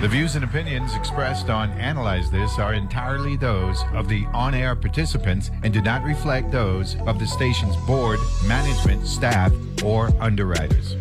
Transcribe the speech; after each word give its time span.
The 0.00 0.08
views 0.08 0.34
and 0.34 0.42
opinions 0.42 0.94
expressed 0.94 1.50
on 1.50 1.70
Analyze 1.72 2.30
This 2.30 2.58
are 2.58 2.72
entirely 2.72 3.36
those 3.36 3.82
of 3.92 4.08
the 4.08 4.24
on 4.32 4.54
air 4.54 4.74
participants 4.74 5.50
and 5.62 5.74
do 5.74 5.82
not 5.82 6.02
reflect 6.04 6.50
those 6.50 6.96
of 7.00 7.18
the 7.18 7.26
station's 7.26 7.76
board, 7.86 8.18
management, 8.46 9.06
staff, 9.06 9.52
or 9.84 10.10
underwriters. 10.18 10.96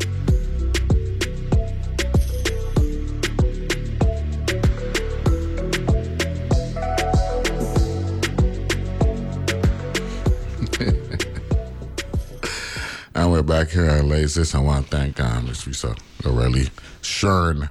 And 13.16 13.31
we're 13.31 13.43
back 13.43 13.70
here 13.70 13.86
at 13.86 14.04
This. 14.04 14.54
I 14.54 14.59
want 14.59 14.89
to 14.89 14.97
thank 14.97 15.21
uh, 15.21 15.39
Ms. 15.39 15.63
Risa 15.63 15.97
O'Reilly 16.25 16.70
Shern 17.02 17.70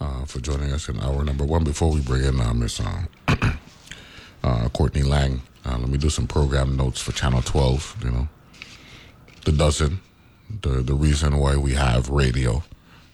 uh, 0.00 0.24
for 0.24 0.40
joining 0.40 0.72
us 0.72 0.88
in 0.88 0.98
hour 1.00 1.24
number 1.24 1.44
one. 1.44 1.64
Before 1.64 1.92
we 1.92 2.00
bring 2.00 2.24
in 2.24 2.40
uh, 2.40 2.54
Ms. 2.54 2.80
Uh, 2.80 3.02
uh, 4.44 4.68
Courtney 4.70 5.02
Lang, 5.02 5.42
uh, 5.64 5.78
let 5.78 5.88
me 5.88 5.98
do 5.98 6.10
some 6.10 6.26
program 6.26 6.76
notes 6.76 7.00
for 7.00 7.12
Channel 7.12 7.42
12. 7.42 7.96
You 8.04 8.10
know, 8.10 8.28
the 9.44 9.52
dozen, 9.52 10.00
the, 10.62 10.82
the 10.82 10.94
reason 10.94 11.36
why 11.36 11.56
we 11.56 11.74
have 11.74 12.08
radio 12.08 12.62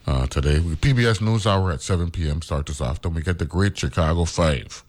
uh, 0.05 0.27
today. 0.27 0.59
We, 0.59 0.75
PBS 0.75 1.21
News 1.21 1.45
Hour 1.45 1.71
at 1.71 1.81
7 1.81 2.11
p.m. 2.11 2.41
starts 2.41 2.71
us 2.71 2.81
off. 2.81 3.01
Then 3.01 3.13
we 3.13 3.21
get 3.21 3.39
the 3.39 3.45
Great 3.45 3.77
Chicago 3.77 4.25
Five. 4.25 4.83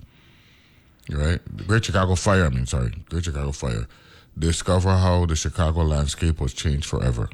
Right? 1.10 1.40
The 1.56 1.64
Great 1.64 1.84
Chicago 1.84 2.14
Fire, 2.14 2.44
I 2.44 2.50
mean, 2.50 2.66
sorry. 2.66 2.92
Great 3.08 3.24
Chicago 3.24 3.52
Fire 3.52 3.86
discover 4.38 4.90
how 4.90 5.26
the 5.26 5.34
Chicago 5.34 5.80
landscape 5.82 6.40
was 6.40 6.52
changed 6.52 6.86
forever. 6.86 7.28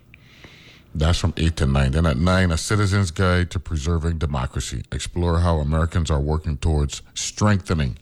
That's 0.95 1.19
from 1.19 1.34
8 1.37 1.57
to 1.57 1.66
9. 1.66 1.91
Then 1.91 2.07
at 2.07 2.16
9, 2.16 2.51
A 2.53 2.57
Citizen's 2.57 3.11
Guide 3.11 3.51
to 3.51 3.59
Preserving 3.59 4.19
Democracy. 4.19 4.84
Explore 4.93 5.41
how 5.41 5.59
Americans 5.59 6.09
are 6.11 6.20
working 6.20 6.57
towards 6.57 7.03
strengthening 7.15 7.98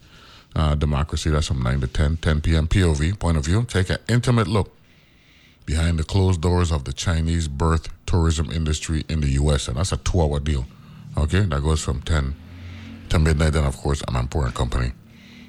uh, 0.55 0.75
democracy. 0.75 1.31
That's 1.31 1.47
from 1.47 1.63
9 1.63 1.81
to 1.81 1.87
10. 1.87 2.19
10 2.19 2.41
p.m. 2.43 2.69
POV, 2.69 3.19
point 3.19 3.39
of 3.39 3.47
view. 3.47 3.65
Take 3.65 3.89
an 3.89 3.99
intimate 4.09 4.47
look 4.47 4.77
behind 5.65 5.99
the 5.99 6.05
closed 6.05 6.43
doors 6.43 6.71
of 6.71 6.85
the 6.85 6.93
Chinese 6.93 7.49
birth 7.49 7.89
tourism 8.05 8.51
industry 8.51 9.05
in 9.09 9.21
the 9.21 9.31
U.S. 9.31 9.69
And 9.69 9.79
that's 9.79 9.93
a 9.93 9.97
two 9.97 10.21
hour 10.21 10.39
deal. 10.39 10.67
Okay, 11.17 11.41
that 11.41 11.63
goes 11.63 11.83
from 11.83 12.03
10 12.03 12.35
to 13.09 13.19
midnight. 13.19 13.55
Then, 13.55 13.65
of 13.65 13.77
course, 13.79 14.03
Amanpour 14.03 14.45
and 14.45 14.55
Company. 14.55 14.93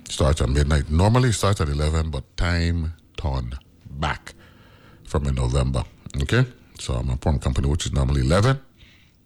Starts 0.08 0.41
at 0.41 0.49
midnight. 0.49 0.89
Normally 0.89 1.31
starts 1.33 1.59
at 1.59 1.67
11, 1.67 2.09
but 2.09 2.38
time 2.38 2.94
turned 3.17 3.58
back 3.89 4.33
from 5.05 5.25
in 5.27 5.36
November. 5.36 5.83
Okay, 6.21 6.45
so 6.79 6.93
Amanpour 6.93 7.41
company, 7.41 7.67
which 7.67 7.85
is 7.85 7.93
normally 7.93 8.21
11, 8.21 8.59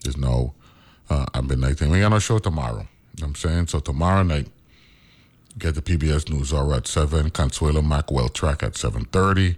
there's 0.03 0.17
no, 0.17 0.53
uh, 1.09 1.25
at 1.33 1.43
midnight. 1.43 1.81
And 1.81 1.91
we 1.91 1.99
got 1.99 2.13
our 2.13 2.19
show 2.19 2.39
tomorrow. 2.39 2.87
You 3.15 3.21
know 3.21 3.27
what 3.27 3.27
I'm 3.27 3.35
saying? 3.35 3.67
So 3.67 3.79
tomorrow 3.79 4.23
night, 4.23 4.47
get 5.57 5.75
the 5.75 5.81
PBS 5.81 6.29
News 6.29 6.53
Hour 6.53 6.75
at 6.75 6.87
7, 6.87 7.29
Consuelo 7.31 7.81
Mack 7.81 8.07
WealthTrack 8.07 8.63
at 8.63 8.73
7.30. 8.73 9.55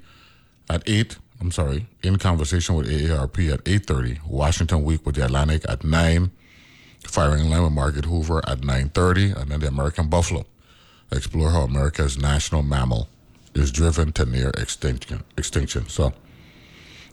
At 0.69 0.83
8, 0.87 1.17
I'm 1.41 1.51
sorry, 1.51 1.87
in 2.03 2.17
conversation 2.17 2.75
with 2.75 2.87
AARP 2.87 3.51
at 3.51 3.63
8.30, 3.63 4.25
Washington 4.27 4.83
Week 4.83 5.05
with 5.05 5.15
the 5.15 5.25
Atlantic 5.25 5.63
at 5.67 5.83
9, 5.83 6.31
Firing 7.05 7.49
Line 7.49 7.63
with 7.63 7.71
Margaret 7.71 8.05
Hoover 8.05 8.39
at 8.47 8.59
9.30, 8.59 9.35
and 9.35 9.51
then 9.51 9.59
the 9.61 9.67
American 9.67 10.09
Buffalo. 10.09 10.45
Explore 11.11 11.49
how 11.49 11.61
America's 11.61 12.17
national 12.17 12.61
mammal 12.61 13.07
is 13.55 13.71
driven 13.71 14.11
to 14.13 14.25
near 14.25 14.51
extinction. 14.51 15.23
Extinction. 15.37 15.87
So, 15.89 16.13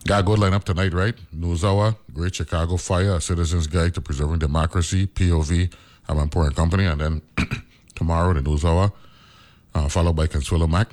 got 0.07 0.21
a 0.21 0.23
good 0.23 0.39
lineup 0.39 0.65
tonight, 0.65 0.95
right? 0.95 1.15
News 1.33 1.65
Great 2.13 2.35
Chicago 2.35 2.77
Fire, 2.77 3.17
A 3.17 3.21
Citizen's 3.21 3.67
Guide 3.67 3.93
to 3.95 4.01
Preserving 4.01 4.39
Democracy, 4.39 5.07
POV, 5.07 5.73
Amanpour 6.09 6.47
and 6.47 6.57
Company, 6.57 6.85
and 6.85 7.01
then 7.01 7.23
tomorrow 7.95 8.33
the 8.33 8.43
News 8.43 8.65
uh, 8.65 9.89
followed 9.89 10.15
by 10.15 10.27
Consuelo 10.27 10.67
Mack, 10.67 10.89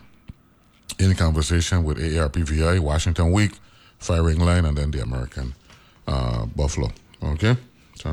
in 1.00 1.14
conversation 1.16 1.84
with 1.84 1.97
AARPVI, 1.97 2.79
Washington 2.79 3.31
Week, 3.31 3.52
Firing 4.00 4.40
Line, 4.40 4.66
and 4.66 4.78
then 4.78 4.91
the 4.91 5.02
American 5.02 5.53
uh, 6.07 6.46
Buffalo. 6.47 6.90
Okay, 7.23 7.56
so 7.96 8.12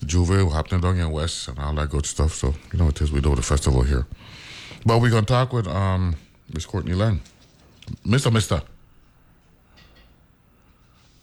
the 0.00 0.06
Juve 0.06 0.50
happening 0.52 0.80
down 0.80 0.98
in 0.98 1.10
West 1.10 1.48
and 1.48 1.58
all 1.58 1.74
that 1.74 1.90
good 1.90 2.06
stuff. 2.06 2.34
So 2.34 2.54
you 2.72 2.78
know 2.78 2.88
it 2.88 3.00
is 3.00 3.12
we 3.12 3.20
do 3.20 3.34
the 3.34 3.42
festival 3.42 3.82
here. 3.82 4.06
But 4.84 5.00
we're 5.00 5.10
gonna 5.10 5.26
talk 5.26 5.52
with 5.52 5.68
um 5.68 6.16
Miss 6.52 6.66
Courtney 6.66 6.94
Lang. 6.94 7.20
Mr. 8.04 8.32
Mister. 8.32 8.62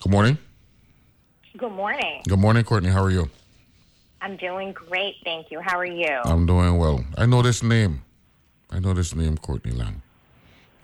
Good 0.05 0.11
morning. 0.11 0.37
Good 1.57 1.71
morning. 1.71 2.21
Good 2.29 2.37
morning, 2.37 2.63
Courtney. 2.63 2.89
How 2.91 3.03
are 3.03 3.09
you? 3.09 3.27
I'm 4.21 4.37
doing 4.37 4.71
great, 4.71 5.15
thank 5.23 5.49
you. 5.49 5.59
How 5.61 5.79
are 5.79 5.83
you? 5.85 6.19
I'm 6.25 6.45
doing 6.45 6.77
well. 6.77 7.03
I 7.17 7.25
know 7.25 7.41
this 7.41 7.63
name. 7.63 8.03
I 8.69 8.77
know 8.77 8.93
this 8.93 9.15
name, 9.15 9.35
Courtney 9.39 9.71
Lang. 9.71 10.03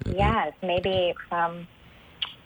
yes, 0.07 0.53
maybe 0.63 1.13
from. 1.29 1.67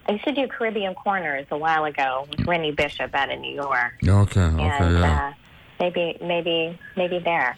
I 0.09 0.11
used 0.11 0.25
to 0.25 0.33
do 0.33 0.49
Caribbean 0.49 0.95
Corners 0.95 1.45
a 1.49 1.57
while 1.57 1.85
ago 1.85 2.27
with 2.29 2.45
Rennie 2.45 2.73
Bishop 2.73 3.15
out 3.15 3.31
of 3.31 3.39
New 3.39 3.55
York, 3.55 3.93
Okay, 4.05 4.41
okay, 4.41 4.63
and 4.63 4.97
yeah. 4.99 5.29
uh, 5.29 5.33
maybe, 5.79 6.17
maybe, 6.21 6.77
maybe 6.97 7.19
there. 7.19 7.55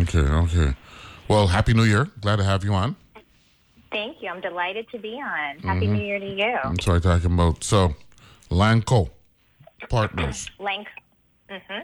Okay, 0.00 0.18
okay. 0.18 0.74
Well, 1.26 1.46
Happy 1.46 1.72
New 1.72 1.84
Year. 1.84 2.06
Glad 2.20 2.36
to 2.36 2.44
have 2.44 2.64
you 2.64 2.74
on. 2.74 2.96
Thank 3.90 4.20
you. 4.22 4.28
I'm 4.28 4.42
delighted 4.42 4.90
to 4.90 4.98
be 4.98 5.14
on. 5.14 5.58
Happy 5.60 5.86
Mm-hmm. 5.86 5.92
New 5.94 6.04
Year 6.04 6.18
to 6.18 6.26
you. 6.26 6.58
I'm 6.62 6.78
sorry 6.78 7.00
talking 7.00 7.32
about 7.32 7.64
so 7.64 7.94
Langco 8.52 9.08
partners. 9.88 10.50
Lank, 10.58 10.86
mm-hmm. 11.50 11.80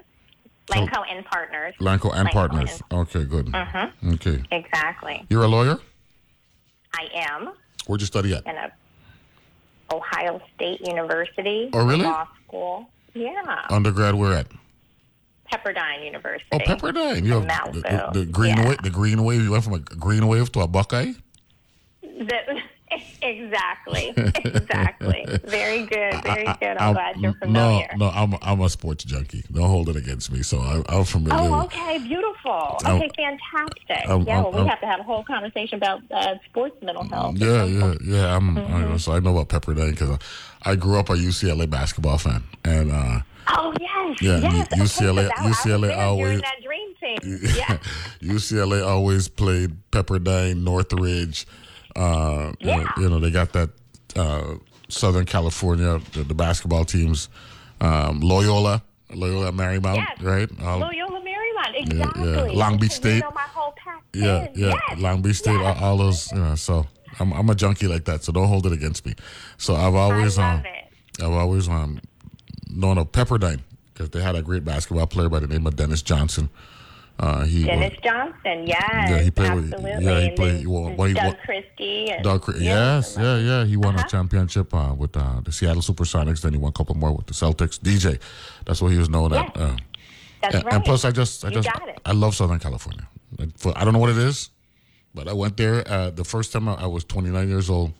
Langco 0.72 1.02
and 1.10 1.24
Partners. 1.24 1.74
Langco 1.80 2.10
and 2.14 2.28
Langco 2.28 2.32
partners. 2.32 2.82
Okay, 2.92 3.24
good. 3.24 3.46
Mhm. 3.46 4.14
Okay. 4.14 4.42
Exactly. 4.52 5.24
You're 5.30 5.44
a 5.44 5.48
lawyer? 5.48 5.78
I 6.94 7.08
am 7.14 7.52
Where'd 7.86 8.00
you 8.02 8.06
study 8.06 8.34
at? 8.34 8.44
in 8.46 8.54
a 8.56 8.70
Ohio 9.92 10.40
State 10.54 10.80
University 10.86 11.70
Oh, 11.72 11.86
really? 11.86 12.04
law 12.04 12.28
school. 12.46 12.90
Yeah, 13.14 13.64
Undergrad 13.70 14.14
where 14.14 14.34
at? 14.34 14.46
Pepperdine 15.50 16.04
University. 16.04 16.44
Oh, 16.52 16.58
Pepperdine. 16.58 17.24
You 17.24 17.40
have 17.40 17.72
the, 17.72 17.80
the, 17.80 18.20
the 18.20 18.26
green 18.26 18.56
Yeah. 18.58 18.68
wave. 18.68 18.82
The 18.82 18.90
green 18.90 19.24
wave. 19.24 19.42
You 19.42 19.50
went 19.52 19.64
from 19.64 19.72
a 19.74 19.78
green 19.78 20.26
wave 20.28 20.52
to 20.52 20.60
a 20.60 20.68
Buckeye. 20.68 21.12
The- 22.02 22.60
exactly, 23.22 24.12
exactly. 24.16 25.24
Very 25.44 25.86
good, 25.86 26.22
very 26.22 26.44
good. 26.60 26.76
I'm, 26.78 26.94
glad 26.94 27.16
you're 27.16 27.34
Um, 27.42 27.52
no, 27.52 27.82
no. 27.96 28.08
I'm 28.08 28.34
I'm 28.42 28.60
a 28.60 28.68
sports 28.68 29.04
junkie. 29.04 29.44
Don't 29.52 29.68
hold 29.68 29.88
it 29.88 29.96
against 29.96 30.30
me. 30.32 30.42
So 30.42 30.58
I, 30.58 30.82
I'm 30.88 31.04
familiar. 31.04 31.38
Oh, 31.40 31.62
okay, 31.64 31.98
beautiful. 31.98 32.78
I'm- 32.84 32.96
Okay, 32.96 33.10
fantastic. 33.16 34.08
I'm- 34.08 34.22
yeah, 34.22 34.42
well, 34.42 34.52
we 34.62 34.68
have 34.68 34.80
to 34.80 34.86
have 34.86 35.00
a 35.00 35.04
whole 35.04 35.24
conversation 35.24 35.76
about 35.78 36.02
uh, 36.10 36.34
sports 36.48 36.76
mental 36.82 37.04
health. 37.08 37.36
Yeah, 37.38 37.64
yeah, 37.64 37.94
yeah. 38.02 38.36
I'm. 38.36 38.56
Mm-hmm. 38.56 38.92
I, 38.94 38.96
so 38.96 39.12
I 39.12 39.20
know 39.20 39.36
about 39.36 39.48
Pepperdine 39.48 39.90
because 39.90 40.18
I, 40.64 40.70
I 40.72 40.74
grew 40.76 40.98
up 40.98 41.10
a 41.10 41.14
UCLA 41.14 41.68
basketball 41.68 42.18
fan, 42.18 42.42
and 42.64 42.90
uh, 42.90 43.20
Oh 43.50 43.72
yes, 43.80 44.20
Yeah, 44.22 44.38
yes. 44.38 44.52
U- 44.54 44.60
okay, 44.60 44.82
UCLA 44.82 45.28
so 45.28 45.42
UCLA 45.70 45.96
always- 45.96 46.40
that 46.40 46.56
dream 46.62 46.94
team. 47.00 47.38
Yeah. 47.56 47.78
UCLA 48.22 48.86
always 48.86 49.28
played 49.28 49.76
Pepperdine, 49.90 50.62
Northridge. 50.62 51.46
Uh, 51.96 52.52
you 52.60 52.66
know- 52.66 52.78
Yeah. 52.78 52.92
you 52.98 53.08
know, 53.08 53.18
they 53.20 53.30
got 53.30 53.52
that 53.52 53.70
uh, 54.16 54.54
Southern 54.88 55.24
California, 55.26 56.00
the, 56.12 56.22
the 56.24 56.34
basketball 56.34 56.84
teams, 56.84 57.28
um, 57.80 58.20
Loyola, 58.20 58.82
Loyola 59.14 59.52
Marymount, 59.52 59.96
Yes. 59.96 60.20
right? 60.20 60.48
All- 60.62 60.78
Loyola 60.80 61.20
Marymount, 61.20 61.74
yeah. 61.74 61.80
exactly. 61.80 62.54
Long 62.56 62.78
Beach 62.78 62.92
State. 62.92 63.20
know 63.22 63.30
my 63.34 63.40
whole 63.42 63.72
pack 63.82 64.02
yeah, 64.14 64.48
yeah, 64.54 64.74
Yes. 64.88 64.98
Long 65.00 65.22
Beach 65.22 65.36
State, 65.36 65.56
all, 65.60 65.74
all 65.84 65.96
those. 65.98 66.30
You 66.32 66.38
know, 66.38 66.54
so 66.54 66.86
I'm 67.20 67.32
I'm 67.32 67.48
a 67.50 67.54
junkie 67.54 67.86
like 67.88 68.04
that. 68.06 68.24
So 68.24 68.32
don't 68.32 68.48
hold 68.48 68.66
it 68.66 68.72
against 68.72 69.04
me. 69.06 69.14
So 69.58 69.74
I've 69.74 69.94
always 69.94 70.38
um. 70.38 70.62
I've 71.20 71.32
always 71.32 71.68
um, 71.68 72.00
known 72.70 72.96
of 72.96 73.10
Pepperdine 73.12 73.60
because 73.92 74.10
they 74.10 74.22
had 74.22 74.36
a 74.36 74.42
great 74.42 74.64
basketball 74.64 75.06
player 75.08 75.28
by 75.28 75.40
the 75.40 75.48
name 75.48 75.66
of 75.66 75.74
Dennis 75.76 76.00
Johnson. 76.00 76.48
Uh, 77.20 77.44
he 77.44 77.64
Dennis 77.64 77.90
was, 77.90 78.00
Johnson, 78.04 78.66
yes, 78.66 79.10
Yeah, 79.10 79.18
he 79.20 79.30
played 79.32 79.54
with- 79.54 79.72
absolutely. 79.74 80.04
yeah, 80.06 80.20
he 80.20 80.26
And 80.28 80.36
played- 80.36 80.66
well, 80.68 80.94
well, 80.96 81.08
he 81.08 81.14
Doug 81.14 81.24
wa- 81.34 81.38
Christie. 81.44 82.10
And, 82.12 82.22
Doug, 82.22 82.44
yes, 82.60 83.16
yeah, 83.18 83.38
yeah. 83.38 83.64
He 83.64 83.76
won 83.76 83.98
a 83.98 84.04
championship 84.08 84.72
uh, 84.72 84.94
with 84.96 85.16
uh, 85.16 85.40
the 85.44 85.50
Seattle 85.50 85.82
SuperSonics. 85.82 86.42
Then 86.42 86.52
he 86.52 86.58
won 86.58 86.68
a 86.70 86.72
couple 86.72 86.94
more 86.94 87.12
with 87.12 87.26
the 87.26 87.34
Celtics. 87.34 87.78
DJ, 87.80 88.20
that's 88.66 88.80
what 88.80 88.92
he 88.92 88.98
was 88.98 89.08
known 89.08 89.32
at. 89.32 89.46
Yes. 89.46 89.56
Uh, 89.56 89.76
That's 90.42 90.54
and, 90.54 90.64
right. 90.64 90.74
and 90.74 90.84
plus, 90.84 91.04
I 91.04 91.10
just, 91.10 91.44
I 91.44 91.48
You 91.48 91.54
just. 91.54 91.68
I 92.06 92.12
love 92.12 92.36
Southern 92.36 92.60
California. 92.60 93.08
Like, 93.36 93.58
For, 93.58 93.72
I 93.76 93.82
don't 93.84 93.92
know 93.94 93.98
what 93.98 94.10
it 94.10 94.18
is, 94.18 94.50
but 95.12 95.26
I 95.26 95.32
went 95.32 95.56
there 95.56 95.82
uh, 95.90 96.10
the 96.10 96.24
first 96.24 96.52
time 96.52 96.68
I, 96.68 96.74
I 96.74 96.86
was 96.86 97.02
29 97.04 97.48
years 97.48 97.68
old. 97.68 97.92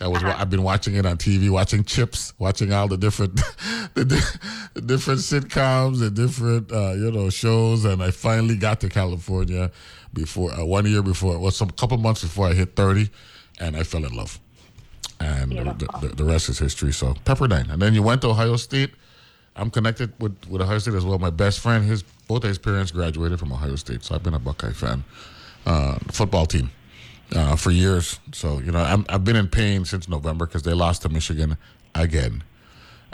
I 0.00 0.08
was 0.08 0.22
Uh-huh. 0.22 0.34
I've 0.38 0.48
been 0.50 0.62
watching 0.62 0.94
it 0.94 1.04
on 1.04 1.16
TV, 1.18 1.50
watching 1.50 1.84
Chips, 1.84 2.32
watching 2.38 2.72
all 2.72 2.88
the 2.88 2.96
different 2.96 3.36
the, 3.94 4.04
di- 4.04 4.38
the 4.74 4.80
different 4.80 5.20
sitcoms 5.20 6.00
and 6.02 6.14
different 6.16 6.72
uh, 6.72 6.92
you 6.92 7.10
know 7.10 7.28
shows, 7.30 7.84
and 7.84 8.02
I 8.02 8.10
finally 8.10 8.56
got 8.56 8.80
to 8.80 8.88
California 8.88 9.70
before 10.12 10.52
uh, 10.52 10.64
one 10.64 10.86
year 10.86 11.02
before, 11.02 11.38
well, 11.38 11.50
some 11.50 11.70
couple 11.70 11.98
months 11.98 12.22
before 12.22 12.46
I 12.48 12.54
hit 12.54 12.74
30, 12.76 13.10
and 13.60 13.76
I 13.76 13.82
fell 13.84 14.04
in 14.04 14.12
love, 14.14 14.40
and 15.20 15.52
the, 15.52 15.86
the, 16.00 16.08
the 16.16 16.24
rest 16.24 16.48
is 16.48 16.58
history. 16.58 16.92
So 16.92 17.14
Pepperdine, 17.24 17.70
and 17.70 17.80
then 17.80 17.94
you 17.94 18.02
went 18.02 18.22
to 18.22 18.28
Ohio 18.28 18.56
State. 18.56 18.90
I'm 19.56 19.68
connected 19.70 20.12
with, 20.20 20.34
with 20.48 20.62
Ohio 20.62 20.78
State 20.78 20.94
as 20.94 21.04
well. 21.04 21.18
My 21.18 21.30
best 21.30 21.60
friend, 21.60 21.84
his 21.84 22.02
both 22.26 22.42
his 22.44 22.56
parents 22.58 22.90
graduated 22.90 23.38
from 23.38 23.52
Ohio 23.52 23.76
State, 23.76 24.02
so 24.04 24.14
I've 24.14 24.22
been 24.22 24.34
a 24.34 24.38
Buckeye 24.38 24.72
fan. 24.72 25.04
Uh, 25.66 25.98
football 26.10 26.46
team 26.46 26.70
uh, 27.34 27.56
for 27.56 27.70
years, 27.70 28.18
so 28.32 28.58
you 28.58 28.72
know 28.72 28.80
I'm, 28.80 29.04
I've 29.08 29.24
been 29.24 29.36
in 29.36 29.48
pain 29.48 29.84
since 29.84 30.08
November 30.08 30.46
because 30.46 30.62
they 30.62 30.72
lost 30.72 31.02
to 31.02 31.08
Michigan 31.08 31.56
again, 31.94 32.42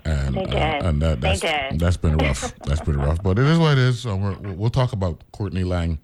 and 0.05 0.37
uh, 0.37 0.41
and 0.85 1.03
that, 1.03 1.21
that's 1.21 1.41
that's 1.79 1.97
been 1.97 2.17
rough. 2.19 2.55
that's 2.65 2.81
been 2.81 2.99
rough, 2.99 3.23
but 3.23 3.39
it 3.39 3.47
is 3.47 3.59
what 3.59 3.73
it 3.73 3.79
is. 3.79 4.01
So 4.01 4.17
we're, 4.17 4.37
we'll 4.53 4.71
talk 4.71 4.93
about 4.93 5.21
Courtney 5.33 5.65
Lang 5.65 5.99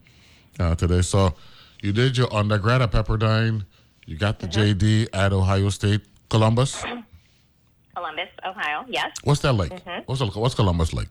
uh, 0.61 0.75
today. 0.75 1.03
So 1.03 1.35
you 1.81 1.93
did 1.93 2.17
your 2.17 2.32
undergrad 2.35 2.82
at 2.82 2.93
Pepperdine. 2.93 3.64
You 4.06 4.17
got 4.19 4.38
the 4.41 4.47
Mm-hmm. 4.49 4.85
JD 4.85 5.09
at 5.12 5.32
Ohio 5.32 5.69
State, 5.70 6.03
Columbus. 6.29 6.82
Columbus, 7.94 8.29
Ohio. 8.44 8.85
Yes. 8.88 9.12
What's 9.25 9.41
that 9.41 9.53
like? 9.53 9.70
Mm-hmm. 9.85 10.03
What's 10.06 10.20
what's 10.37 10.55
Columbus 10.55 10.93
like? 10.93 11.09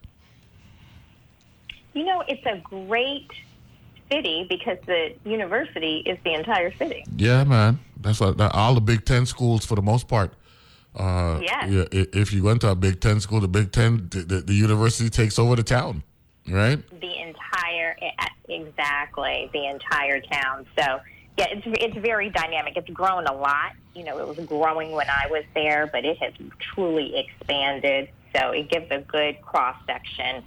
You 1.93 2.05
know, 2.05 2.23
it's 2.27 2.45
a 2.45 2.57
great 2.63 3.27
city 4.11 4.45
because 4.49 4.77
the 4.85 5.13
university 5.25 5.97
is 6.05 6.17
the 6.23 6.33
entire 6.33 6.73
city. 6.75 7.05
Yeah, 7.15 7.43
man. 7.43 7.79
That's 7.99 8.19
what 8.19 8.37
that, 8.37 8.53
all 8.53 8.75
the 8.75 8.81
Big 8.81 9.05
Ten 9.05 9.25
schools 9.25 9.65
for 9.65 9.75
the 9.75 9.81
most 9.81 10.07
part. 10.07 10.33
Uh, 10.95 11.39
Yes. 11.41 11.69
yeah. 11.69 11.83
If 11.91 12.33
you 12.33 12.43
went 12.43 12.61
to 12.61 12.69
a 12.71 12.75
Big 12.75 12.99
Ten 12.99 13.19
school, 13.19 13.39
the 13.39 13.47
Big 13.47 13.71
Ten, 13.71 14.07
the, 14.11 14.19
the, 14.23 14.41
the 14.41 14.53
university 14.53 15.09
takes 15.09 15.39
over 15.39 15.55
the 15.55 15.63
town, 15.63 16.03
right? 16.49 16.79
The 16.99 17.13
entire, 17.21 17.95
exactly, 18.49 19.49
the 19.53 19.67
entire 19.67 20.19
town. 20.21 20.65
So, 20.77 20.99
yeah, 21.37 21.47
it's 21.49 21.63
it's 21.65 21.97
very 21.97 22.29
dynamic. 22.29 22.75
It's 22.75 22.89
grown 22.89 23.25
a 23.25 23.33
lot. 23.33 23.71
You 23.95 24.03
know, 24.03 24.17
it 24.19 24.27
was 24.27 24.45
growing 24.45 24.91
when 24.91 25.09
I 25.09 25.27
was 25.29 25.43
there, 25.53 25.87
but 25.91 26.03
it 26.05 26.17
has 26.17 26.33
truly 26.59 27.15
expanded. 27.17 28.09
So 28.35 28.51
it 28.51 28.69
gives 28.69 28.87
a 28.91 28.99
good 28.99 29.41
cross 29.41 29.75
section 29.85 30.43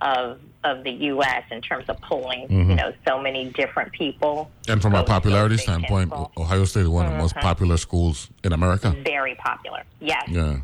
of 0.00 0.38
of 0.64 0.82
the 0.84 0.90
U.S. 0.90 1.44
in 1.50 1.60
terms 1.60 1.84
of 1.88 2.00
pulling, 2.00 2.50
you 2.50 2.74
know, 2.74 2.92
so 3.06 3.20
many 3.20 3.50
different 3.50 3.92
people. 3.92 4.50
And 4.66 4.82
from 4.82 4.94
a 4.94 5.04
popularity 5.04 5.56
standpoint. 5.56 6.12
Ohio 6.36 6.64
State 6.64 6.82
is 6.82 6.88
one 6.88 7.06
of 7.06 7.12
the 7.12 7.18
most 7.18 7.36
popular 7.36 7.76
schools 7.76 8.28
in 8.44 8.52
America. 8.52 8.94
very 9.04 9.34
popular. 9.36 9.82
Yes, 10.00 10.24
Yeah. 10.28 10.58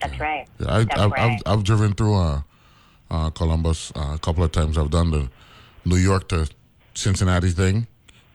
that's 0.00 0.18
right. 0.18 0.46
Yeah, 0.58 0.74
I, 0.74 0.84
That's 0.84 1.00
I've, 1.00 1.10
right. 1.12 1.40
I've, 1.46 1.58
I've 1.58 1.64
driven 1.64 1.92
through 1.94 2.16
uh, 2.16 2.40
uh, 3.10 3.30
Columbus 3.30 3.92
uh, 3.94 4.12
a 4.14 4.18
couple 4.18 4.42
of 4.42 4.50
times. 4.52 4.76
I've 4.76 4.90
done 4.90 5.10
the 5.12 5.28
New 5.84 5.96
York 5.96 6.28
to 6.30 6.48
Cincinnati 6.94 7.50
thing, 7.50 7.86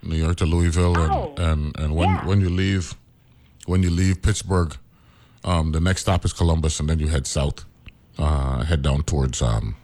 New 0.04 0.16
York 0.16 0.38
to 0.38 0.46
Louisville, 0.46 0.98
and 0.98 1.12
Oh, 1.12 1.34
and, 1.38 1.78
and 1.78 1.94
when 1.96 2.08
yeah. 2.10 2.26
when 2.26 2.40
you 2.40 2.50
leave 2.50 2.96
when 3.66 3.84
you 3.84 3.90
leave 3.90 4.22
Pittsburgh, 4.22 4.78
um, 5.44 5.72
the 5.74 5.82
next 5.82 6.02
stop 6.02 6.24
is 6.24 6.32
Columbus, 6.32 6.80
and 6.80 6.90
then 6.90 7.00
you 7.00 7.08
head 7.10 7.28
south, 7.28 7.66
uh, 8.18 8.64
head 8.64 8.82
down 8.82 9.04
towards 9.04 9.42
um, 9.42 9.76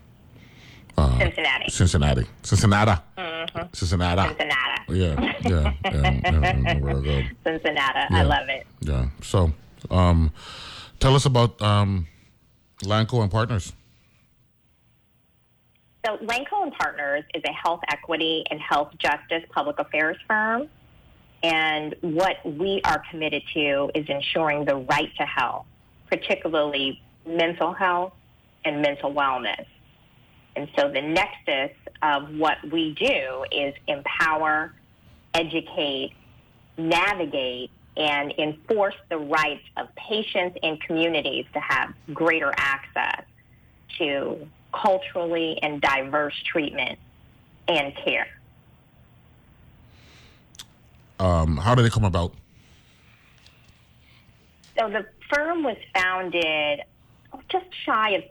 Cincinnati, 0.97 1.69
Cincinnati, 1.69 2.25
Cincinnati, 2.41 3.01
Mm-hmm. 3.17 3.67
Cincinnati. 3.73 4.27
Cincinnati, 4.29 4.81
Yeah, 4.89 5.21
yeah, 5.21 5.33
yeah, 5.45 5.73
yeah, 5.85 6.59
yeah, 6.63 6.79
where 6.79 6.97
I 6.97 7.01
go. 7.01 7.21
Cincinnati. 7.45 7.99
Yeah. 8.11 8.17
I 8.19 8.21
love 8.23 8.49
it. 8.49 8.67
Yeah. 8.81 9.05
So, 9.21 9.53
um, 9.91 10.31
tell 10.99 11.15
us 11.15 11.25
about 11.25 11.61
um, 11.61 12.07
Langco 12.83 13.21
and 13.21 13.31
Partners. 13.31 13.73
So, 16.05 16.17
Langco 16.17 16.63
and 16.63 16.73
Partners 16.73 17.23
is 17.33 17.43
a 17.45 17.51
health 17.53 17.81
equity 17.89 18.43
and 18.49 18.59
health 18.59 18.91
justice 18.97 19.43
public 19.51 19.79
affairs 19.79 20.17
firm. 20.27 20.67
And 21.43 21.95
what 22.01 22.37
we 22.43 22.81
are 22.83 23.01
committed 23.11 23.43
to 23.53 23.91
is 23.93 24.05
ensuring 24.09 24.65
the 24.65 24.75
right 24.77 25.09
to 25.19 25.25
health, 25.25 25.65
particularly 26.09 27.01
mental 27.25 27.71
health 27.73 28.13
and 28.65 28.81
mental 28.81 29.13
wellness. 29.13 29.65
And 30.57 30.67
so 30.75 30.89
the 30.91 31.03
nexus 31.03 31.77
of 32.01 32.35
what 32.35 32.57
we 32.71 32.95
do 32.95 33.45
is 33.51 33.75
empower, 33.87 34.73
educate, 35.35 36.13
navigate, 36.79 37.69
and 37.95 38.33
enforce 38.39 38.95
the 39.09 39.19
rights 39.19 39.63
of 39.77 39.87
patients 39.95 40.57
and 40.63 40.81
communities 40.81 41.45
to 41.53 41.59
have 41.59 41.93
greater 42.11 42.51
access 42.57 43.23
to 43.99 44.47
culturally 44.73 45.59
and 45.61 45.79
diverse 45.79 46.33
treatment 46.43 46.97
and 47.67 47.93
care. 48.03 48.27
Um, 51.19 51.57
how 51.57 51.75
did 51.75 51.85
it 51.85 51.91
come 51.91 52.03
about? 52.03 52.33
So 54.75 54.89
the 54.89 55.05
firm 55.31 55.61
was 55.61 55.77
founded 55.93 56.81
just 57.49 57.65
shy 57.85 58.11
of 58.11 58.23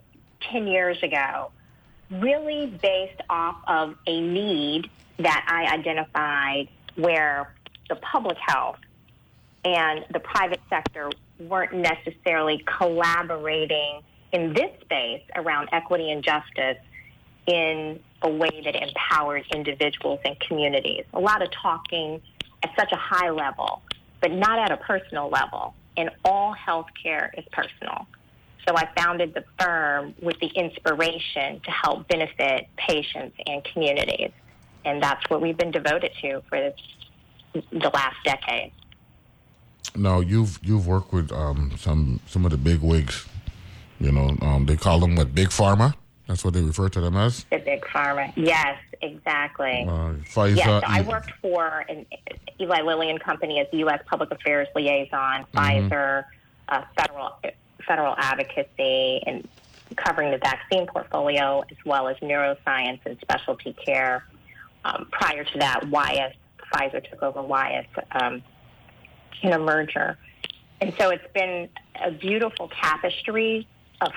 10 0.51 0.67
years 0.67 1.01
ago, 1.05 1.51
really 2.11 2.67
based 2.67 3.21
off 3.29 3.57
of 3.67 3.97
a 4.07 4.21
need 4.21 4.91
that 5.19 5.45
I 5.49 5.75
identified 5.75 6.69
where 6.97 7.55
the 7.89 7.97
public 7.97 8.37
health 8.39 8.79
and 9.65 10.05
the 10.13 10.21
private 10.21 10.61
sector 10.69 11.11
weren't 11.39 11.73
necessarily 11.73 12.65
collaborating 12.79 14.01
in 14.33 14.53
this 14.53 14.71
space 14.83 15.23
around 15.35 15.69
equity 15.73 16.11
and 16.11 16.23
justice 16.23 16.79
in 17.47 18.01
a 18.23 18.29
way 18.29 18.63
that 18.65 18.75
empowers 18.75 19.45
individuals 19.55 20.21
and 20.25 20.39
communities. 20.41 21.05
A 21.15 21.21
lot 21.21 21.43
of 21.43 21.51
talking 21.51 22.21
at 22.63 22.71
such 22.79 22.93
a 22.93 22.97
high 22.97 23.31
level, 23.31 23.83
but 24.21 24.33
not 24.33 24.59
at 24.59 24.73
a 24.73 24.77
personal 24.79 25.29
level. 25.29 25.75
And 25.97 26.11
all 26.25 26.55
healthcare 26.55 27.31
is 27.39 27.45
personal. 27.53 28.07
So 28.69 28.77
I 28.77 28.89
founded 28.97 29.35
the 29.35 29.45
firm 29.61 30.15
with 30.21 30.39
the 30.41 30.49
inspiration 30.49 31.61
to 31.61 31.71
help 31.71 32.09
benefit 32.09 32.67
patients 32.77 33.37
and 33.47 33.63
communities. 33.65 34.33
And 34.85 35.03
that's 35.03 35.29
what 35.31 35.41
we've 35.41 35.57
been 35.57 35.71
devoted 35.71 36.13
to 36.23 36.43
for 36.49 36.73
the 37.53 37.91
last 37.95 38.17
decade. 38.25 38.73
Now 39.95 40.21
you've 40.21 40.59
you've 40.63 40.87
worked 40.87 41.13
with 41.13 41.33
um, 41.33 41.73
some 41.79 42.21
some 42.27 42.45
of 42.45 42.51
the 42.51 42.57
big 42.57 42.81
wigs. 42.81 43.27
You 43.99 44.13
know, 44.13 44.37
um, 44.43 44.67
they 44.67 44.77
call 44.77 45.01
them 45.01 45.17
what 45.17 45.35
big 45.35 45.49
pharma. 45.49 45.95
That's 46.27 46.45
what 46.45 46.55
they 46.55 46.61
refer 46.61 46.89
to 46.89 47.01
them 47.01 47.17
as. 47.17 47.45
The 47.51 47.59
big 47.59 47.83
pharma. 47.83 48.33
Yes, 48.37 48.79
exactly. 49.01 49.87
Uh, 49.89 50.15
Pfizer. 50.35 50.57
Yes, 50.57 50.67
so 50.67 50.81
I 50.85 51.03
worked 51.03 51.31
for 51.41 51.85
an 51.89 52.05
Eli 52.61 52.83
Lilly 52.83 53.11
and 53.11 53.21
Company 53.21 53.61
as 53.61 53.69
the 53.71 53.79
U.S. 53.79 54.03
Public 54.07 54.33
Affairs 54.33 54.67
liaison, 54.75 55.47
Pfizer, 55.55 56.25
uh, 56.69 56.83
federal 56.97 57.39
federal 57.87 58.15
advocacy, 58.17 59.23
and 59.27 59.47
covering 59.97 60.31
the 60.31 60.39
vaccine 60.39 60.87
portfolio 60.87 61.63
as 61.71 61.77
well 61.85 62.09
as 62.09 62.17
neuroscience 62.19 63.01
and 63.07 63.19
specialty 63.21 63.75
care. 63.85 64.27
Um, 64.85 65.09
prior 65.11 65.45
to 65.45 65.59
that, 65.59 65.89
Wyeth, 65.89 66.35
Pfizer 66.73 67.09
took 67.09 67.23
over 67.23 67.43
Wyeth 67.43 67.87
um, 68.13 68.43
in 69.43 69.53
a 69.53 69.59
merger, 69.59 70.19
and 70.81 70.95
so 70.99 71.11
it's 71.11 71.33
been 71.35 71.69
a 72.05 72.11
beautiful 72.11 72.71
tapestry 72.81 73.67
of 74.01 74.13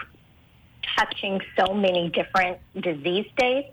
touching 0.97 1.39
so 1.57 1.73
many 1.73 2.09
different 2.09 2.57
disease 2.81 3.25
states 3.33 3.69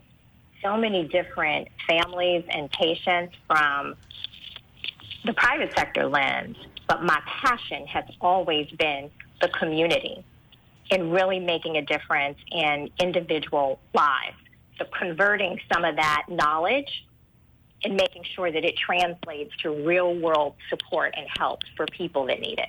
so 0.62 0.76
many 0.76 1.04
different 1.08 1.68
families 1.86 2.44
and 2.48 2.70
patients 2.70 3.34
from 3.46 3.94
the 5.24 5.32
private 5.34 5.72
sector 5.76 6.06
lens, 6.06 6.56
but 6.88 7.02
my 7.02 7.20
passion 7.26 7.86
has 7.86 8.04
always 8.20 8.68
been 8.78 9.10
the 9.40 9.48
community 9.48 10.24
and 10.90 11.12
really 11.12 11.40
making 11.40 11.76
a 11.76 11.82
difference 11.82 12.38
in 12.50 12.90
individual 13.00 13.80
lives. 13.94 14.36
So 14.78 14.84
converting 14.98 15.58
some 15.72 15.84
of 15.84 15.96
that 15.96 16.26
knowledge 16.28 17.06
and 17.84 17.94
making 17.96 18.24
sure 18.34 18.50
that 18.50 18.64
it 18.64 18.76
translates 18.76 19.56
to 19.62 19.70
real 19.70 20.14
world 20.14 20.54
support 20.70 21.14
and 21.16 21.26
help 21.38 21.60
for 21.76 21.86
people 21.86 22.26
that 22.26 22.40
need 22.40 22.58
it. 22.58 22.68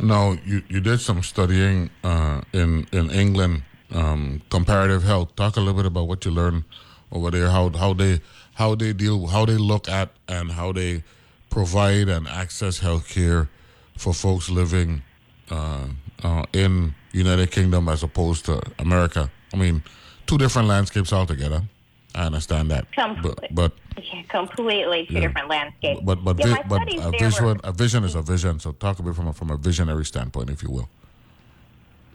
Now 0.00 0.36
you, 0.44 0.62
you 0.68 0.80
did 0.80 1.00
some 1.00 1.22
studying 1.22 1.90
uh, 2.02 2.42
in 2.52 2.86
in 2.92 3.10
England, 3.10 3.62
um, 3.92 4.42
comparative 4.50 5.04
health. 5.04 5.36
Talk 5.36 5.56
a 5.56 5.60
little 5.60 5.74
bit 5.74 5.86
about 5.86 6.08
what 6.08 6.24
you 6.24 6.32
learned 6.32 6.64
over 7.12 7.30
there. 7.30 7.50
How 7.50 7.70
how 7.70 7.94
they 7.94 8.20
how 8.54 8.74
they 8.74 8.92
deal, 8.92 9.28
how 9.28 9.44
they 9.44 9.56
look 9.56 9.88
at, 9.88 10.10
and 10.26 10.52
how 10.52 10.72
they 10.72 11.04
provide 11.48 12.08
and 12.08 12.26
access 12.26 12.80
health 12.80 13.08
care 13.08 13.48
for 13.96 14.12
folks 14.12 14.50
living 14.50 15.02
uh, 15.50 15.86
uh, 16.22 16.44
in 16.52 16.94
United 17.12 17.50
Kingdom 17.50 17.88
as 17.88 18.02
opposed 18.02 18.44
to 18.46 18.60
America. 18.78 19.30
I 19.52 19.56
mean, 19.56 19.82
two 20.26 20.38
different 20.38 20.68
landscapes 20.68 21.12
altogether. 21.12 21.62
I 22.14 22.26
understand 22.26 22.70
that, 22.70 22.86
but 22.96 23.04
Completely. 23.04 23.48
but 23.50 23.72
Yeah, 23.96 24.22
completely 24.28 25.06
two 25.06 25.14
Yeah. 25.14 25.20
different 25.26 25.48
landscapes. 25.48 26.00
but 26.04 26.24
but, 26.24 26.38
Yeah, 26.38 26.54
vi- 26.54 26.62
but 26.68 26.82
a 26.82 27.10
vision 27.10 27.60
a 27.64 27.72
vision 27.72 28.04
is 28.04 28.14
a 28.14 28.22
vision. 28.22 28.60
So 28.60 28.72
talk 28.72 28.98
a 29.00 29.02
bit 29.02 29.14
from 29.16 29.28
a, 29.28 29.32
from 29.32 29.50
a 29.50 29.56
visionary 29.56 30.04
standpoint, 30.04 30.48
if 30.50 30.62
you 30.62 30.70
will. 30.70 30.88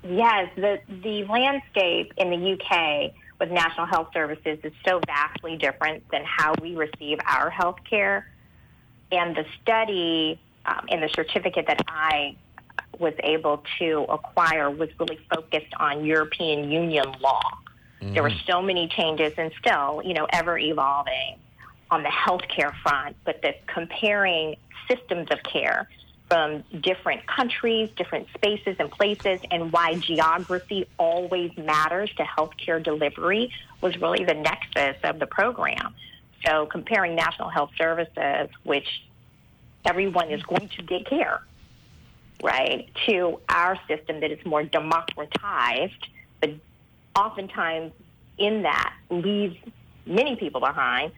Yes, 0.04 0.50
the 0.56 0.80
the 1.04 1.26
landscape 1.26 2.14
in 2.18 2.30
the 2.32 2.54
UK 2.54 3.12
with 3.40 3.52
National 3.52 3.86
Health 3.86 4.10
Services 4.14 4.60
is 4.64 4.72
so 4.88 5.02
vastly 5.06 5.58
different 5.58 6.04
than 6.12 6.24
how 6.26 6.54
we 6.62 6.76
receive 6.76 7.20
our 7.26 7.50
health 7.50 7.78
care. 7.90 8.26
And 9.12 9.36
the 9.36 9.46
study 9.62 10.40
um, 10.66 10.86
and 10.90 11.02
the 11.04 11.10
certificate 11.10 11.66
that 11.68 11.82
I 11.88 12.36
was 13.00 13.14
able 13.24 13.64
to 13.80 14.06
acquire 14.10 14.70
was 14.70 14.90
really 15.00 15.20
focused 15.34 15.74
on 15.80 16.06
European 16.06 16.70
Union 16.72 17.06
law. 17.22 17.42
Mm-hmm. 18.02 18.14
There 18.14 18.24
were 18.24 18.34
so 18.48 18.62
many 18.62 18.88
changes 18.88 19.34
and 19.38 19.52
still, 19.60 20.02
you 20.04 20.14
know, 20.14 20.28
ever 20.32 20.58
evolving 20.58 21.40
on 21.92 22.04
the 22.04 22.10
healthcare 22.10 22.74
front, 22.84 23.16
but 23.26 23.42
the 23.42 23.56
comparing 23.68 24.56
systems 24.88 25.28
of 25.32 25.42
care 25.44 25.88
from 26.30 26.64
different 26.82 27.26
countries, 27.26 27.90
different 27.98 28.28
spaces 28.36 28.76
and 28.80 28.92
places, 28.92 29.40
and 29.50 29.72
why 29.74 29.96
geography 29.96 30.88
always 30.98 31.52
matters 31.58 32.12
to 32.18 32.24
healthcare 32.24 32.82
delivery 32.82 33.52
was 33.82 33.98
really 34.00 34.24
the 34.24 34.36
nexus 34.36 34.98
of 35.04 35.18
the 35.18 35.26
program. 35.26 35.96
So 36.46 36.68
comparing 36.68 37.16
national 37.16 37.50
health 37.50 37.72
services, 37.78 38.50
which 38.64 38.88
everyone 39.86 40.30
is 40.30 40.44
going 40.44 40.70
to 40.70 40.84
get 40.84 41.08
care, 41.08 41.42
right, 42.44 42.90
to 43.06 43.40
our 43.50 43.78
system 43.88 44.22
that 44.22 44.32
is 44.32 44.44
more 44.46 44.64
democratized, 44.64 46.08
but 46.40 46.52
oftentimes 47.16 47.92
in 48.38 48.64
that 48.64 48.94
leaves 49.10 49.58
many 50.06 50.36
people 50.36 50.62
behind. 50.62 51.12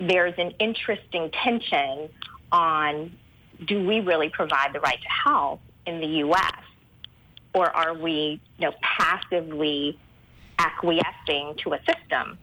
There's 0.00 0.34
an 0.38 0.52
interesting 0.58 1.30
tension 1.30 2.08
on 2.50 3.12
do 3.66 3.86
we 3.86 4.00
really 4.00 4.28
provide 4.28 4.72
the 4.72 4.80
right 4.80 5.00
to 5.00 5.08
health 5.08 5.60
in 5.86 6.00
the 6.00 6.06
U.S. 6.06 6.62
or 7.54 7.70
are 7.70 7.94
we, 7.94 8.40
you 8.58 8.68
know, 8.68 8.74
passively 8.82 9.98
acquiescing 10.58 11.54
to 11.58 11.74
a 11.74 11.78
system 11.78 12.38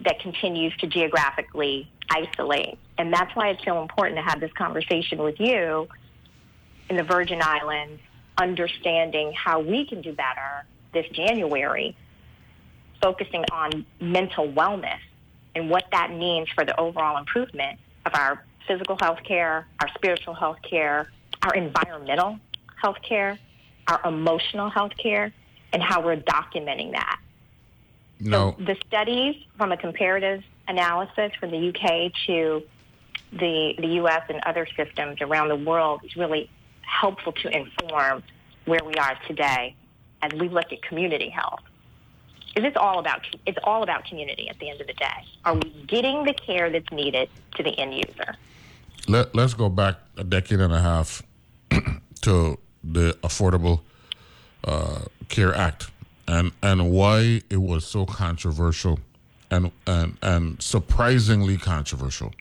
that 0.00 0.20
continues 0.20 0.74
to 0.78 0.86
geographically 0.86 1.90
isolate? 2.10 2.78
And 2.96 3.12
that's 3.12 3.34
why 3.34 3.48
it's 3.48 3.64
so 3.64 3.82
important 3.82 4.16
to 4.16 4.22
have 4.22 4.40
this 4.40 4.52
conversation 4.52 5.18
with 5.18 5.38
you 5.38 5.88
in 6.88 6.96
the 6.96 7.02
Virgin 7.02 7.40
Islands, 7.42 8.00
understanding 8.38 9.32
how 9.32 9.60
we 9.60 9.86
can 9.86 10.02
do 10.02 10.12
better 10.12 10.64
this 10.92 11.06
January, 11.12 11.96
focusing 13.02 13.44
on 13.52 13.84
mental 14.00 14.48
wellness 14.48 15.00
and 15.54 15.70
what 15.70 15.84
that 15.92 16.10
means 16.10 16.48
for 16.54 16.64
the 16.64 16.78
overall 16.78 17.18
improvement 17.18 17.78
of 18.04 18.14
our 18.14 18.44
physical 18.66 18.96
health 19.00 19.20
care, 19.24 19.66
our 19.80 19.88
spiritual 19.94 20.34
health 20.34 20.58
care, 20.68 21.10
our 21.42 21.54
environmental 21.54 22.38
health 22.80 22.98
care, 23.06 23.38
our 23.88 24.00
emotional 24.04 24.70
health 24.70 24.92
care, 25.00 25.32
and 25.72 25.82
how 25.82 26.04
we're 26.04 26.16
documenting 26.16 26.92
that. 26.92 27.20
No. 28.20 28.56
So 28.58 28.64
the 28.64 28.76
studies 28.86 29.36
from 29.56 29.72
a 29.72 29.76
comparative 29.76 30.42
analysis 30.68 31.32
from 31.38 31.50
the 31.50 31.68
UK 31.68 32.12
to 32.26 32.62
the, 33.32 33.74
the 33.78 33.88
US 34.02 34.22
and 34.28 34.40
other 34.46 34.66
systems 34.76 35.20
around 35.20 35.48
the 35.48 35.56
world 35.56 36.00
is 36.04 36.16
really 36.16 36.50
helpful 36.86 37.32
to 37.32 37.56
inform 37.56 38.22
where 38.64 38.82
we 38.84 38.94
are 38.94 39.16
today 39.26 39.74
as 40.22 40.32
we 40.32 40.48
look 40.48 40.72
at 40.72 40.82
community 40.82 41.28
health. 41.28 41.60
Is 42.56 42.62
this 42.62 42.72
all 42.76 42.98
about 42.98 43.20
it's 43.44 43.58
all 43.64 43.82
about 43.82 44.06
community 44.06 44.48
at 44.48 44.58
the 44.58 44.70
end 44.70 44.80
of 44.80 44.86
the 44.86 44.94
day. 44.94 45.24
Are 45.44 45.54
we 45.54 45.70
getting 45.86 46.24
the 46.24 46.32
care 46.32 46.70
that's 46.70 46.90
needed 46.90 47.28
to 47.56 47.62
the 47.62 47.78
end 47.78 47.94
user? 47.94 48.34
Let, 49.08 49.34
let's 49.34 49.54
go 49.54 49.68
back 49.68 49.96
a 50.16 50.24
decade 50.24 50.60
and 50.60 50.72
a 50.72 50.80
half 50.80 51.22
to 52.22 52.58
the 52.82 53.12
Affordable 53.22 53.80
uh, 54.64 55.00
Care 55.28 55.54
Act 55.54 55.90
and 56.26 56.52
and 56.62 56.90
why 56.90 57.42
it 57.50 57.58
was 57.58 57.86
so 57.86 58.06
controversial 58.06 58.98
and 59.50 59.70
and 59.86 60.16
and 60.22 60.62
surprisingly 60.62 61.58
controversial. 61.58 62.32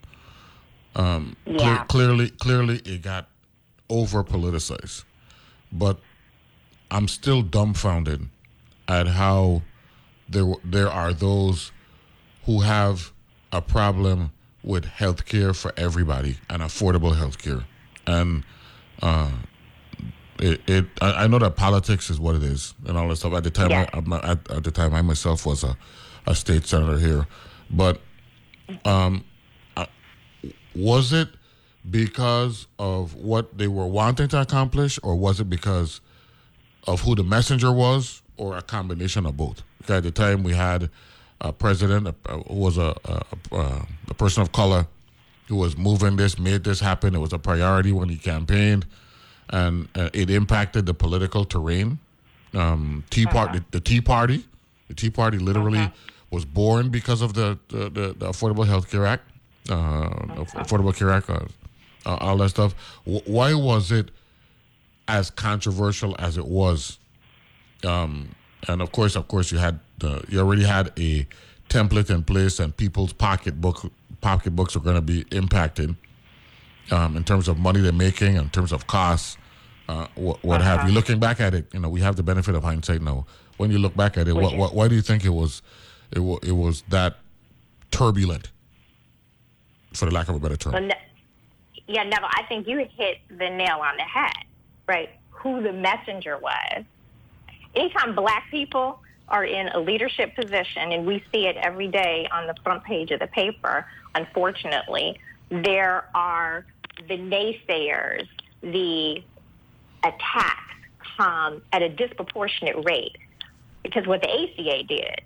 Um, 0.96 1.36
Yeah. 1.46 1.84
clearly, 1.90 2.30
clearly, 2.30 2.78
it 2.86 3.02
got 3.02 3.28
over 3.89 4.24
politicized, 4.24 5.04
but 5.72 6.00
I'm 6.92 7.08
still 7.08 7.42
dumbfounded 7.42 8.30
at 8.88 9.08
how 9.08 9.62
there 10.30 10.54
there 10.63 10.89
are 10.89 11.13
those 11.13 11.72
who 12.46 12.62
have 12.62 13.12
a 13.51 13.62
problem 13.62 14.32
with 14.63 14.86
health 14.86 15.25
care 15.25 15.54
for 15.54 15.72
everybody 15.77 16.38
and 16.50 16.62
affordable 16.62 17.15
health 17.15 17.38
care. 17.38 17.65
And 18.08 18.44
uh, 19.01 19.32
it, 20.39 20.62
it 20.68 20.86
I, 21.01 21.24
I 21.24 21.27
know 21.27 21.39
that 21.39 21.56
politics 21.56 22.10
is 22.10 22.20
what 22.20 22.36
it 22.36 22.44
is 22.44 22.74
and 22.88 22.98
all 22.98 23.08
that 23.10 23.18
stuff. 23.18 23.34
At 23.34 23.44
the 23.44 23.51
time, 23.51 23.70
Yeah. 23.70 23.88
I, 23.94 24.32
at, 24.32 24.51
at 24.51 24.63
the 24.63 24.72
time, 24.72 24.94
I 24.94 25.01
myself 25.01 25.46
was 25.46 25.63
a, 25.63 25.77
a 26.27 26.36
state 26.36 26.65
senator 26.65 26.98
here, 27.00 27.27
but 27.70 28.01
um, 28.84 29.24
I, 29.77 29.88
was 30.75 31.13
it 31.13 31.30
because 31.89 32.68
of 32.80 33.15
what 33.15 33.58
they 33.58 33.68
were 33.68 33.88
wanting 33.88 34.27
to 34.30 34.42
accomplish, 34.42 35.00
or 35.04 35.15
was 35.15 35.39
it 35.39 35.50
because 35.50 36.01
of 36.88 37.01
who 37.01 37.15
the 37.15 37.24
messenger 37.24 37.72
was, 37.72 38.22
or 38.38 38.58
a 38.58 38.62
combination 38.62 39.25
of 39.25 39.38
both? 39.38 39.63
At 39.88 40.04
the 40.04 40.12
time, 40.12 40.44
we 40.44 40.54
had 40.54 40.89
a 41.42 41.54
president 41.54 42.15
who 42.27 42.54
was 42.54 42.77
a, 42.77 42.96
a, 43.06 43.22
a, 43.56 43.88
a 44.10 44.13
person 44.13 44.42
of 44.42 44.51
color 44.51 44.88
who 45.48 45.58
was 45.58 45.77
moving 45.77 46.15
this, 46.15 46.39
made 46.39 46.63
this 46.63 46.80
happen. 46.80 47.13
It 47.13 47.20
was 47.20 47.34
a 47.34 47.39
priority 47.39 47.92
when 47.92 48.10
he 48.10 48.18
campaigned, 48.18 48.86
and 49.50 49.88
uh, 49.96 50.10
it 50.13 50.30
impacted 50.30 50.86
the 50.86 50.94
political 50.94 51.46
terrain. 51.46 52.00
Um, 52.54 53.04
Tea 53.10 53.25
Party, 53.25 53.60
the, 53.60 53.65
the 53.72 53.80
Tea 53.80 54.01
Party, 54.01 54.46
the 54.88 54.94
Tea 54.94 55.10
Party 55.10 55.38
literally 55.38 55.92
was 56.32 56.46
born 56.46 56.89
because 56.89 57.22
of 57.22 57.34
the 57.34 57.60
the, 57.68 57.89
the, 57.89 58.15
the 58.18 58.30
Affordable 58.30 58.65
Health 58.65 58.89
Care 58.89 59.06
Act, 59.06 59.30
uh, 59.70 60.10
Affordable 60.56 60.96
Care 60.96 61.12
Act, 61.12 61.30
uh, 61.30 61.46
uh, 62.05 62.17
all 62.19 62.38
that 62.38 62.50
stuff. 62.50 62.75
W- 63.05 63.24
why 63.25 63.53
was 63.53 63.91
it 63.91 64.12
as 65.07 65.29
controversial 65.29 66.15
as 66.19 66.38
it 66.38 66.45
was? 66.47 67.00
Um, 67.83 68.35
and 68.67 68.81
of 68.81 68.91
course, 68.91 69.15
of 69.15 69.27
course, 69.27 69.51
you 69.51 69.57
had 69.57 69.79
the, 70.00 70.24
you 70.27 70.39
already 70.39 70.63
had 70.63 70.91
a 70.97 71.27
template 71.69 72.09
in 72.09 72.24
place, 72.24 72.59
and 72.59 72.75
people's 72.75 73.13
pocketbook 73.13 73.91
pocketbooks 74.21 74.75
are 74.75 74.79
going 74.79 74.95
to 74.95 75.01
be 75.01 75.24
impacted 75.31 75.95
um, 76.91 77.15
in 77.15 77.24
terms 77.24 77.47
of 77.47 77.59
money 77.59 77.79
they're 77.79 77.91
making, 77.91 78.35
in 78.35 78.50
terms 78.50 78.71
of 78.71 78.88
costs, 78.88 79.38
uh, 79.88 80.07
what, 80.15 80.43
what 80.43 80.62
have 80.62 80.88
you. 80.88 80.93
Looking 80.93 81.19
back 81.19 81.39
at 81.39 81.53
it, 81.53 81.67
you 81.74 81.79
know, 81.79 81.89
we 81.89 82.01
have 82.01 82.15
the 82.15 82.24
benefit 82.24 82.55
of 82.55 82.63
hindsight 82.63 83.01
now. 83.01 83.25
When 83.57 83.71
you 83.71 83.77
look 83.77 83.95
back 83.95 84.17
at 84.17 84.27
it, 84.27 84.33
what, 84.35 84.57
what, 84.57 84.74
why 84.74 84.88
do 84.88 84.95
you 84.95 85.01
think 85.01 85.24
it 85.24 85.29
was 85.29 85.62
it, 86.12 86.19
it 86.43 86.51
was 86.51 86.83
that 86.89 87.17
turbulent, 87.91 88.51
for 89.93 90.05
the 90.05 90.12
lack 90.12 90.27
of 90.27 90.35
a 90.35 90.39
better 90.39 90.57
term? 90.57 90.74
Well, 90.74 90.89
yeah, 91.88 92.04
Neville, 92.04 92.30
I 92.32 92.44
think 92.48 92.68
you 92.68 92.77
hit 92.77 93.18
the 93.30 93.50
nail 93.50 93.80
on 93.84 93.98
the 93.98 94.04
head, 94.04 94.46
right? 94.88 95.10
Who 95.30 95.62
the 95.62 95.74
messenger 95.74 96.38
was. 96.38 96.84
Anytime 97.75 98.15
black 98.15 98.46
people 98.50 99.00
are 99.27 99.44
in 99.44 99.68
a 99.70 99.80
leadership 99.80 100.36
position, 100.36 100.92
and 100.92 101.06
we 101.06 101.24
see 101.32 101.48
it 101.48 101.58
every 101.58 101.88
day 101.88 102.27
on 102.32 102.48
the 102.48 102.56
front 102.63 102.84
page 102.84 103.12
of 103.12 103.20
the 103.20 103.27
paper, 103.27 103.86
unfortunately, 104.15 105.20
there 105.50 106.06
are 106.15 106.65
the 107.08 107.18
naysayers, 107.18 108.27
the 108.62 109.24
attacks 110.04 110.62
come 111.18 111.62
at 111.72 111.82
a 111.82 111.89
disproportionate 111.89 112.84
rate. 112.86 113.18
Because 113.84 114.08
what 114.08 114.22
the 114.22 114.30
ACA 114.30 114.84
did 114.84 115.22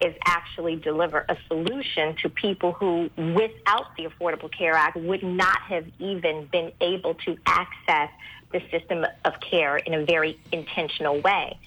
is 0.00 0.14
actually 0.24 0.76
deliver 0.76 1.24
a 1.28 1.36
solution 1.48 2.14
to 2.22 2.28
people 2.28 2.72
who, 2.72 3.10
without 3.16 3.96
the 3.96 4.04
Affordable 4.04 4.50
Care 4.50 4.74
Act, 4.74 4.96
would 4.96 5.22
not 5.22 5.60
have 5.62 5.86
even 5.98 6.46
been 6.52 6.72
able 6.80 7.14
to 7.14 7.36
access 7.46 8.10
the 8.52 8.60
system 8.70 9.04
of 9.24 9.40
care 9.40 9.76
in 9.76 9.94
a 9.94 10.04
very 10.04 10.38
intentional 10.52 11.20
way. 11.20 11.58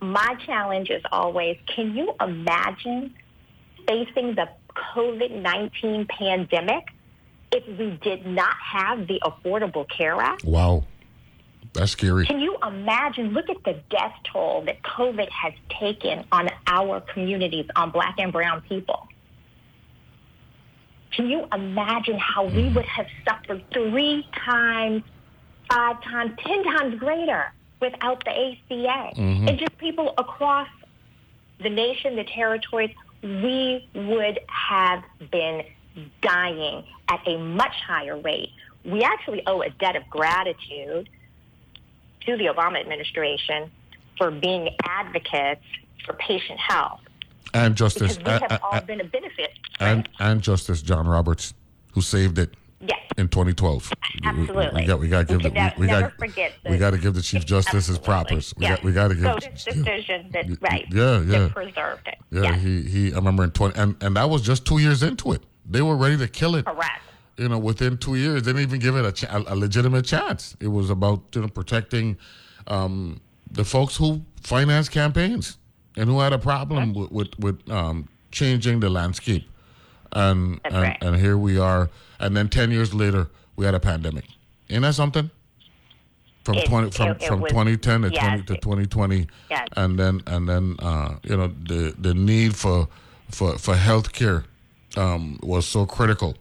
My 0.00 0.36
challenge 0.46 0.90
is 0.90 1.02
always 1.10 1.56
can 1.74 1.96
you 1.96 2.14
imagine 2.20 3.14
facing 3.88 4.34
the 4.34 4.48
COVID 4.94 5.42
19 5.42 6.06
pandemic 6.06 6.84
if 7.50 7.66
we 7.78 7.98
did 8.02 8.26
not 8.26 8.54
have 8.62 9.06
the 9.06 9.20
Affordable 9.24 9.88
Care 9.88 10.20
Act? 10.20 10.44
Wow, 10.44 10.84
that's 11.72 11.92
scary. 11.92 12.26
Can 12.26 12.40
you 12.40 12.56
imagine? 12.66 13.32
Look 13.32 13.50
at 13.50 13.62
the 13.64 13.80
death 13.90 14.14
toll 14.24 14.62
that 14.66 14.82
COVID 14.82 15.28
has 15.30 15.52
taken 15.80 16.24
on 16.32 16.48
our 16.66 17.00
communities, 17.00 17.66
on 17.76 17.90
black 17.90 18.16
and 18.18 18.32
brown 18.32 18.62
people. 18.62 19.06
Can 21.12 21.28
you 21.28 21.46
imagine 21.52 22.18
how 22.18 22.44
we 22.44 22.64
mm. 22.64 22.74
would 22.74 22.84
have 22.84 23.06
suffered 23.26 23.64
three 23.72 24.26
times, 24.44 25.02
five 25.70 26.02
times, 26.02 26.32
ten 26.44 26.64
times 26.64 26.98
greater 26.98 27.52
without 27.80 28.24
the 28.24 28.30
ACA? 28.30 29.14
Mm-hmm. 29.16 29.48
And 29.48 29.58
just 29.58 29.76
people 29.78 30.14
across 30.18 30.68
the 31.60 31.70
nation, 31.70 32.16
the 32.16 32.24
territories, 32.24 32.94
we 33.22 33.88
would 33.94 34.38
have 34.46 35.02
been 35.30 35.62
dying 36.22 36.84
at 37.08 37.20
a 37.26 37.38
much 37.38 37.74
higher 37.86 38.16
rate. 38.20 38.50
We 38.84 39.02
actually 39.02 39.42
owe 39.46 39.62
a 39.62 39.70
debt 39.70 39.96
of 39.96 40.08
gratitude 40.08 41.08
to 42.26 42.36
the 42.36 42.46
Obama 42.46 42.80
administration 42.80 43.70
for 44.16 44.30
being 44.30 44.70
advocates 44.84 45.64
for 46.04 46.14
patient 46.14 46.58
health 46.58 47.00
And 47.54 47.76
Justice, 47.76 48.16
because 48.16 48.24
we 48.24 48.32
uh, 48.32 48.40
have 48.40 48.52
and, 48.52 48.60
all 48.62 48.74
uh, 48.74 48.80
been 48.80 49.00
a 49.00 49.04
benefit. 49.04 49.50
and, 49.80 50.08
and 50.18 50.42
Justice 50.42 50.82
John 50.82 51.06
Roberts, 51.06 51.54
who 51.92 52.00
saved 52.00 52.38
it 52.38 52.54
Yes. 52.80 53.00
In 53.16 53.26
2012. 53.28 53.92
Absolutely. 54.22 54.68
We, 54.72 54.80
we 54.82 54.86
got 54.86 55.00
we 55.00 55.08
got 55.08 55.26
to 55.26 55.36
give 55.36 55.42
we 55.42 55.50
the, 55.50 55.72
we, 55.76 55.86
we 55.86 55.90
got 55.90 56.12
forget 56.12 56.52
this. 56.62 56.70
we 56.70 56.78
got 56.78 56.90
to 56.92 56.98
give 56.98 57.12
the 57.12 57.22
chief 57.22 57.44
justice 57.44 57.88
his 57.88 57.98
propers. 57.98 58.54
We 58.56 58.68
got 58.68 58.84
we 58.84 58.92
got 58.92 59.08
to 59.08 59.16
give. 59.16 59.24
So 59.24 59.38
this 59.40 59.64
decision 59.64 60.30
that 60.32 60.46
right. 60.60 60.86
Yeah, 60.92 61.18
yeah. 61.22 61.38
That 61.40 61.54
preserved 61.54 62.06
it. 62.06 62.14
Yeah, 62.30 62.42
yes. 62.42 62.62
he 62.62 62.82
he. 62.82 63.12
I 63.12 63.16
remember 63.16 63.42
in 63.42 63.50
20 63.50 63.76
and 63.76 64.00
and 64.00 64.14
that 64.16 64.30
was 64.30 64.42
just 64.42 64.64
two 64.64 64.78
years 64.78 65.02
into 65.02 65.32
it. 65.32 65.42
They 65.68 65.82
were 65.82 65.96
ready 65.96 66.16
to 66.18 66.28
kill 66.28 66.54
it. 66.54 66.66
Correct. 66.66 67.02
You 67.38 67.48
know, 67.48 67.58
within 67.58 67.96
two 67.98 68.16
years, 68.16 68.42
they 68.42 68.50
didn't 68.52 68.62
even 68.62 68.80
give 68.80 68.96
it 68.96 69.04
a, 69.04 69.12
ch- 69.12 69.24
a, 69.30 69.54
legitimate 69.54 70.04
chance. 70.04 70.56
It 70.60 70.68
was 70.68 70.90
about 70.90 71.22
you 71.34 71.42
know 71.42 71.48
protecting 71.48 72.16
um, 72.66 73.20
the 73.50 73.64
folks 73.64 73.96
who 73.96 74.22
finance 74.42 74.88
campaigns 74.88 75.56
and 75.96 76.08
who 76.08 76.18
had 76.18 76.32
a 76.32 76.38
problem 76.38 76.94
with 76.94 77.12
with, 77.12 77.38
with 77.38 77.70
um, 77.70 78.08
changing 78.32 78.80
the 78.80 78.90
landscape. 78.90 79.48
And 80.12 80.60
and, 80.64 80.74
right. 80.74 80.98
and 81.00 81.16
here 81.16 81.38
we 81.38 81.58
are. 81.58 81.90
And 82.18 82.36
then 82.36 82.48
ten 82.48 82.72
years 82.72 82.92
later, 82.92 83.28
we 83.54 83.64
had 83.64 83.74
a 83.74 83.80
pandemic. 83.80 84.24
Ain't 84.68 84.82
that 84.82 84.94
something? 84.96 85.30
From 86.44 86.56
It- 86.56 86.66
twenty 86.66 86.90
from, 86.90 87.08
it- 87.10 87.22
it 87.22 87.28
from 87.28 87.40
was- 87.40 87.50
2010 87.52 88.02
to 88.02 88.10
yes, 88.10 88.20
20 88.24 88.42
to 88.44 88.54
2020, 88.56 89.26
Yes. 89.48 89.68
and 89.76 89.96
then 89.96 90.22
and 90.26 90.48
then 90.48 90.74
uh, 90.80 91.16
you 91.22 91.36
know 91.36 91.52
the 91.68 91.94
the 91.98 92.14
need 92.14 92.56
for 92.56 92.88
for 93.30 93.56
for 93.58 93.76
health 93.76 94.12
care 94.12 94.44
um, 94.96 95.38
was 95.42 95.66
so 95.68 95.84
critical, 95.86 96.36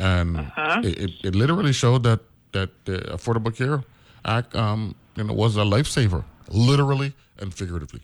and 0.00 0.36
Uh-huh. 0.38 0.80
it, 0.82 0.98
it, 1.04 1.10
it 1.28 1.34
literally 1.34 1.72
showed 1.72 2.02
that 2.04 2.20
that 2.52 2.70
the 2.84 2.98
Affordable 3.16 3.54
Care 3.56 3.84
Act 4.24 4.54
um, 4.56 4.94
you 5.16 5.24
know 5.24 5.32
was 5.34 5.56
a 5.56 5.60
lifesaver, 5.74 6.24
literally 6.48 7.12
and 7.38 7.54
figuratively. 7.54 8.00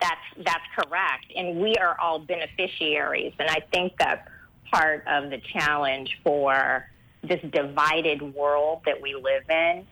That's 0.00 0.26
that's 0.38 0.64
correct, 0.76 1.26
and 1.36 1.60
we 1.60 1.74
are 1.76 1.96
all 2.00 2.18
beneficiaries. 2.20 3.34
And 3.38 3.50
I 3.50 3.60
think 3.72 3.98
that 3.98 4.28
part 4.72 5.04
of 5.06 5.30
the 5.30 5.38
challenge 5.52 6.18
for 6.24 6.88
this 7.22 7.40
divided 7.50 8.22
world 8.34 8.80
that 8.86 8.98
we 9.02 9.14
live 9.14 9.42
in 9.50 9.86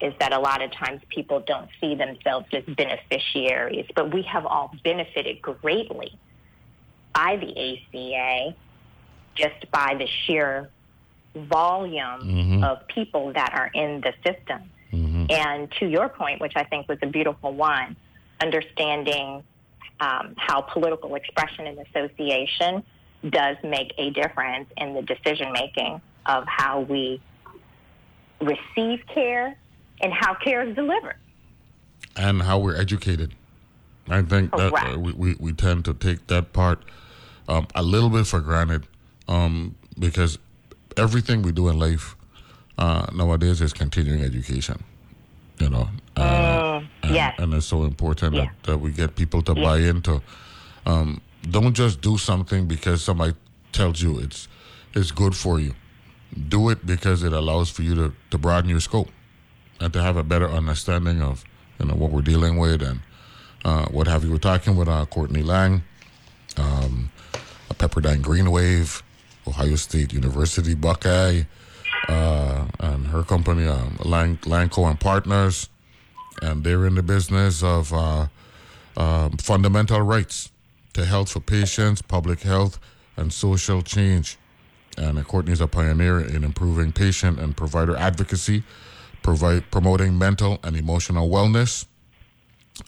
is 0.00 0.12
that 0.20 0.32
a 0.34 0.38
lot 0.38 0.60
of 0.60 0.70
times 0.72 1.00
people 1.08 1.40
don't 1.46 1.70
see 1.80 1.94
themselves 1.94 2.46
as 2.52 2.64
beneficiaries, 2.64 3.86
but 3.94 4.12
we 4.12 4.22
have 4.22 4.44
all 4.44 4.74
benefited 4.84 5.40
greatly 5.40 6.12
by 7.14 7.36
the 7.36 7.50
ACA 7.56 8.54
just 9.34 9.70
by 9.70 9.94
the 9.98 10.06
sheer 10.06 10.68
volume 11.34 12.62
of 12.62 12.86
people 12.88 13.32
that 13.32 13.52
are 13.54 13.70
in 13.74 14.00
the 14.00 14.12
system. 14.24 14.70
And 15.30 15.70
to 15.80 15.86
your 15.86 16.08
point, 16.08 16.40
which 16.40 16.52
I 16.54 16.64
think 16.64 16.88
was 16.88 16.98
a 17.02 17.06
beautiful 17.06 17.52
one, 17.52 17.96
understanding 18.40 19.42
um, 20.00 20.34
how 20.36 20.60
political 20.60 21.14
expression 21.16 21.66
and 21.66 21.78
association 21.78 22.84
does 23.28 23.56
make 23.64 23.92
a 23.98 24.10
difference 24.10 24.68
in 24.76 24.94
the 24.94 25.02
decision 25.02 25.52
making 25.52 26.00
of 26.26 26.44
how 26.46 26.80
we 26.80 27.20
receive 28.40 29.00
care 29.12 29.56
and 30.00 30.12
how 30.12 30.34
care 30.34 30.68
is 30.68 30.74
delivered. 30.74 31.16
and 32.16 32.42
how 32.42 32.58
we're 32.58 32.76
educated. 32.76 33.34
I 34.08 34.22
think 34.22 34.50
that 34.52 34.72
uh, 34.72 34.98
we, 34.98 35.12
we, 35.12 35.34
we 35.40 35.52
tend 35.52 35.84
to 35.86 35.94
take 35.94 36.26
that 36.26 36.52
part 36.52 36.84
um, 37.48 37.66
a 37.74 37.82
little 37.82 38.10
bit 38.10 38.26
for 38.26 38.40
granted 38.40 38.86
um, 39.28 39.74
because 39.98 40.38
everything 40.96 41.42
we 41.42 41.52
do 41.52 41.68
in 41.68 41.78
life 41.78 42.16
uh, 42.78 43.06
nowadays 43.14 43.60
is 43.60 43.72
continuing 43.72 44.22
education. 44.22 44.82
You 45.58 45.70
know, 45.70 45.88
uh, 46.16 46.82
and, 47.04 47.14
yes. 47.14 47.34
and 47.38 47.54
it's 47.54 47.66
so 47.66 47.84
important 47.84 48.34
Yeah. 48.34 48.46
that, 48.46 48.62
that 48.72 48.78
we 48.78 48.90
get 48.90 49.14
people 49.14 49.40
to 49.42 49.54
buy 49.54 49.78
into. 49.78 50.20
Um, 50.84 51.20
don't 51.48 51.74
just 51.74 52.00
do 52.00 52.18
something 52.18 52.66
because 52.66 53.04
somebody 53.04 53.34
tells 53.72 54.02
you 54.02 54.18
it's 54.18 54.48
it's 54.94 55.12
good 55.12 55.36
for 55.36 55.60
you. 55.60 55.74
Do 56.48 56.70
it 56.70 56.84
because 56.84 57.22
it 57.22 57.32
allows 57.32 57.70
for 57.70 57.82
you 57.82 57.94
to, 57.94 58.12
to 58.30 58.38
broaden 58.38 58.68
your 58.68 58.80
scope 58.80 59.08
and 59.80 59.92
to 59.92 60.02
have 60.02 60.16
a 60.16 60.24
better 60.24 60.48
understanding 60.48 61.22
of 61.22 61.44
you 61.78 61.86
know 61.86 61.94
what 61.94 62.10
we're 62.10 62.22
dealing 62.22 62.58
with 62.58 62.82
and 62.82 63.00
uh, 63.64 63.86
what 63.86 64.08
have 64.08 64.24
you. 64.24 64.32
We're 64.32 64.38
talking 64.38 64.74
with 64.74 64.88
uh, 64.88 65.06
Courtney 65.06 65.44
Lang, 65.44 65.84
um, 66.56 67.10
a 67.70 67.74
Pepperdine 67.74 68.22
Green 68.22 68.50
Wave, 68.50 69.04
Ohio 69.46 69.76
State 69.76 70.12
University 70.12 70.74
Buckeye, 70.74 71.42
uh, 72.08 72.66
and 72.80 73.06
her 73.08 73.22
company, 73.22 73.66
um, 73.66 73.98
Lang, 74.04 74.36
Langco 74.38 74.88
and 74.88 74.98
Partners, 74.98 75.68
and 76.42 76.64
they're 76.64 76.86
in 76.86 76.94
the 76.94 77.02
business 77.02 77.62
of 77.62 77.92
uh, 77.92 78.26
um, 78.96 79.36
fundamental 79.38 80.00
rights 80.00 80.50
to 80.92 81.04
health 81.04 81.30
for 81.32 81.40
patients, 81.40 82.02
public 82.02 82.40
health, 82.40 82.78
and 83.16 83.32
social 83.32 83.82
change. 83.82 84.38
And 84.96 85.18
uh, 85.18 85.22
Courtney's 85.22 85.60
a 85.60 85.66
pioneer 85.66 86.20
in 86.20 86.44
improving 86.44 86.92
patient 86.92 87.38
and 87.38 87.56
provider 87.56 87.96
advocacy, 87.96 88.62
provide, 89.22 89.70
promoting 89.70 90.18
mental 90.18 90.58
and 90.62 90.76
emotional 90.76 91.28
wellness, 91.28 91.86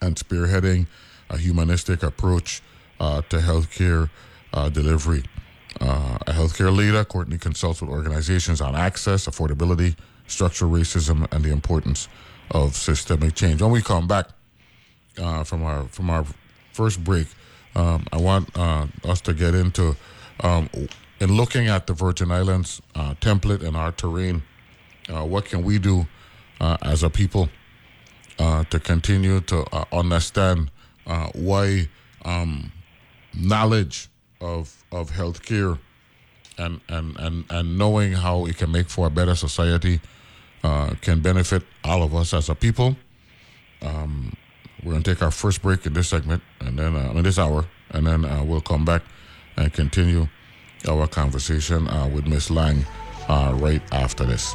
and 0.02 0.16
spearheading 0.16 0.86
a 1.30 1.38
humanistic 1.38 2.02
approach 2.02 2.62
uh, 3.00 3.22
to 3.22 3.38
healthcare 3.38 4.10
uh, 4.52 4.68
delivery. 4.68 5.24
Uh, 5.80 6.18
a 6.26 6.32
healthcare 6.32 6.74
leader, 6.74 7.04
Courtney 7.04 7.38
consults 7.38 7.82
with 7.82 7.90
organizations 7.90 8.60
on 8.60 8.74
access, 8.74 9.26
affordability, 9.26 9.94
structural 10.26 10.70
racism, 10.70 11.30
and 11.32 11.44
the 11.44 11.50
importance 11.50 12.08
of 12.50 12.74
systemic 12.74 13.34
change. 13.34 13.60
When 13.60 13.70
we 13.70 13.82
come 13.82 14.06
back 14.06 14.28
uh, 15.18 15.44
from 15.44 15.62
our 15.62 15.84
from 15.88 16.10
our 16.10 16.24
first 16.72 17.04
break, 17.04 17.26
um, 17.74 18.06
I 18.12 18.16
want 18.16 18.56
uh, 18.56 18.86
us 19.04 19.20
to 19.22 19.34
get 19.34 19.54
into 19.54 19.96
um, 20.40 20.70
in 21.20 21.32
looking 21.32 21.68
at 21.68 21.86
the 21.86 21.92
Virgin 21.92 22.30
Islands 22.30 22.80
uh, 22.94 23.14
template 23.20 23.62
and 23.62 23.76
our 23.76 23.92
terrain. 23.92 24.42
Uh, 25.08 25.24
what 25.24 25.44
can 25.44 25.62
we 25.62 25.78
do 25.78 26.06
uh, 26.60 26.76
as 26.82 27.02
a 27.02 27.10
people 27.10 27.48
to 28.38 28.80
continue 28.80 29.40
to 29.40 29.64
understand 29.92 30.70
why 31.34 31.88
um, 32.24 32.72
knowledge 33.34 34.08
of 34.40 34.84
of 35.00 35.10
healthcare 35.10 35.78
and, 36.58 36.80
and, 36.88 37.16
and, 37.18 37.44
and 37.50 37.78
knowing 37.78 38.12
how 38.12 38.46
it 38.46 38.56
can 38.56 38.72
make 38.72 38.88
for 38.88 39.06
a 39.06 39.10
better 39.10 39.34
society 39.34 40.00
uh, 40.64 40.94
can 41.00 41.20
benefit 41.20 41.62
all 41.84 42.02
of 42.02 42.14
us 42.14 42.32
as 42.34 42.48
a 42.48 42.54
people. 42.54 42.96
Um, 43.82 44.34
we're 44.82 44.92
going 44.92 45.02
to 45.02 45.14
take 45.14 45.22
our 45.22 45.30
first 45.30 45.62
break 45.62 45.86
in 45.86 45.92
this 45.92 46.08
segment 46.08 46.42
and 46.60 46.78
then 46.78 46.96
uh, 46.96 47.12
in 47.14 47.22
this 47.22 47.38
hour, 47.38 47.66
and 47.90 48.06
then 48.06 48.24
uh, 48.24 48.42
we'll 48.42 48.60
come 48.60 48.84
back 48.84 49.02
and 49.56 49.72
continue 49.72 50.28
our 50.88 51.06
conversation 51.06 51.88
uh, 51.88 52.08
with 52.08 52.26
Miss 52.26 52.50
Lang 52.50 52.84
uh, 53.28 53.52
right 53.56 53.82
after 53.92 54.24
this. 54.24 54.54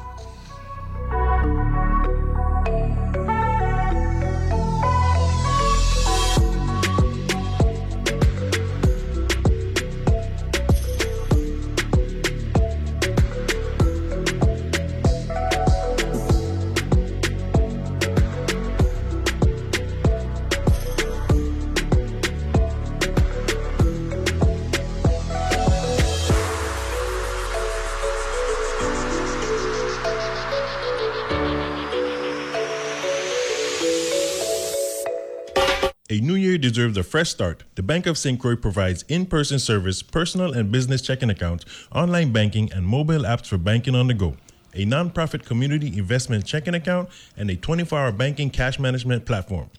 Deserves 36.72 36.98
a 36.98 37.04
fresh 37.04 37.30
start. 37.30 37.66
The 37.76 37.84
Bank 37.84 38.06
of 38.06 38.18
St. 38.18 38.40
Croix 38.40 38.56
provides 38.56 39.04
in 39.10 39.26
person 39.26 39.60
service, 39.60 40.02
personal 40.02 40.54
and 40.54 40.72
business 40.72 41.02
checking 41.02 41.30
accounts, 41.30 41.66
online 41.94 42.32
banking, 42.32 42.72
and 42.72 42.86
mobile 42.86 43.24
apps 43.24 43.48
for 43.48 43.58
banking 43.58 43.94
on 43.94 44.08
the 44.08 44.14
go, 44.14 44.38
a 44.74 44.86
nonprofit 44.86 45.46
community 45.46 45.98
investment 45.98 46.46
checking 46.46 46.74
account, 46.74 47.10
and 47.36 47.50
a 47.50 47.58
24 47.58 48.00
hour 48.00 48.12
banking 48.14 48.50
cash 48.50 48.80
management 48.80 49.26
platform. 49.26 49.70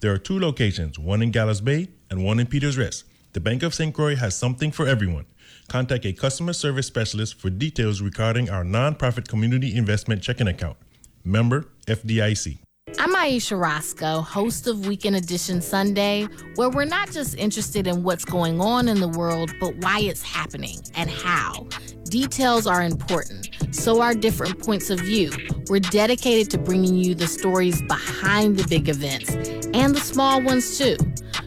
There 0.00 0.12
are 0.12 0.18
two 0.18 0.40
locations, 0.40 0.98
one 0.98 1.22
in 1.22 1.30
Gallows 1.30 1.60
Bay 1.60 1.88
and 2.10 2.24
one 2.24 2.40
in 2.40 2.48
Peters 2.48 2.76
Rest. 2.76 3.04
The 3.32 3.40
Bank 3.40 3.62
of 3.62 3.72
St. 3.72 3.94
Croix 3.94 4.16
has 4.16 4.36
something 4.36 4.72
for 4.72 4.88
everyone. 4.88 5.26
Contact 5.68 6.04
a 6.04 6.12
customer 6.12 6.52
service 6.52 6.88
specialist 6.88 7.40
for 7.40 7.48
details 7.48 8.02
regarding 8.02 8.50
our 8.50 8.64
nonprofit 8.64 9.28
community 9.28 9.76
investment 9.76 10.20
checking 10.20 10.48
account. 10.48 10.76
Member 11.24 11.66
FDIC. 11.86 12.58
I'm 13.02 13.16
Ayesha 13.16 13.56
Rascoe, 13.56 14.20
host 14.20 14.66
of 14.66 14.86
Weekend 14.86 15.16
Edition 15.16 15.62
Sunday, 15.62 16.28
where 16.56 16.68
we're 16.68 16.84
not 16.84 17.10
just 17.10 17.34
interested 17.36 17.86
in 17.86 18.02
what's 18.02 18.26
going 18.26 18.60
on 18.60 18.88
in 18.88 19.00
the 19.00 19.08
world, 19.08 19.54
but 19.58 19.74
why 19.76 20.00
it's 20.00 20.22
happening 20.22 20.80
and 20.94 21.08
how. 21.08 21.66
Details 22.10 22.66
are 22.66 22.82
important, 22.82 23.48
so 23.74 24.02
are 24.02 24.12
different 24.12 24.62
points 24.62 24.90
of 24.90 25.00
view. 25.00 25.32
We're 25.70 25.80
dedicated 25.80 26.50
to 26.50 26.58
bringing 26.58 26.94
you 26.94 27.14
the 27.14 27.26
stories 27.26 27.80
behind 27.80 28.58
the 28.58 28.68
big 28.68 28.90
events 28.90 29.30
and 29.72 29.96
the 29.96 30.00
small 30.00 30.42
ones 30.42 30.76
too. 30.76 30.98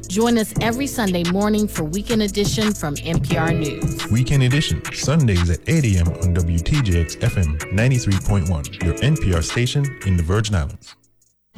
Join 0.07 0.39
us 0.39 0.55
every 0.59 0.87
Sunday 0.87 1.23
morning 1.31 1.67
for 1.67 1.83
Weekend 1.83 2.23
Edition 2.23 2.73
from 2.73 2.95
NPR 2.95 3.55
News. 3.55 4.07
Weekend 4.09 4.41
Edition, 4.41 4.83
Sundays 4.91 5.51
at 5.51 5.59
8 5.67 5.85
a.m. 5.85 6.07
on 6.07 6.33
WTJX 6.33 7.17
FM 7.19 7.59
93.1, 7.73 8.83
your 8.83 8.95
NPR 8.95 9.43
station 9.43 9.85
in 10.07 10.17
the 10.17 10.23
Virgin 10.23 10.55
Islands. 10.55 10.95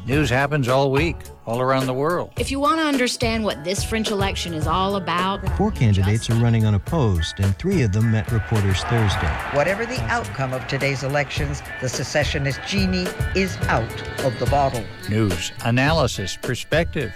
News 0.06 0.30
happens 0.30 0.68
all 0.68 0.92
week, 0.92 1.16
all 1.46 1.60
around 1.60 1.86
the 1.86 1.92
world. 1.92 2.30
If 2.38 2.52
you 2.52 2.60
want 2.60 2.78
to 2.78 2.86
understand 2.86 3.42
what 3.42 3.64
this 3.64 3.82
French 3.82 4.12
election 4.12 4.54
is 4.54 4.68
all 4.68 4.94
about, 4.94 5.44
four 5.56 5.72
candidates 5.72 6.30
are 6.30 6.36
running 6.36 6.64
unopposed, 6.64 7.40
and 7.40 7.58
three 7.58 7.82
of 7.82 7.90
them 7.90 8.12
met 8.12 8.30
reporters 8.30 8.84
Thursday. 8.84 9.26
Whatever 9.52 9.84
the 9.84 10.00
outcome 10.02 10.52
of 10.52 10.64
today's 10.68 11.02
elections, 11.02 11.60
the 11.80 11.88
secessionist 11.88 12.60
genie 12.68 13.08
is 13.34 13.56
out 13.62 13.90
of 14.20 14.38
the 14.38 14.46
bottle. 14.46 14.84
News, 15.10 15.50
analysis, 15.64 16.38
perspective, 16.40 17.12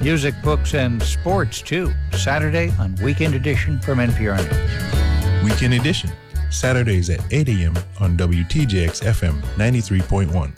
music, 0.00 0.36
books, 0.44 0.74
and 0.74 1.02
sports, 1.02 1.60
too. 1.60 1.92
Saturday 2.12 2.72
on 2.78 2.94
Weekend 3.02 3.34
Edition 3.34 3.80
from 3.80 3.98
NPR 3.98 4.38
News. 4.38 5.44
Weekend 5.44 5.74
Edition, 5.74 6.10
Saturdays 6.50 7.10
at 7.10 7.20
8 7.32 7.48
a.m. 7.48 7.76
on 7.98 8.16
WTJX 8.16 9.02
FM 9.02 9.40
93.1. 9.56 10.52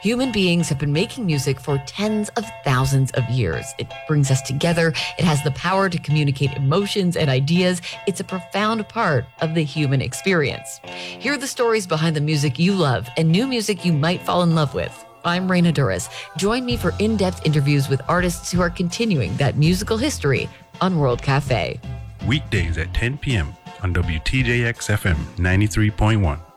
Human 0.00 0.30
beings 0.30 0.68
have 0.68 0.78
been 0.78 0.92
making 0.92 1.26
music 1.26 1.58
for 1.58 1.76
tens 1.84 2.28
of 2.30 2.44
thousands 2.62 3.10
of 3.12 3.28
years. 3.30 3.64
It 3.78 3.88
brings 4.06 4.30
us 4.30 4.40
together. 4.42 4.92
It 5.18 5.24
has 5.24 5.42
the 5.42 5.50
power 5.52 5.88
to 5.88 5.98
communicate 5.98 6.52
emotions 6.52 7.16
and 7.16 7.28
ideas. 7.28 7.82
It's 8.06 8.20
a 8.20 8.24
profound 8.24 8.88
part 8.88 9.26
of 9.40 9.54
the 9.54 9.64
human 9.64 10.00
experience. 10.00 10.80
Hear 10.84 11.36
the 11.36 11.48
stories 11.48 11.88
behind 11.88 12.14
the 12.14 12.20
music 12.20 12.60
you 12.60 12.74
love 12.74 13.08
and 13.16 13.28
new 13.28 13.48
music 13.48 13.84
you 13.84 13.92
might 13.92 14.22
fall 14.22 14.44
in 14.44 14.54
love 14.54 14.72
with. 14.72 15.04
I'm 15.24 15.48
Raina 15.48 15.74
Douris. 15.74 16.08
Join 16.36 16.64
me 16.64 16.76
for 16.76 16.94
in 17.00 17.16
depth 17.16 17.44
interviews 17.44 17.88
with 17.88 18.00
artists 18.06 18.52
who 18.52 18.60
are 18.60 18.70
continuing 18.70 19.36
that 19.38 19.56
musical 19.56 19.96
history 19.96 20.48
on 20.80 21.00
World 21.00 21.22
Cafe. 21.22 21.80
Weekdays 22.24 22.78
at 22.78 22.94
10 22.94 23.18
p.m. 23.18 23.52
on 23.82 23.92
WTJX 23.92 24.96
FM 24.96 25.16
93.1. 25.36 26.47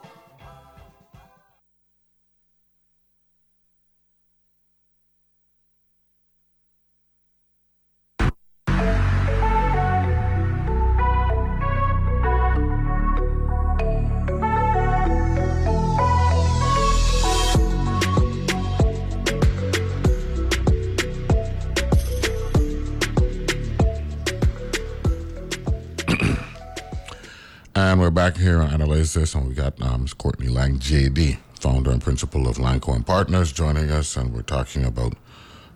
And 27.92 28.00
we're 28.00 28.10
back 28.10 28.38
here 28.38 28.62
on 28.62 28.70
Analyze 28.70 29.16
This, 29.16 29.36
and 29.36 29.50
we 29.50 29.54
got 29.54 29.82
um, 29.82 30.04
Ms. 30.04 30.14
Courtney 30.14 30.48
Lang, 30.48 30.80
JD, 30.80 31.38
founder 31.60 31.92
and 31.92 32.02
principal 32.02 32.48
of 32.48 32.56
Langco 32.56 32.96
and 32.96 33.06
Partners, 33.06 33.52
joining 33.52 33.92
us, 33.92 34.16
and 34.16 34.34
we're 34.34 34.44
talking 34.44 34.86
about 34.86 35.14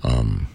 um, 0.01 0.47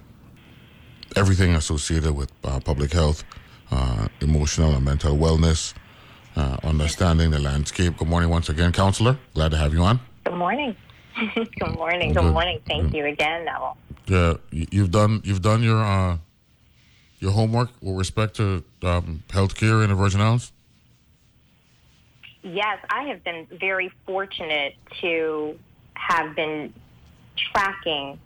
everything 1.16 1.54
associated 1.54 2.12
with 2.12 2.32
uh, 2.44 2.60
public 2.60 2.94
health, 2.94 3.24
uh, 3.70 4.08
emotional 4.22 4.72
and 4.72 4.86
mental 4.86 5.14
wellness, 5.18 5.74
uh, 6.34 6.56
understanding 6.62 7.30
the 7.30 7.38
landscape. 7.38 7.94
Good 7.98 8.08
morning 8.08 8.30
once 8.30 8.48
again, 8.48 8.72
counselor. 8.72 9.18
Glad 9.34 9.50
to 9.50 9.58
have 9.58 9.74
you 9.74 9.82
on. 9.82 10.00
Good 10.24 10.36
morning. 10.36 10.74
Good 11.34 11.76
morning. 11.76 12.14
Good, 12.14 12.22
Good 12.22 12.32
morning. 12.32 12.58
Thank 12.66 12.94
you 12.94 13.04
again, 13.04 13.44
Neville. 13.44 13.76
Yeah, 14.06 14.34
you've 14.50 14.92
done 14.92 15.20
you've 15.24 15.42
done 15.42 15.62
your 15.62 15.84
uh, 15.84 16.16
your 17.18 17.32
homework 17.32 17.68
with 17.82 17.98
respect 17.98 18.36
to 18.36 18.64
um, 18.82 19.24
healthcare 19.28 19.84
in 19.84 19.90
the 19.90 19.94
Virgin 19.94 20.22
Islands. 20.22 20.52
Yes, 22.42 22.78
I 22.88 23.04
have 23.04 23.22
been 23.22 23.46
very 23.50 23.92
fortunate 24.06 24.74
to 25.00 25.58
have 25.94 26.34
been 26.34 26.72
tracking 27.36 28.18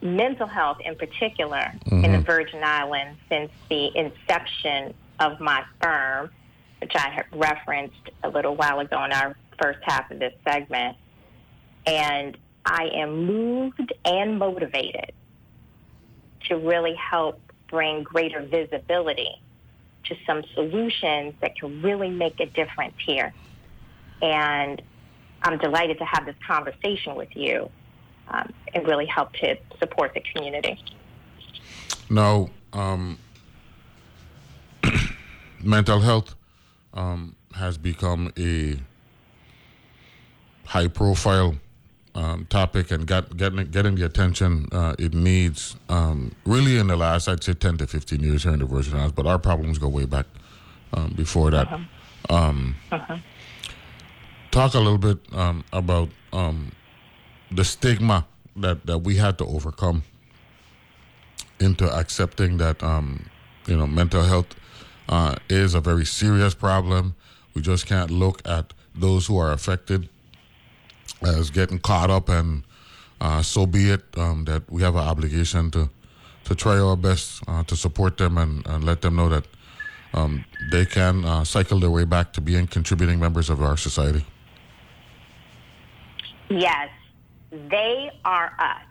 mental 0.00 0.46
health 0.46 0.78
in 0.84 0.94
particular 0.94 1.72
mm-hmm. 1.86 2.04
in 2.04 2.12
the 2.12 2.20
Virgin 2.20 2.62
Islands 2.62 3.18
since 3.28 3.50
the 3.68 3.96
inception 3.96 4.94
of 5.18 5.40
my 5.40 5.64
firm, 5.82 6.30
which 6.80 6.92
I 6.94 7.08
have 7.10 7.26
referenced 7.32 8.10
a 8.22 8.28
little 8.28 8.54
while 8.54 8.78
ago 8.78 9.02
in 9.04 9.12
our 9.12 9.36
first 9.60 9.80
half 9.82 10.10
of 10.12 10.20
this 10.20 10.34
segment. 10.44 10.96
And 11.86 12.36
I 12.64 12.90
am 12.94 13.24
moved 13.24 13.92
and 14.04 14.38
motivated 14.38 15.12
to 16.48 16.56
really 16.56 16.94
help 16.94 17.40
bring 17.68 18.04
greater 18.04 18.40
visibility 18.42 19.40
to 20.04 20.16
some 20.26 20.42
solutions 20.54 21.34
that 21.40 21.56
can 21.56 21.82
really 21.82 22.10
make 22.10 22.40
a 22.40 22.46
difference 22.46 22.94
here. 23.04 23.32
And 24.22 24.80
I'm 25.42 25.58
delighted 25.58 25.98
to 25.98 26.04
have 26.04 26.26
this 26.26 26.36
conversation 26.46 27.14
with 27.14 27.34
you 27.36 27.70
um, 28.28 28.52
and 28.74 28.86
really 28.86 29.06
help 29.06 29.32
to 29.34 29.56
support 29.78 30.14
the 30.14 30.22
community. 30.32 30.82
Now, 32.10 32.50
um, 32.72 33.18
mental 35.62 36.00
health 36.00 36.34
um, 36.94 37.36
has 37.54 37.78
become 37.78 38.32
a 38.38 38.78
high 40.66 40.88
profile 40.88 41.54
um, 42.14 42.46
topic 42.46 42.90
and 42.90 43.06
got, 43.06 43.36
getting, 43.36 43.64
getting 43.70 43.94
the 43.94 44.04
attention 44.04 44.68
uh, 44.72 44.94
it 44.98 45.14
needs 45.14 45.76
um, 45.88 46.32
really 46.44 46.78
in 46.78 46.88
the 46.88 46.96
last, 46.96 47.28
I'd 47.28 47.42
say, 47.42 47.54
10 47.54 47.78
to 47.78 47.86
15 47.86 48.20
years 48.20 48.42
here 48.42 48.52
in 48.52 48.58
the 48.58 48.66
Virgin 48.66 48.94
Islands, 48.94 49.12
but 49.12 49.26
our 49.26 49.38
problems 49.38 49.78
go 49.78 49.88
way 49.88 50.04
back 50.04 50.26
um, 50.92 51.12
before 51.16 51.50
that. 51.50 51.68
Uh-huh. 51.68 52.34
Um, 52.34 52.76
uh-huh. 52.90 53.18
Talk 54.50 54.74
a 54.74 54.78
little 54.78 54.98
bit 54.98 55.18
um, 55.32 55.64
about 55.72 56.08
um, 56.32 56.72
the 57.50 57.64
stigma 57.64 58.26
that, 58.56 58.86
that 58.86 58.98
we 58.98 59.16
had 59.16 59.38
to 59.38 59.44
overcome 59.44 60.02
into 61.60 61.88
accepting 61.90 62.58
that, 62.58 62.82
you 63.66 63.76
know, 63.76 63.86
mental 63.86 64.22
health 64.22 64.54
uh, 65.08 65.36
is 65.48 65.74
a 65.74 65.80
very 65.80 66.04
serious 66.04 66.54
problem. 66.54 67.14
We 67.54 67.62
just 67.62 67.86
can't 67.86 68.10
look 68.10 68.46
at 68.46 68.72
those 68.94 69.26
who 69.26 69.38
are 69.38 69.52
affected 69.52 70.08
as 71.22 71.50
getting 71.50 71.78
caught 71.78 72.10
up, 72.10 72.28
and 72.28 72.62
uh, 73.20 73.42
so 73.42 73.66
be 73.66 73.90
it. 73.90 74.02
Um, 74.16 74.44
that 74.44 74.70
we 74.70 74.82
have 74.82 74.94
an 74.94 75.06
obligation 75.06 75.70
to 75.72 75.90
to 76.44 76.54
try 76.54 76.78
our 76.78 76.96
best 76.96 77.42
uh, 77.46 77.62
to 77.64 77.76
support 77.76 78.16
them 78.16 78.38
and, 78.38 78.66
and, 78.66 78.82
let 78.82 79.02
them 79.02 79.14
know 79.16 79.28
that 79.28 79.44
um, 80.14 80.42
they 80.70 80.86
can 80.86 81.22
uh, 81.22 81.44
cycle 81.44 81.78
their 81.78 81.90
way 81.90 82.04
back 82.04 82.32
to 82.32 82.40
being 82.40 82.66
contributing 82.66 83.20
members 83.20 83.50
of 83.50 83.60
our 83.60 83.76
society. 83.76 84.24
Yes, 86.48 86.88
they 87.50 88.10
are 88.24 88.54
us. 88.58 88.82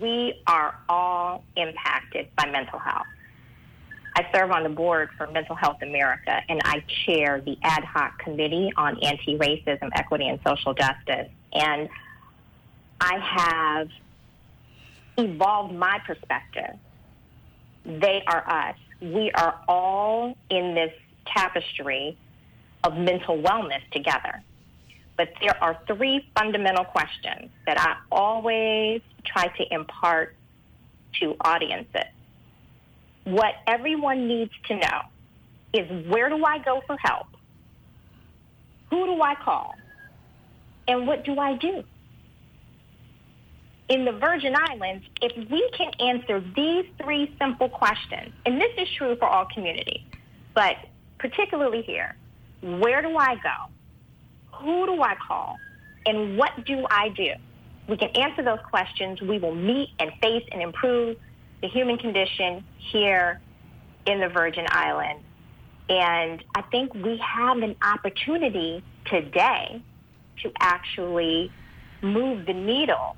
We 0.00 0.34
are 0.46 0.76
all 0.90 1.44
impacted 1.56 2.28
by 2.36 2.50
mental 2.50 2.78
health. 2.78 3.06
I 4.20 4.30
serve 4.34 4.50
on 4.50 4.64
the 4.64 4.68
board 4.68 5.08
for 5.16 5.26
Mental 5.28 5.56
Health 5.56 5.78
America, 5.80 6.42
and 6.50 6.60
I 6.62 6.84
chair 7.06 7.40
the 7.40 7.56
ad 7.62 7.84
hoc 7.84 8.18
committee 8.18 8.70
on 8.76 9.02
anti 9.02 9.38
racism, 9.38 9.88
equity, 9.94 10.28
and 10.28 10.38
social 10.46 10.74
justice. 10.74 11.28
And 11.54 11.88
I 13.00 13.18
have 13.18 13.88
evolved 15.16 15.74
my 15.74 16.00
perspective. 16.06 16.76
They 17.86 18.22
are 18.26 18.46
us. 18.46 18.76
We 19.00 19.30
are 19.32 19.58
all 19.66 20.36
in 20.50 20.74
this 20.74 20.92
tapestry 21.26 22.18
of 22.84 22.98
mental 22.98 23.38
wellness 23.38 23.80
together. 23.90 24.42
But 25.16 25.30
there 25.40 25.56
are 25.64 25.78
three 25.86 26.28
fundamental 26.36 26.84
questions 26.84 27.50
that 27.64 27.80
I 27.80 27.96
always 28.12 29.00
try 29.24 29.46
to 29.46 29.74
impart 29.74 30.36
to 31.20 31.36
audiences 31.40 32.12
what 33.24 33.54
everyone 33.66 34.26
needs 34.28 34.52
to 34.68 34.76
know 34.76 35.00
is 35.72 36.06
where 36.08 36.28
do 36.28 36.44
I 36.44 36.58
go 36.58 36.82
for 36.86 36.96
help? 36.96 37.26
Who 38.90 39.06
do 39.06 39.22
I 39.22 39.34
call? 39.36 39.74
And 40.88 41.06
what 41.06 41.24
do 41.24 41.38
I 41.38 41.56
do? 41.56 41.84
In 43.88 44.04
the 44.04 44.12
Virgin 44.12 44.54
Islands, 44.56 45.04
if 45.20 45.50
we 45.50 45.68
can 45.76 45.90
answer 46.00 46.42
these 46.54 46.86
three 47.02 47.34
simple 47.40 47.68
questions, 47.68 48.32
and 48.46 48.60
this 48.60 48.70
is 48.78 48.88
true 48.96 49.16
for 49.16 49.26
all 49.26 49.46
communities, 49.52 50.02
but 50.54 50.76
particularly 51.18 51.82
here, 51.82 52.16
where 52.62 53.02
do 53.02 53.16
I 53.16 53.36
go? 53.36 54.56
Who 54.58 54.86
do 54.86 55.02
I 55.02 55.14
call? 55.26 55.56
And 56.06 56.36
what 56.36 56.64
do 56.64 56.86
I 56.90 57.10
do? 57.10 57.32
We 57.88 57.96
can 57.96 58.10
answer 58.10 58.42
those 58.42 58.60
questions. 58.68 59.20
We 59.20 59.38
will 59.38 59.54
meet 59.54 59.90
and 59.98 60.10
face 60.22 60.44
and 60.52 60.62
improve 60.62 61.16
the 61.62 61.68
human 61.68 61.98
condition 61.98 62.64
here 62.78 63.40
in 64.06 64.20
the 64.20 64.28
Virgin 64.28 64.66
Islands. 64.70 65.24
And 65.88 66.42
I 66.54 66.62
think 66.70 66.94
we 66.94 67.18
have 67.18 67.58
an 67.58 67.76
opportunity 67.82 68.82
today 69.06 69.82
to 70.42 70.52
actually 70.60 71.52
move 72.02 72.46
the 72.46 72.54
needle 72.54 73.16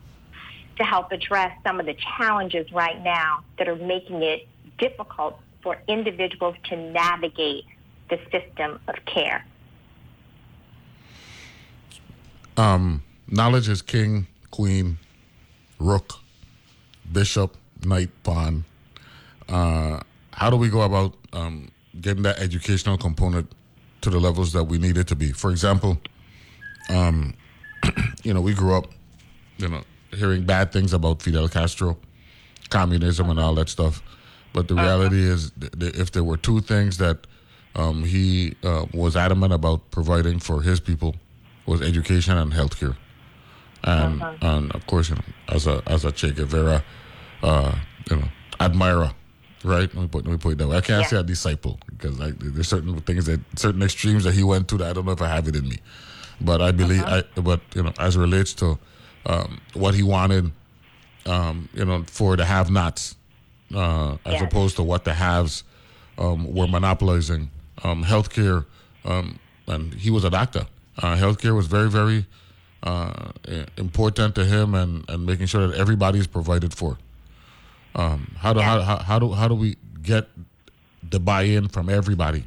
to 0.78 0.84
help 0.84 1.12
address 1.12 1.52
some 1.64 1.78
of 1.78 1.86
the 1.86 1.94
challenges 2.16 2.72
right 2.72 3.00
now 3.02 3.44
that 3.58 3.68
are 3.68 3.76
making 3.76 4.22
it 4.22 4.48
difficult 4.78 5.38
for 5.62 5.78
individuals 5.86 6.56
to 6.64 6.76
navigate 6.76 7.64
the 8.10 8.18
system 8.30 8.80
of 8.88 8.94
care. 9.04 9.44
Um, 12.56 13.02
knowledge 13.28 13.68
is 13.68 13.80
king, 13.82 14.26
queen, 14.50 14.98
rook, 15.78 16.14
bishop, 17.10 17.56
knight, 17.84 18.10
pawn. 18.22 18.64
Uh, 19.48 20.00
how 20.32 20.50
do 20.50 20.56
we 20.56 20.68
go 20.68 20.82
about 20.82 21.14
um, 21.32 21.70
getting 22.00 22.22
that 22.22 22.38
educational 22.38 22.96
component 22.96 23.50
to 24.00 24.10
the 24.10 24.18
levels 24.18 24.52
that 24.52 24.64
we 24.64 24.78
need 24.78 24.96
it 24.96 25.06
to 25.08 25.16
be? 25.16 25.32
For 25.32 25.50
example, 25.50 25.98
um, 26.90 27.34
you 28.22 28.32
know, 28.32 28.40
we 28.40 28.54
grew 28.54 28.74
up, 28.74 28.86
you 29.58 29.68
know, 29.68 29.82
hearing 30.12 30.44
bad 30.44 30.72
things 30.72 30.92
about 30.92 31.22
Fidel 31.22 31.48
Castro, 31.48 31.96
communism, 32.70 33.30
and 33.30 33.38
all 33.40 33.54
that 33.54 33.68
stuff. 33.68 34.02
But 34.52 34.68
the 34.68 34.74
reality 34.74 35.20
is, 35.22 35.50
th- 35.58 35.72
th- 35.78 35.94
if 35.94 36.12
there 36.12 36.24
were 36.24 36.36
two 36.36 36.60
things 36.60 36.98
that 36.98 37.26
um, 37.74 38.04
he 38.04 38.54
uh, 38.62 38.84
was 38.92 39.16
adamant 39.16 39.52
about 39.52 39.90
providing 39.90 40.38
for 40.38 40.60
his 40.62 40.78
people, 40.80 41.14
was 41.64 41.80
education 41.80 42.36
and 42.36 42.52
healthcare. 42.52 42.96
And 43.84 44.22
Uh-huh. 44.22 44.36
and 44.42 44.72
of 44.72 44.86
course, 44.86 45.08
you 45.08 45.16
know, 45.16 45.22
as 45.48 45.66
a 45.66 45.82
as 45.86 46.04
a 46.04 46.12
Che 46.12 46.30
Guevara, 46.32 46.84
uh, 47.42 47.74
you 48.10 48.16
know, 48.16 48.28
admirer, 48.60 49.12
right? 49.64 49.92
Let 49.94 50.02
me 50.02 50.08
put, 50.08 50.24
let 50.24 50.32
me 50.32 50.38
put 50.38 50.52
it 50.52 50.58
that 50.58 50.68
way. 50.68 50.76
I 50.76 50.80
can't 50.80 51.02
Yeah. 51.04 51.08
say 51.10 51.16
a 51.18 51.22
disciple 51.22 51.78
because 51.86 52.20
I, 52.20 52.32
there's 52.36 52.68
certain 52.68 52.98
things 53.00 53.26
that 53.26 53.40
certain 53.58 53.82
extremes 53.82 54.24
that 54.24 54.34
he 54.34 54.42
went 54.44 54.68
to 54.68 54.78
that 54.78 54.90
I 54.90 54.92
don't 54.92 55.04
know 55.06 55.12
if 55.12 55.22
I 55.22 55.28
have 55.28 55.48
it 55.48 55.56
in 55.56 55.68
me. 55.68 55.78
But 56.40 56.60
I 56.60 56.72
believe, 56.72 57.04
I, 57.06 57.22
but 57.40 57.60
you 57.74 57.82
know, 57.82 57.92
as 57.98 58.16
it 58.16 58.20
relates 58.20 58.52
to 58.54 58.78
um, 59.26 59.60
what 59.74 59.94
he 59.94 60.02
wanted, 60.02 60.50
um, 61.26 61.68
you 61.72 61.84
know, 61.84 62.04
for 62.08 62.36
the 62.36 62.44
have-nots, 62.44 63.14
uh, 63.74 64.16
as 64.26 64.34
Yes. 64.34 64.42
opposed 64.42 64.76
to 64.76 64.82
what 64.82 65.04
the 65.04 65.14
haves 65.14 65.62
um, 66.18 66.52
were 66.52 66.66
monopolizing. 66.66 67.50
Um, 67.84 68.04
healthcare, 68.04 68.66
um, 69.04 69.38
and 69.66 69.94
he 69.94 70.10
was 70.10 70.24
a 70.24 70.30
doctor. 70.30 70.66
Uh, 70.98 71.16
healthcare 71.16 71.54
was 71.56 71.66
very, 71.68 71.88
very 71.88 72.26
uh, 72.82 73.30
important 73.76 74.34
to 74.34 74.44
him, 74.44 74.74
and, 74.74 75.08
and 75.08 75.24
making 75.24 75.46
sure 75.46 75.66
that 75.68 75.76
everybody 75.78 76.18
is 76.18 76.26
provided 76.26 76.74
for. 76.74 76.98
Um, 77.94 78.34
how 78.38 78.52
do 78.52 78.60
how, 78.60 78.80
how, 78.80 78.98
how 78.98 79.18
do 79.18 79.32
how 79.32 79.48
do 79.48 79.54
we 79.54 79.76
get 80.02 80.28
the 81.02 81.20
buy-in 81.20 81.68
from 81.68 81.88
everybody, 81.88 82.44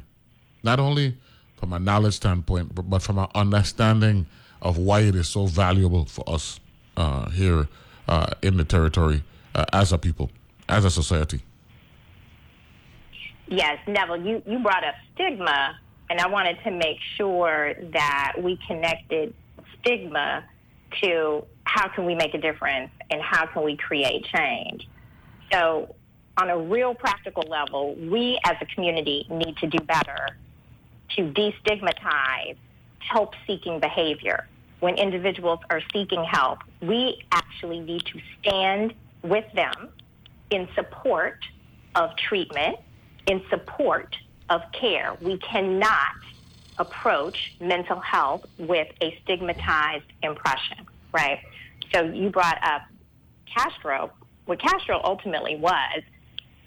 not 0.62 0.80
only 0.80 1.16
from 1.56 1.72
a 1.72 1.78
knowledge 1.78 2.14
standpoint, 2.14 2.74
but, 2.74 2.90
but 2.90 3.02
from 3.02 3.18
an 3.18 3.28
understanding 3.34 4.26
of 4.60 4.78
why 4.78 5.00
it 5.00 5.14
is 5.14 5.28
so 5.28 5.46
valuable 5.46 6.04
for 6.04 6.28
us 6.28 6.58
uh, 6.96 7.30
here 7.30 7.68
uh, 8.08 8.26
in 8.42 8.56
the 8.56 8.64
territory 8.64 9.22
uh, 9.54 9.64
as 9.72 9.92
a 9.92 9.98
people, 9.98 10.30
as 10.68 10.84
a 10.84 10.90
society. 10.90 11.42
Yes, 13.48 13.78
Neville, 13.86 14.26
you, 14.26 14.42
you 14.46 14.58
brought 14.58 14.84
up 14.84 14.94
stigma, 15.14 15.78
and 16.10 16.20
I 16.20 16.26
wanted 16.28 16.58
to 16.64 16.70
make 16.70 16.98
sure 17.16 17.74
that 17.92 18.32
we 18.40 18.58
connected 18.66 19.32
stigma 19.78 20.44
to 21.02 21.44
how 21.64 21.88
can 21.88 22.06
we 22.06 22.14
make 22.14 22.34
a 22.34 22.38
difference 22.38 22.90
and 23.10 23.20
how 23.22 23.46
can 23.46 23.62
we 23.62 23.76
create 23.76 24.24
change. 24.24 24.88
So, 25.52 25.94
on 26.38 26.50
a 26.50 26.58
real 26.58 26.94
practical 26.94 27.44
level, 27.48 27.94
we 27.94 28.38
as 28.44 28.56
a 28.60 28.66
community 28.66 29.26
need 29.30 29.56
to 29.58 29.66
do 29.66 29.78
better 29.78 30.36
to 31.16 31.22
destigmatize 31.32 32.56
help 32.98 33.34
seeking 33.46 33.80
behavior. 33.80 34.46
When 34.80 34.96
individuals 34.96 35.60
are 35.70 35.80
seeking 35.92 36.24
help, 36.24 36.58
we 36.82 37.22
actually 37.32 37.80
need 37.80 38.04
to 38.06 38.20
stand 38.40 38.92
with 39.22 39.50
them 39.54 39.88
in 40.50 40.68
support 40.74 41.38
of 41.94 42.14
treatment, 42.16 42.76
in 43.26 43.42
support 43.48 44.14
of 44.50 44.60
care. 44.72 45.16
We 45.20 45.38
cannot 45.38 46.16
approach 46.78 47.56
mental 47.60 48.00
health 48.00 48.44
with 48.58 48.88
a 49.00 49.18
stigmatized 49.24 50.04
impression, 50.22 50.86
right? 51.12 51.40
So 51.94 52.02
you 52.02 52.28
brought 52.28 52.58
up 52.62 52.82
Castro. 53.46 54.12
What 54.46 54.60
Castro 54.60 55.00
ultimately 55.04 55.56
was, 55.56 56.02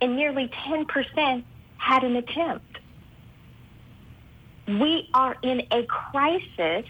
and 0.00 0.16
nearly 0.16 0.48
10% 0.48 1.44
had 1.78 2.04
an 2.04 2.16
attempt. 2.16 2.78
We 4.68 5.08
are 5.14 5.36
in 5.42 5.62
a 5.72 5.84
crisis 5.84 6.84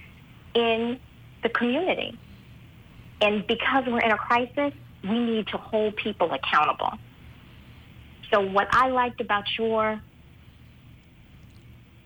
in 0.55 0.99
the 1.43 1.49
community. 1.49 2.19
And 3.21 3.47
because 3.47 3.85
we're 3.87 4.01
in 4.01 4.13
a 4.13 4.17
crisis, 4.17 4.73
we 5.05 5.19
need 5.19 5.47
to 5.49 5.57
hold 5.57 5.97
people 5.97 6.33
accountable. 6.33 6.93
So, 8.33 8.41
what 8.41 8.69
I 8.71 8.89
liked 8.89 9.21
about 9.21 9.45
your 9.59 10.01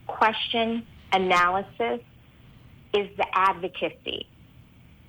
question 0.07 0.87
analysis 1.13 2.01
is 2.95 3.09
the 3.17 3.27
advocacy. 3.33 4.27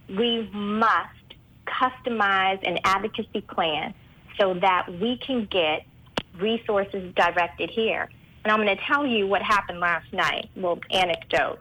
We 0.09 0.49
must 0.53 1.09
customize 1.65 2.59
an 2.67 2.79
advocacy 2.83 3.41
plan 3.41 3.93
so 4.39 4.53
that 4.55 4.87
we 4.99 5.17
can 5.17 5.45
get 5.45 5.85
resources 6.39 7.13
directed 7.15 7.69
here. 7.69 8.09
And 8.43 8.51
I'm 8.51 8.63
going 8.63 8.75
to 8.75 8.83
tell 8.83 9.05
you 9.05 9.27
what 9.27 9.41
happened 9.41 9.79
last 9.79 10.11
night. 10.13 10.49
Well, 10.55 10.79
anecdote. 10.91 11.59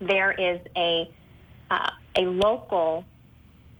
There 0.00 0.32
is 0.32 0.60
a 0.76 1.08
uh, 1.70 1.90
a 2.16 2.22
local 2.22 3.04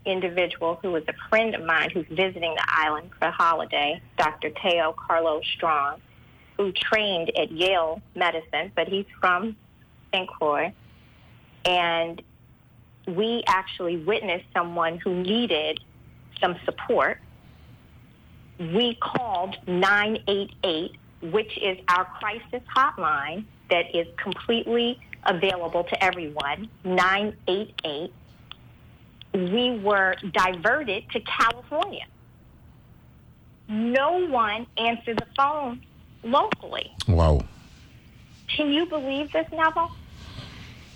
individual 0.04 0.78
who 0.82 0.94
is 0.96 1.04
a 1.08 1.14
friend 1.28 1.54
of 1.54 1.64
mine 1.64 1.90
who's 1.90 2.06
visiting 2.10 2.54
the 2.54 2.66
island 2.66 3.10
for 3.18 3.28
a 3.28 3.30
holiday, 3.30 4.00
Dr. 4.18 4.50
Teo 4.50 4.92
Carlos 4.92 5.44
Strong, 5.54 6.00
who 6.56 6.72
trained 6.72 7.30
at 7.36 7.50
Yale 7.50 8.00
Medicine, 8.14 8.70
but 8.74 8.88
he's 8.88 9.06
from 9.20 9.56
St. 10.12 10.28
Croix. 10.28 10.72
And 11.64 12.22
we 13.06 13.42
actually 13.46 13.96
witnessed 13.96 14.46
someone 14.54 14.98
who 14.98 15.22
needed 15.22 15.80
some 16.40 16.56
support. 16.64 17.18
We 18.58 18.96
called 18.96 19.56
988, 19.66 20.92
which 21.32 21.58
is 21.58 21.78
our 21.88 22.04
crisis 22.04 22.62
hotline 22.74 23.44
that 23.70 23.94
is 23.94 24.06
completely 24.16 25.00
available 25.26 25.84
to 25.84 26.04
everyone. 26.04 26.68
988 26.84 28.12
we 29.34 29.78
were 29.80 30.14
diverted 30.32 31.10
to 31.10 31.20
California. 31.20 32.06
No 33.68 34.26
one 34.28 34.66
answered 34.76 35.18
the 35.18 35.26
phone 35.36 35.82
locally. 36.22 36.92
Wow. 37.08 37.40
Can 38.48 38.70
you 38.70 38.86
believe 38.86 39.32
this, 39.32 39.46
Neville? 39.50 39.90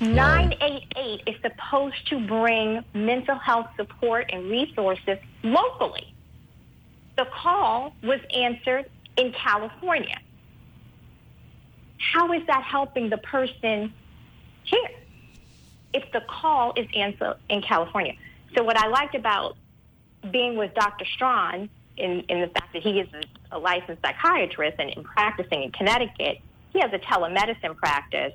988 0.00 1.22
is 1.26 1.34
supposed 1.42 2.08
to 2.08 2.24
bring 2.24 2.84
mental 2.94 3.34
health 3.34 3.66
support 3.76 4.30
and 4.32 4.48
resources 4.48 5.18
locally. 5.42 6.14
The 7.16 7.24
call 7.24 7.94
was 8.04 8.20
answered 8.32 8.88
in 9.16 9.32
California. 9.32 10.20
How 12.12 12.32
is 12.32 12.46
that 12.46 12.62
helping 12.62 13.10
the 13.10 13.18
person 13.18 13.92
here 14.70 14.90
if 15.94 16.10
the 16.12 16.20
call 16.28 16.72
is 16.76 16.86
answered 16.94 17.36
in 17.48 17.62
California? 17.62 18.14
So, 18.56 18.62
what 18.62 18.76
I 18.76 18.88
liked 18.88 19.14
about 19.14 19.56
being 20.30 20.56
with 20.56 20.74
Dr. 20.74 21.04
Strawn 21.04 21.68
in, 21.96 22.20
in 22.28 22.40
the 22.40 22.48
fact 22.48 22.72
that 22.72 22.82
he 22.82 23.00
is 23.00 23.08
a, 23.12 23.56
a 23.56 23.58
licensed 23.58 24.02
psychiatrist 24.02 24.76
and, 24.78 24.92
and 24.96 25.04
practicing 25.04 25.62
in 25.62 25.72
Connecticut, 25.72 26.38
he 26.72 26.80
has 26.80 26.92
a 26.92 26.98
telemedicine 26.98 27.76
practice 27.76 28.32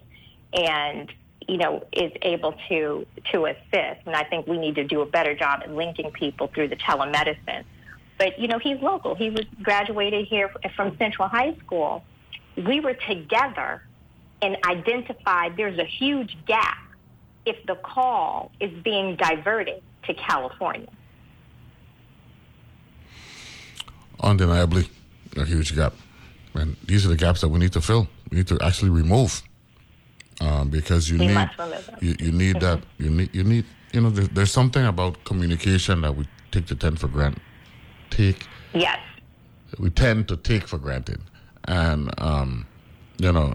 and 0.53 1.11
you 1.47 1.57
know 1.57 1.83
is 1.91 2.11
able 2.21 2.55
to 2.69 3.05
to 3.31 3.45
assist 3.45 4.01
and 4.05 4.15
i 4.15 4.23
think 4.23 4.47
we 4.47 4.57
need 4.57 4.75
to 4.75 4.83
do 4.83 5.01
a 5.01 5.05
better 5.05 5.35
job 5.35 5.61
at 5.63 5.71
linking 5.71 6.11
people 6.11 6.47
through 6.47 6.67
the 6.67 6.75
telemedicine 6.75 7.63
but 8.17 8.39
you 8.39 8.47
know 8.47 8.59
he's 8.59 8.79
local 8.81 9.15
he 9.15 9.29
was 9.29 9.45
graduated 9.61 10.25
here 10.27 10.49
from 10.75 10.95
central 10.97 11.27
high 11.27 11.55
school 11.57 12.03
we 12.65 12.79
were 12.79 12.93
together 12.93 13.81
and 14.43 14.57
identified 14.65 15.55
there's 15.57 15.79
a 15.79 15.89
huge 15.99 16.37
gap 16.45 16.77
if 17.45 17.57
the 17.65 17.75
call 17.75 18.51
is 18.59 18.71
being 18.83 19.15
diverted 19.15 19.81
to 20.05 20.13
california 20.13 20.89
undeniably 24.23 24.87
a 25.37 25.45
huge 25.45 25.75
gap. 25.75 25.93
And 26.53 26.75
these 26.85 27.05
are 27.05 27.09
the 27.09 27.15
gaps 27.17 27.41
that 27.41 27.49
we 27.49 27.59
need 27.59 27.73
to 27.73 27.81
fill. 27.81 28.07
We 28.29 28.37
need 28.37 28.47
to 28.47 28.59
actually 28.61 28.89
remove. 28.91 29.41
Um, 30.41 30.69
because 30.69 31.09
you 31.09 31.19
We 31.19 31.27
need 31.27 31.33
must 31.35 31.57
remove 31.59 31.85
them. 31.85 31.97
you, 32.01 32.15
you 32.19 32.31
need 32.31 32.59
that 32.59 32.81
you 32.97 33.09
need 33.11 33.29
you 33.35 33.43
need 33.43 33.65
you 33.93 34.01
know 34.01 34.09
there, 34.09 34.25
there's 34.25 34.51
something 34.51 34.83
about 34.83 35.23
communication 35.25 36.01
that 36.01 36.15
we 36.15 36.27
take 36.51 36.65
to 36.67 36.75
tend 36.75 36.99
for 36.99 37.07
granted 37.07 37.41
take 38.09 38.47
yes 38.73 38.97
we 39.77 39.91
tend 39.91 40.27
to 40.29 40.35
take 40.35 40.67
for 40.67 40.79
granted 40.79 41.21
and 41.65 42.09
um, 42.19 42.65
you 43.19 43.31
know 43.31 43.53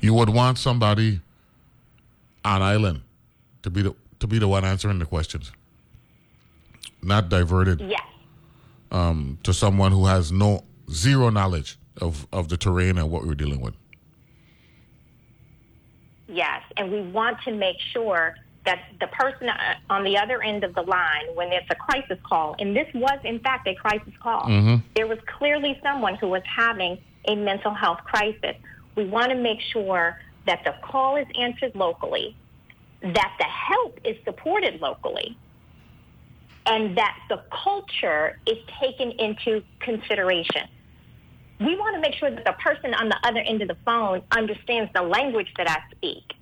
you 0.00 0.14
would 0.14 0.28
want 0.30 0.58
somebody 0.58 1.20
on 2.44 2.62
island 2.62 3.02
to 3.62 3.70
be 3.70 3.82
the 3.82 3.94
to 4.18 4.26
be 4.26 4.38
the 4.38 4.48
one 4.48 4.64
answering 4.64 4.98
the 4.98 5.06
questions 5.06 5.52
not 7.02 7.28
diverted 7.28 7.80
yes 7.80 8.00
um, 8.92 9.38
to 9.44 9.52
someone 9.54 9.92
who 9.92 10.06
has 10.06 10.32
no 10.32 10.64
zero 10.90 11.30
knowledge 11.30 11.78
of, 12.00 12.26
of 12.32 12.48
the 12.48 12.56
terrain 12.56 12.98
and 12.98 13.08
what 13.08 13.24
we're 13.24 13.36
dealing 13.36 13.60
with. 13.60 13.74
Yes, 16.28 16.62
and 16.76 16.90
we 16.90 17.00
want 17.02 17.40
to 17.42 17.52
make 17.52 17.76
sure 17.92 18.34
that 18.64 18.80
the 19.00 19.06
person 19.08 19.48
uh, 19.48 19.56
on 19.88 20.04
the 20.04 20.16
other 20.18 20.42
end 20.42 20.64
of 20.64 20.74
the 20.74 20.82
line, 20.82 21.26
when 21.34 21.52
it's 21.52 21.66
a 21.70 21.74
crisis 21.76 22.18
call, 22.24 22.56
and 22.58 22.74
this 22.76 22.86
was 22.94 23.18
in 23.24 23.38
fact 23.40 23.66
a 23.68 23.74
crisis 23.74 24.12
call, 24.20 24.42
Mhm. 24.46 24.82
there 24.96 25.06
was 25.06 25.18
clearly 25.38 25.78
someone 25.84 26.16
who 26.16 26.28
was 26.28 26.42
having 26.44 26.98
a 27.26 27.36
mental 27.36 27.72
health 27.72 28.00
crisis. 28.04 28.56
We 29.00 29.06
want 29.06 29.30
to 29.30 29.34
make 29.34 29.62
sure 29.62 30.20
that 30.46 30.62
the 30.62 30.74
call 30.82 31.16
is 31.16 31.26
answered 31.38 31.74
locally, 31.74 32.36
that 33.00 33.34
the 33.38 33.44
help 33.44 33.98
is 34.04 34.14
supported 34.26 34.78
locally, 34.82 35.38
and 36.66 36.98
that 36.98 37.16
the 37.30 37.42
culture 37.50 38.38
is 38.46 38.58
taken 38.78 39.12
into 39.12 39.62
consideration. 39.78 40.68
We 41.60 41.76
want 41.76 41.94
to 41.94 42.00
make 42.02 42.12
sure 42.18 42.30
that 42.30 42.44
the 42.44 42.52
person 42.62 42.92
on 42.92 43.08
the 43.08 43.16
other 43.24 43.40
end 43.40 43.62
of 43.62 43.68
the 43.68 43.76
phone 43.86 44.20
understands 44.32 44.90
the 44.94 45.02
language 45.02 45.48
that 45.56 45.70
I 45.70 45.78
speak 45.96 46.34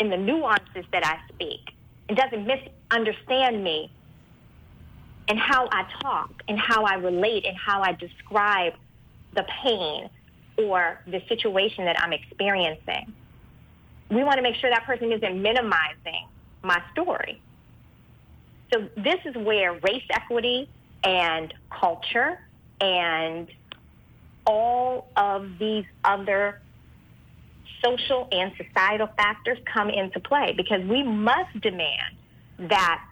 and 0.00 0.10
the 0.10 0.16
nuances 0.16 0.84
that 0.90 1.06
I 1.06 1.20
speak 1.32 1.60
and 2.08 2.18
doesn't 2.18 2.44
misunderstand 2.44 3.62
me 3.62 3.88
and 5.28 5.38
how 5.38 5.68
I 5.70 5.86
talk 6.02 6.42
and 6.48 6.58
how 6.58 6.82
I 6.82 6.94
relate 6.94 7.46
and 7.46 7.56
how 7.56 7.82
I 7.82 7.92
describe 7.92 8.72
the 9.32 9.44
pain 9.62 10.10
or 10.60 11.00
the 11.06 11.22
situation 11.28 11.84
that 11.84 12.00
I'm 12.00 12.12
experiencing. 12.12 13.12
We 14.10 14.24
want 14.24 14.36
to 14.36 14.42
make 14.42 14.56
sure 14.56 14.70
that 14.70 14.84
person 14.84 15.12
isn't 15.12 15.42
minimizing 15.42 16.26
my 16.62 16.82
story. 16.92 17.40
So 18.72 18.88
this 18.96 19.18
is 19.24 19.34
where 19.36 19.72
race 19.74 20.04
equity 20.10 20.68
and 21.02 21.52
culture 21.70 22.38
and 22.80 23.48
all 24.46 25.08
of 25.16 25.58
these 25.58 25.84
other 26.04 26.60
social 27.84 28.28
and 28.30 28.52
societal 28.56 29.08
factors 29.16 29.58
come 29.72 29.90
into 29.90 30.20
play 30.20 30.54
because 30.56 30.82
we 30.84 31.02
must 31.02 31.58
demand 31.60 32.16
that 32.58 33.02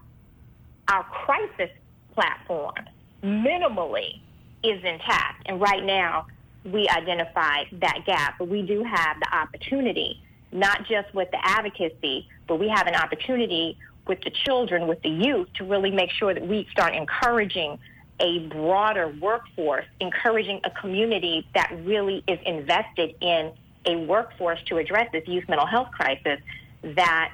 our 0.88 1.04
crisis 1.04 1.70
platform 2.14 2.74
minimally 3.22 4.20
is 4.62 4.82
intact. 4.84 5.42
And 5.46 5.61
right 5.61 5.84
now, 5.84 6.26
we 6.72 6.88
identify 6.88 7.64
that 7.72 8.04
gap, 8.07 8.35
but 8.38 8.48
we 8.48 8.62
do 8.62 8.83
have 8.83 9.18
the 9.20 9.35
opportunity, 9.35 10.22
not 10.52 10.87
just 10.87 11.12
with 11.14 11.31
the 11.31 11.38
advocacy, 11.42 12.28
but 12.46 12.59
we 12.59 12.68
have 12.68 12.87
an 12.87 12.94
opportunity 12.94 13.76
with 14.07 14.20
the 14.22 14.31
children, 14.31 14.87
with 14.87 15.02
the 15.02 15.11
youth, 15.11 15.48
to 15.54 15.64
really 15.64 15.90
make 15.90 16.11
sure 16.11 16.33
that 16.33 16.46
we 16.46 16.66
start 16.70 16.94
encouraging 16.94 17.78
a 18.20 18.40
broader 18.48 19.14
workforce, 19.20 19.85
encouraging 20.00 20.61
a 20.64 20.70
community 20.70 21.46
that 21.54 21.72
really 21.85 22.24
is 22.26 22.38
invested 22.44 23.14
in 23.20 23.52
a 23.87 23.96
workforce 23.96 24.59
to 24.66 24.78
address 24.78 25.09
this 25.12 25.26
youth 25.28 25.48
mental 25.48 25.66
health 25.66 25.90
crisis 25.92 26.40
that 26.83 27.33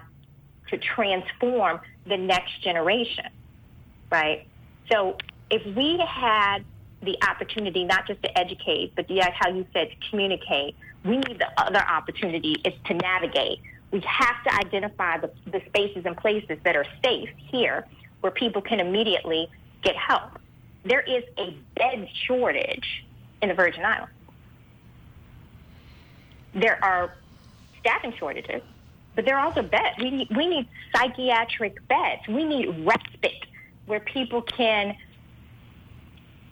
to 0.69 0.79
transform 0.79 1.81
the 2.07 2.17
next 2.17 2.63
generation, 2.63 3.27
right? 4.11 4.47
So 4.91 5.17
if 5.51 5.65
we 5.77 5.99
had 6.07 6.65
the 7.05 7.17
opportunity 7.29 7.85
not 7.85 8.07
just 8.07 8.23
to 8.23 8.39
educate, 8.39 8.95
but 8.95 9.11
yes, 9.11 9.33
how 9.39 9.51
you 9.51 9.67
said 9.73 9.91
to 9.91 10.11
communicate, 10.11 10.77
we 11.05 11.19
need 11.19 11.39
the 11.39 11.49
other 11.57 11.81
opportunity 11.81 12.57
is 12.65 12.75
to 12.87 12.95
navigate. 12.95 13.61
We 13.91 14.01
have 14.01 14.43
to 14.45 14.55
identify 14.55 15.19
the, 15.19 15.31
the 15.47 15.63
spaces 15.67 16.05
and 16.07 16.17
places 16.17 16.59
that 16.65 16.77
are 16.77 16.87
safe 17.05 17.29
here 17.37 17.87
where 18.21 18.33
people 18.33 18.63
can 18.63 18.81
immediately 18.81 19.49
get 19.83 19.97
help. 19.97 20.39
There 20.85 21.01
is 21.01 21.25
a 21.39 21.57
bed 21.77 22.09
shortage 22.27 23.05
in 23.43 23.49
the 23.49 23.55
Virgin 23.55 23.85
Islands. 23.85 24.13
There 26.55 26.83
are 26.83 27.15
staffing 27.81 28.15
shortages, 28.19 28.63
but 29.15 29.25
there 29.25 29.37
are 29.37 29.47
also 29.47 29.63
beds. 29.63 29.97
We 29.99 30.11
need, 30.11 30.29
we 30.37 30.47
need 30.47 30.69
psychiatric 30.95 31.87
beds. 31.89 32.23
We 32.29 32.45
need 32.45 32.87
respite 32.87 33.47
where 33.87 34.01
people 34.01 34.43
can 34.43 34.97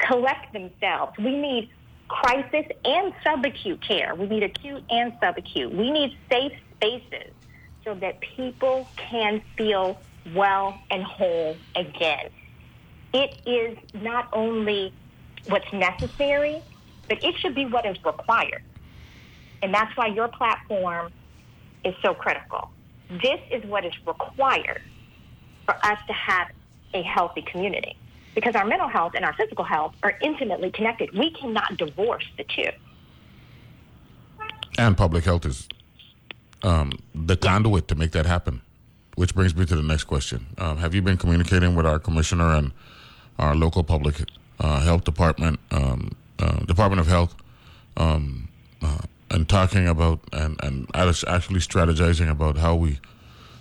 collect 0.03 0.53
themselves. 0.53 1.12
We 1.19 1.37
need 1.37 1.71
crisis 2.09 2.67
and 2.85 3.12
subacute 3.25 3.81
care. 3.87 4.15
We 4.15 4.27
need 4.27 4.43
acute 4.43 4.85
and 4.91 5.12
subacute. 5.21 5.75
We 5.75 5.91
need 5.91 6.17
safe 6.31 6.53
spaces 6.77 7.33
so 7.85 7.95
that 7.95 8.21
people 8.37 8.88
can 8.97 9.43
feel 9.57 10.01
well 10.35 10.79
and 10.91 11.03
whole 11.03 11.57
again. 11.75 12.29
It 13.15 13.31
is 13.47 13.77
not 13.95 14.29
only 14.33 14.93
what's 15.47 15.71
necessary, 15.73 16.62
but 17.09 17.23
it 17.25 17.35
should 17.41 17.55
be 17.55 17.67
what 17.67 17.87
is 17.87 17.97
required. 18.05 18.62
And 19.62 19.75
that's 19.75 19.97
why 19.97 20.09
your 20.09 20.29
platform 20.29 21.12
is 21.85 21.95
so 22.05 22.15
critical. 22.15 22.71
This 23.11 23.41
is 23.51 23.65
what 23.65 23.85
is 23.85 23.93
required 24.07 24.83
for 25.65 25.75
us 25.85 25.99
to 26.07 26.12
have 26.12 26.49
a 26.95 27.03
healthy 27.03 27.43
community 27.43 27.97
because 28.35 28.55
our 28.55 28.64
mental 28.64 28.88
health 28.88 29.12
and 29.14 29.25
our 29.25 29.33
physical 29.35 29.64
health 29.64 29.95
are 30.03 30.16
intimately 30.23 30.71
connected. 30.71 31.16
We 31.16 31.31
cannot 31.33 31.77
divorce 31.77 32.25
the 32.37 32.45
two. 32.45 32.71
And 34.79 34.97
public 34.97 35.25
health 35.25 35.45
is 35.45 35.68
um, 36.62 36.92
the 37.14 37.37
conduit 37.37 37.88
to 37.88 37.95
make 37.95 38.12
that 38.12 38.27
happen. 38.27 38.62
Which 39.14 39.35
brings 39.35 39.55
me 39.55 39.66
to 39.66 39.77
the 39.77 39.83
next 39.83 40.05
question. 40.05 40.47
Um, 40.57 40.79
have 40.79 40.95
you 40.95 41.03
been 41.03 41.18
communicating 41.18 41.75
with 41.75 41.85
our 41.85 41.99
commissioner 41.99 42.55
and 42.55 42.73
our 43.38 43.55
local 43.55 43.85
public 43.85 44.23
uh, 44.59 44.81
health 44.81 45.05
department, 45.05 45.61
um, 45.71 46.12
uh, 46.38 46.61
Department 46.61 46.99
of 46.99 47.09
Health, 47.09 47.35
um, 47.99 48.49
uh, 48.81 49.01
and 49.31 49.47
talking 49.47 49.87
about 49.87 50.21
and, 50.33 50.59
and 50.62 50.87
actually 50.95 51.61
strategizing 51.61 52.30
about 52.30 52.57
how 52.57 52.74
we 52.74 53.01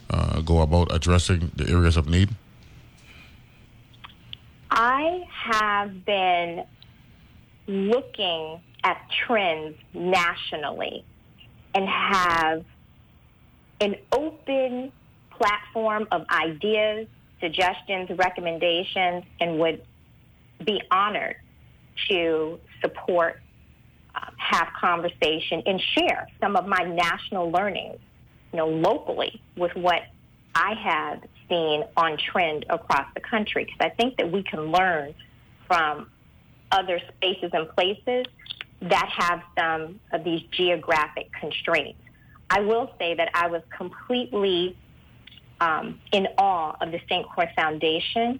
uh, 0.09 0.39
go 0.39 0.61
about 0.61 0.93
addressing 0.95 1.51
the 1.55 1.69
areas 1.69 1.97
of 1.97 2.07
need? 2.07 2.29
I 4.71 5.23
have 5.29 6.05
been 6.05 6.63
looking 7.67 8.61
at 8.85 8.97
trends 9.25 9.75
nationally 9.93 11.03
and 11.75 11.87
have 11.87 12.63
an 13.81 13.95
open 14.13 14.93
platform 15.37 16.07
of 16.11 16.25
ideas, 16.29 17.07
suggestions, 17.41 18.09
recommendations, 18.17 19.25
and 19.41 19.59
would 19.59 19.83
be 20.65 20.81
honored 20.89 21.35
to 22.09 22.57
support, 22.81 23.41
uh, 24.15 24.21
have 24.37 24.69
conversation, 24.79 25.63
and 25.65 25.81
share 25.97 26.27
some 26.39 26.55
of 26.55 26.65
my 26.65 26.83
national 26.83 27.51
learnings 27.51 27.99
you 28.53 28.57
know, 28.57 28.67
locally 28.67 29.41
with 29.57 29.75
what 29.75 30.01
I 30.55 30.73
have 30.75 31.23
seen 31.51 31.83
on 31.97 32.17
trend 32.17 32.65
across 32.69 33.05
the 33.13 33.19
country 33.19 33.65
because 33.65 33.79
I 33.81 33.89
think 33.89 34.17
that 34.17 34.31
we 34.31 34.41
can 34.43 34.71
learn 34.71 35.13
from 35.67 36.09
other 36.71 36.99
spaces 37.17 37.51
and 37.53 37.69
places 37.75 38.25
that 38.81 39.09
have 39.15 39.41
some 39.59 39.99
of 40.11 40.23
these 40.23 40.41
geographic 40.51 41.29
constraints. 41.39 41.99
I 42.49 42.61
will 42.61 42.91
say 42.97 43.15
that 43.15 43.29
I 43.33 43.47
was 43.47 43.61
completely 43.75 44.77
um, 45.59 45.99
in 46.11 46.27
awe 46.37 46.75
of 46.81 46.91
the 46.91 46.99
St. 47.07 47.27
Croix 47.29 47.49
Foundation. 47.55 48.39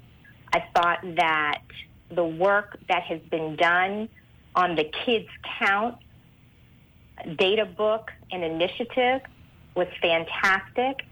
I 0.54 0.64
thought 0.74 1.00
that 1.16 1.62
the 2.10 2.24
work 2.24 2.80
that 2.90 3.04
has 3.04 3.22
been 3.30 3.56
done 3.56 4.10
on 4.56 4.76
the 4.76 4.90
Kids 5.06 5.30
Count 5.60 5.98
data 7.38 7.66
book 7.66 8.12
and 8.32 8.44
initiative 8.44 9.22
was 9.76 9.88
fantastic. 10.02 11.06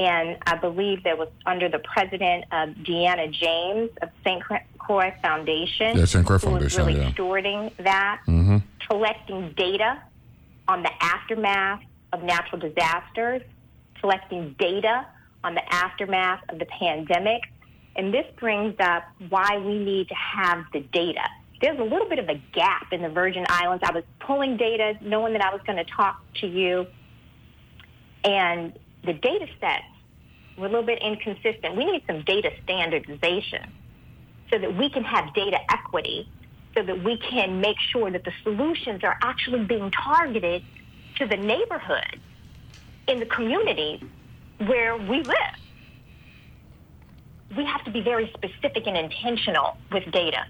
And 0.00 0.38
I 0.46 0.56
believe 0.56 1.02
that 1.04 1.18
was 1.18 1.28
under 1.44 1.68
the 1.68 1.78
president 1.80 2.44
of 2.52 2.70
Deanna 2.70 3.30
James 3.30 3.90
of 4.00 4.08
St. 4.24 4.42
Croix 4.78 5.12
Foundation. 5.20 5.98
Yeah, 5.98 6.06
St. 6.06 6.24
Croix 6.24 6.38
Foundation. 6.38 6.80
who 6.80 6.86
was 6.86 6.96
really 6.96 7.00
yeah. 7.06 7.10
stewarding 7.10 7.76
that, 7.84 8.22
Mm-hmm. 8.26 8.56
collecting 8.88 9.52
data 9.58 10.02
on 10.68 10.82
the 10.82 10.90
aftermath 11.02 11.82
of 12.14 12.22
natural 12.22 12.58
disasters, 12.60 13.42
collecting 14.00 14.54
data 14.58 15.06
on 15.44 15.54
the 15.54 15.74
aftermath 15.74 16.40
of 16.48 16.58
the 16.58 16.66
pandemic. 16.66 17.42
And 17.94 18.14
this 18.14 18.24
brings 18.38 18.76
up 18.80 19.02
why 19.28 19.58
we 19.58 19.78
need 19.78 20.08
to 20.08 20.14
have 20.14 20.64
the 20.72 20.80
data. 20.80 21.28
There's 21.60 21.78
a 21.78 21.82
little 21.84 22.08
bit 22.08 22.18
of 22.18 22.28
a 22.30 22.40
gap 22.54 22.90
in 22.92 23.02
the 23.02 23.10
Virgin 23.10 23.44
Islands. 23.50 23.84
I 23.86 23.92
was 23.92 24.04
pulling 24.20 24.56
data 24.56 24.94
knowing 25.02 25.34
that 25.34 25.42
I 25.42 25.52
was 25.52 25.60
going 25.66 25.76
to 25.76 25.84
talk 25.84 26.22
to 26.40 26.46
you, 26.46 26.86
and 28.24 28.72
the 29.04 29.12
data 29.14 29.46
sets 29.60 29.84
were 30.60 30.66
a 30.66 30.70
little 30.70 30.86
bit 30.86 31.02
inconsistent. 31.02 31.76
We 31.76 31.84
need 31.84 32.02
some 32.06 32.22
data 32.22 32.50
standardization 32.64 33.72
so 34.50 34.58
that 34.58 34.76
we 34.76 34.90
can 34.90 35.04
have 35.04 35.32
data 35.34 35.58
equity, 35.70 36.28
so 36.76 36.82
that 36.82 37.02
we 37.02 37.16
can 37.18 37.60
make 37.60 37.78
sure 37.78 38.10
that 38.10 38.24
the 38.24 38.32
solutions 38.42 39.02
are 39.04 39.16
actually 39.22 39.64
being 39.64 39.90
targeted 39.90 40.62
to 41.16 41.26
the 41.26 41.36
neighborhoods 41.36 42.20
in 43.08 43.20
the 43.20 43.26
communities 43.26 44.00
where 44.58 44.96
we 44.96 45.22
live. 45.22 45.56
We 47.56 47.64
have 47.64 47.84
to 47.84 47.90
be 47.90 48.00
very 48.00 48.32
specific 48.34 48.86
and 48.86 48.96
intentional 48.96 49.76
with 49.90 50.10
data. 50.12 50.46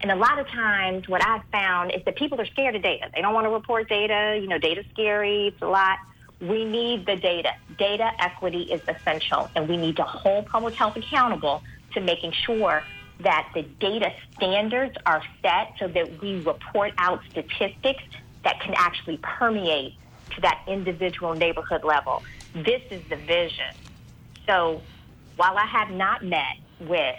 And 0.00 0.10
a 0.10 0.16
lot 0.16 0.38
of 0.38 0.46
times, 0.48 1.08
what 1.08 1.24
I've 1.24 1.44
found 1.50 1.92
is 1.92 2.04
that 2.04 2.16
people 2.16 2.40
are 2.40 2.46
scared 2.46 2.76
of 2.76 2.82
data. 2.82 3.08
They 3.14 3.22
don't 3.22 3.32
want 3.32 3.46
to 3.46 3.50
report 3.50 3.88
data. 3.88 4.38
You 4.40 4.48
know, 4.48 4.58
data's 4.58 4.84
scary. 4.92 5.48
It's 5.48 5.62
a 5.62 5.66
lot. 5.66 5.98
We 6.40 6.64
need 6.64 7.06
the 7.06 7.16
data. 7.16 7.52
Data 7.78 8.10
equity 8.18 8.62
is 8.62 8.82
essential, 8.88 9.48
and 9.54 9.68
we 9.68 9.76
need 9.76 9.96
to 9.96 10.02
hold 10.02 10.46
public 10.46 10.74
health 10.74 10.96
accountable 10.96 11.62
to 11.94 12.00
making 12.00 12.32
sure 12.32 12.82
that 13.20 13.50
the 13.54 13.62
data 13.62 14.12
standards 14.34 14.96
are 15.06 15.22
set 15.40 15.72
so 15.78 15.88
that 15.88 16.20
we 16.20 16.42
report 16.42 16.92
out 16.98 17.20
statistics 17.30 18.02
that 18.44 18.60
can 18.60 18.74
actually 18.76 19.18
permeate 19.18 19.94
to 20.34 20.40
that 20.42 20.62
individual 20.66 21.34
neighborhood 21.34 21.84
level. 21.84 22.22
This 22.54 22.82
is 22.90 23.02
the 23.08 23.16
vision. 23.16 23.74
So 24.46 24.82
while 25.36 25.56
I 25.56 25.66
have 25.66 25.90
not 25.90 26.24
met 26.24 26.58
with 26.80 27.16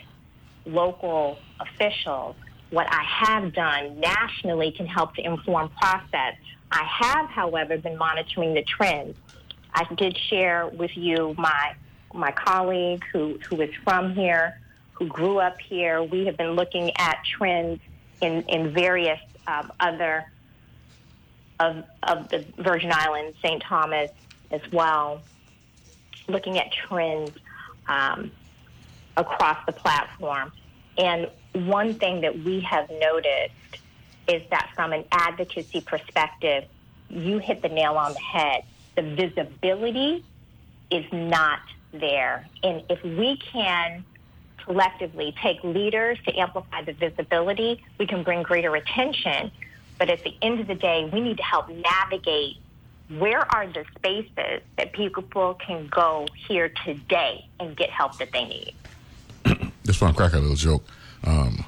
local 0.65 1.39
officials, 1.59 2.35
what 2.69 2.87
I 2.91 3.03
have 3.03 3.53
done 3.53 3.99
nationally 3.99 4.71
can 4.71 4.85
help 4.85 5.15
to 5.15 5.25
inform 5.25 5.69
process. 5.69 6.35
I 6.71 6.83
have, 6.83 7.29
however, 7.29 7.77
been 7.77 7.97
monitoring 7.97 8.53
the 8.53 8.63
trends. 8.63 9.17
I 9.73 9.85
did 9.95 10.17
share 10.17 10.67
with 10.67 10.95
you 10.97 11.35
my 11.37 11.75
my 12.13 12.31
colleague 12.31 13.03
who, 13.11 13.37
who 13.47 13.61
is 13.61 13.73
from 13.83 14.13
here, 14.13 14.59
who 14.93 15.07
grew 15.07 15.39
up 15.39 15.59
here. 15.59 16.01
We 16.01 16.25
have 16.25 16.37
been 16.37 16.51
looking 16.51 16.91
at 16.97 17.19
trends 17.25 17.79
in, 18.21 18.41
in 18.43 18.73
various 18.73 19.19
um, 19.45 19.71
other 19.79 20.25
of, 21.59 21.83
of 22.03 22.29
the 22.29 22.45
Virgin 22.57 22.91
Islands, 22.93 23.37
St. 23.41 23.61
Thomas 23.61 24.11
as 24.51 24.61
well, 24.71 25.21
looking 26.27 26.57
at 26.57 26.71
trends 26.71 27.31
um, 27.87 28.31
across 29.15 29.57
the 29.65 29.73
platform. 29.73 30.51
And 30.97 31.29
one 31.53 31.95
thing 31.95 32.21
that 32.21 32.39
we 32.39 32.61
have 32.61 32.89
noticed 32.89 33.53
is 34.27 34.43
that 34.49 34.71
from 34.75 34.93
an 34.93 35.05
advocacy 35.11 35.81
perspective, 35.81 36.65
you 37.09 37.37
hit 37.39 37.61
the 37.61 37.69
nail 37.69 37.93
on 37.93 38.13
the 38.13 38.19
head. 38.19 38.63
The 38.95 39.03
visibility 39.03 40.23
is 40.91 41.05
not 41.11 41.59
there. 41.91 42.47
And 42.63 42.83
if 42.89 43.03
we 43.03 43.37
can 43.37 44.03
collectively 44.63 45.33
take 45.41 45.63
leaders 45.63 46.17
to 46.25 46.37
amplify 46.37 46.83
the 46.83 46.93
visibility, 46.93 47.81
we 47.97 48.05
can 48.05 48.23
bring 48.23 48.43
greater 48.43 48.75
attention. 48.75 49.51
But 49.97 50.09
at 50.09 50.23
the 50.23 50.35
end 50.41 50.59
of 50.59 50.67
the 50.67 50.75
day, 50.75 51.09
we 51.11 51.21
need 51.21 51.37
to 51.37 51.43
help 51.43 51.69
navigate 51.69 52.57
where 53.09 53.49
are 53.55 53.67
the 53.67 53.85
spaces 53.95 54.61
that 54.77 54.91
people 54.91 55.23
can 55.53 55.87
go 55.87 56.27
here 56.47 56.71
today 56.85 57.47
and 57.59 57.75
get 57.75 57.89
help 57.89 58.17
that 58.17 58.31
they 58.33 58.45
need. 58.45 58.73
Just 59.85 60.01
want 60.01 60.15
to 60.15 60.21
crack 60.21 60.33
a 60.33 60.39
little 60.39 60.55
joke. 60.57 60.83
Um, 61.23 61.65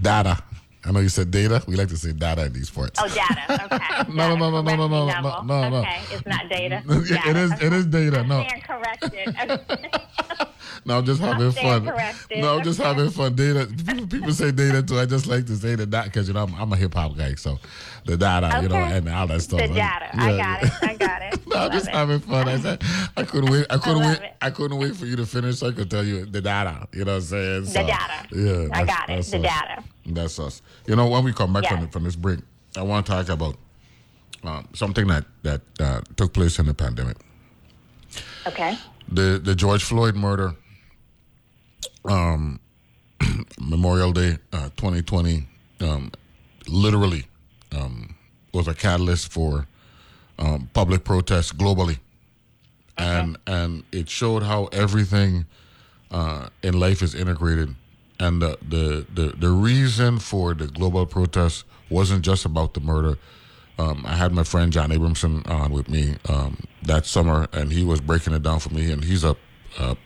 data. 0.00 0.42
I 0.84 0.92
know 0.92 1.00
you 1.00 1.08
said 1.08 1.30
data. 1.30 1.62
We 1.66 1.76
like 1.76 1.88
to 1.88 1.96
say 1.96 2.12
data 2.12 2.46
in 2.46 2.52
these 2.52 2.70
parts. 2.70 3.00
Oh, 3.02 3.08
data. 3.08 3.64
Okay. 3.64 3.84
No, 4.14 4.36
no, 4.36 4.50
no, 4.50 4.62
no, 4.62 4.76
no, 4.76 4.88
no, 4.88 5.06
no, 5.06 5.20
no, 5.20 5.42
no, 5.42 5.68
no. 5.68 5.76
Okay, 5.78 6.00
it's 6.12 6.26
not 6.26 6.48
data. 6.48 6.82
it 6.88 7.36
is. 7.36 7.52
It 7.60 7.72
is 7.72 7.86
data. 7.86 8.22
No, 8.24 8.44
Stand 8.46 8.62
corrected. 8.62 9.68
no, 10.84 10.98
I'm 10.98 11.04
just 11.04 11.20
having 11.20 11.50
fun. 11.52 11.86
corrected. 11.86 12.38
No, 12.40 12.56
I'm 12.58 12.64
just 12.64 12.78
having 12.78 13.10
fun. 13.10 13.34
Data. 13.34 13.66
People, 13.86 14.06
people 14.06 14.32
say 14.32 14.50
data 14.50 14.82
too. 14.82 14.98
I 14.98 15.06
just 15.06 15.26
like 15.26 15.46
to 15.46 15.56
say 15.56 15.74
the 15.74 15.86
data 15.86 16.08
because 16.08 16.28
you 16.28 16.34
know 16.34 16.44
I'm, 16.44 16.54
I'm 16.54 16.72
a 16.72 16.76
hip 16.76 16.94
hop 16.94 17.16
guy, 17.16 17.34
so 17.34 17.58
the 18.04 18.16
data, 18.16 18.60
you 18.62 18.68
know, 18.68 18.76
and 18.76 19.08
all 19.08 19.26
that 19.26 19.40
stuff. 19.40 19.58
the 19.60 19.64
I- 19.64 19.68
data. 19.68 20.08
I 20.12 20.30
yeah, 20.30 20.36
got 20.36 20.62
it. 20.64 20.72
I 20.82 20.94
got 20.94 21.22
it. 21.22 21.28
No, 21.48 21.56
I'm 21.56 21.72
just 21.72 21.88
it. 21.88 21.94
having 21.94 22.20
fun. 22.20 22.46
I 22.46 22.58
said 22.58 22.82
I 23.16 23.22
couldn't 23.22 23.50
wait. 23.50 23.66
I 23.70 23.78
couldn't 23.78 24.02
love 24.02 24.18
wait. 24.20 24.26
it. 24.28 24.36
I 24.42 24.50
couldn't 24.50 24.78
wait 24.78 24.94
for 24.94 25.06
you 25.06 25.16
to 25.16 25.24
finish 25.24 25.58
so 25.58 25.68
I 25.68 25.72
could 25.72 25.90
tell 25.90 26.04
you 26.04 26.26
the 26.26 26.42
data. 26.42 26.86
You 26.92 27.04
know 27.06 27.12
what 27.12 27.16
I'm 27.16 27.22
saying? 27.22 27.64
The 27.64 27.72
data. 27.72 28.26
Yeah, 28.32 28.68
I 28.72 28.84
got 28.84 29.08
it. 29.08 29.24
The 29.24 29.38
us. 29.38 29.42
data. 29.42 29.84
That's 30.06 30.38
us. 30.38 30.62
You 30.86 30.94
know, 30.96 31.08
when 31.08 31.24
we 31.24 31.32
come 31.32 31.52
back 31.54 31.66
from, 31.66 31.88
from 31.88 32.04
this 32.04 32.16
break, 32.16 32.40
I 32.76 32.82
want 32.82 33.06
to 33.06 33.12
talk 33.12 33.28
about 33.30 33.56
um, 34.44 34.68
something 34.74 35.06
that 35.06 35.24
that 35.42 35.62
uh, 35.80 36.00
took 36.16 36.34
place 36.34 36.58
in 36.58 36.66
the 36.66 36.74
pandemic. 36.74 37.16
Okay. 38.46 38.76
The 39.10 39.40
the 39.42 39.54
George 39.54 39.84
Floyd 39.84 40.14
murder, 40.16 40.54
um, 42.08 42.60
Memorial 43.60 44.12
Day, 44.12 44.38
uh, 44.52 44.70
2020, 44.76 45.46
um, 45.80 46.10
literally 46.66 47.24
um, 47.76 48.14
was 48.52 48.68
a 48.68 48.74
catalyst 48.74 49.32
for 49.32 49.66
um, 50.38 50.70
public 50.72 51.04
protests 51.04 51.52
globally, 51.52 51.98
and 52.96 53.36
and 53.46 53.84
it 53.92 54.08
showed 54.08 54.42
how 54.42 54.66
everything 54.66 55.46
uh, 56.10 56.48
in 56.62 56.78
life 56.78 57.02
is 57.02 57.14
integrated, 57.14 57.74
and 58.20 58.40
the, 58.40 58.58
the 58.68 59.06
the 59.14 59.34
the 59.36 59.50
reason 59.50 60.18
for 60.18 60.54
the 60.54 60.66
global 60.66 61.06
protests 61.06 61.64
wasn't 61.90 62.24
just 62.24 62.44
about 62.44 62.74
the 62.74 62.80
murder. 62.80 63.18
Um, 63.78 64.04
I 64.06 64.16
had 64.16 64.32
my 64.32 64.42
friend 64.42 64.72
John 64.72 64.90
Abramson 64.90 65.48
on 65.48 65.72
with 65.72 65.88
me 65.88 66.16
um, 66.28 66.64
that 66.82 67.06
summer, 67.06 67.46
and 67.52 67.72
he 67.72 67.84
was 67.84 68.00
breaking 68.00 68.32
it 68.32 68.42
down 68.42 68.58
for 68.58 68.70
me. 68.70 68.90
And 68.90 69.04
he's 69.04 69.24
a 69.24 69.36
a, 69.78 69.96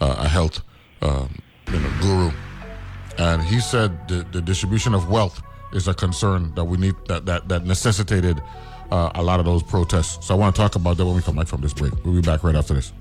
a 0.00 0.28
health 0.28 0.62
um, 1.02 1.34
you 1.70 1.78
know, 1.78 1.90
guru, 2.00 2.30
and 3.18 3.42
he 3.42 3.60
said 3.60 4.08
the, 4.08 4.26
the 4.32 4.40
distribution 4.40 4.94
of 4.94 5.08
wealth 5.08 5.42
is 5.72 5.88
a 5.88 5.94
concern 5.94 6.54
that 6.54 6.64
we 6.64 6.76
need 6.78 6.94
that 7.08 7.26
that, 7.26 7.48
that 7.48 7.64
necessitated 7.64 8.40
uh, 8.90 9.10
a 9.14 9.22
lot 9.22 9.40
of 9.40 9.46
those 9.46 9.62
protests. 9.62 10.26
So 10.26 10.34
I 10.34 10.38
want 10.38 10.54
to 10.54 10.60
talk 10.60 10.76
about 10.76 10.96
that 10.96 11.06
when 11.06 11.16
we 11.16 11.22
come 11.22 11.36
back 11.36 11.46
from 11.46 11.60
this 11.60 11.74
break. 11.74 11.92
We'll 12.04 12.14
be 12.14 12.22
back 12.22 12.42
right 12.42 12.54
after 12.54 12.74
this. 12.74 12.92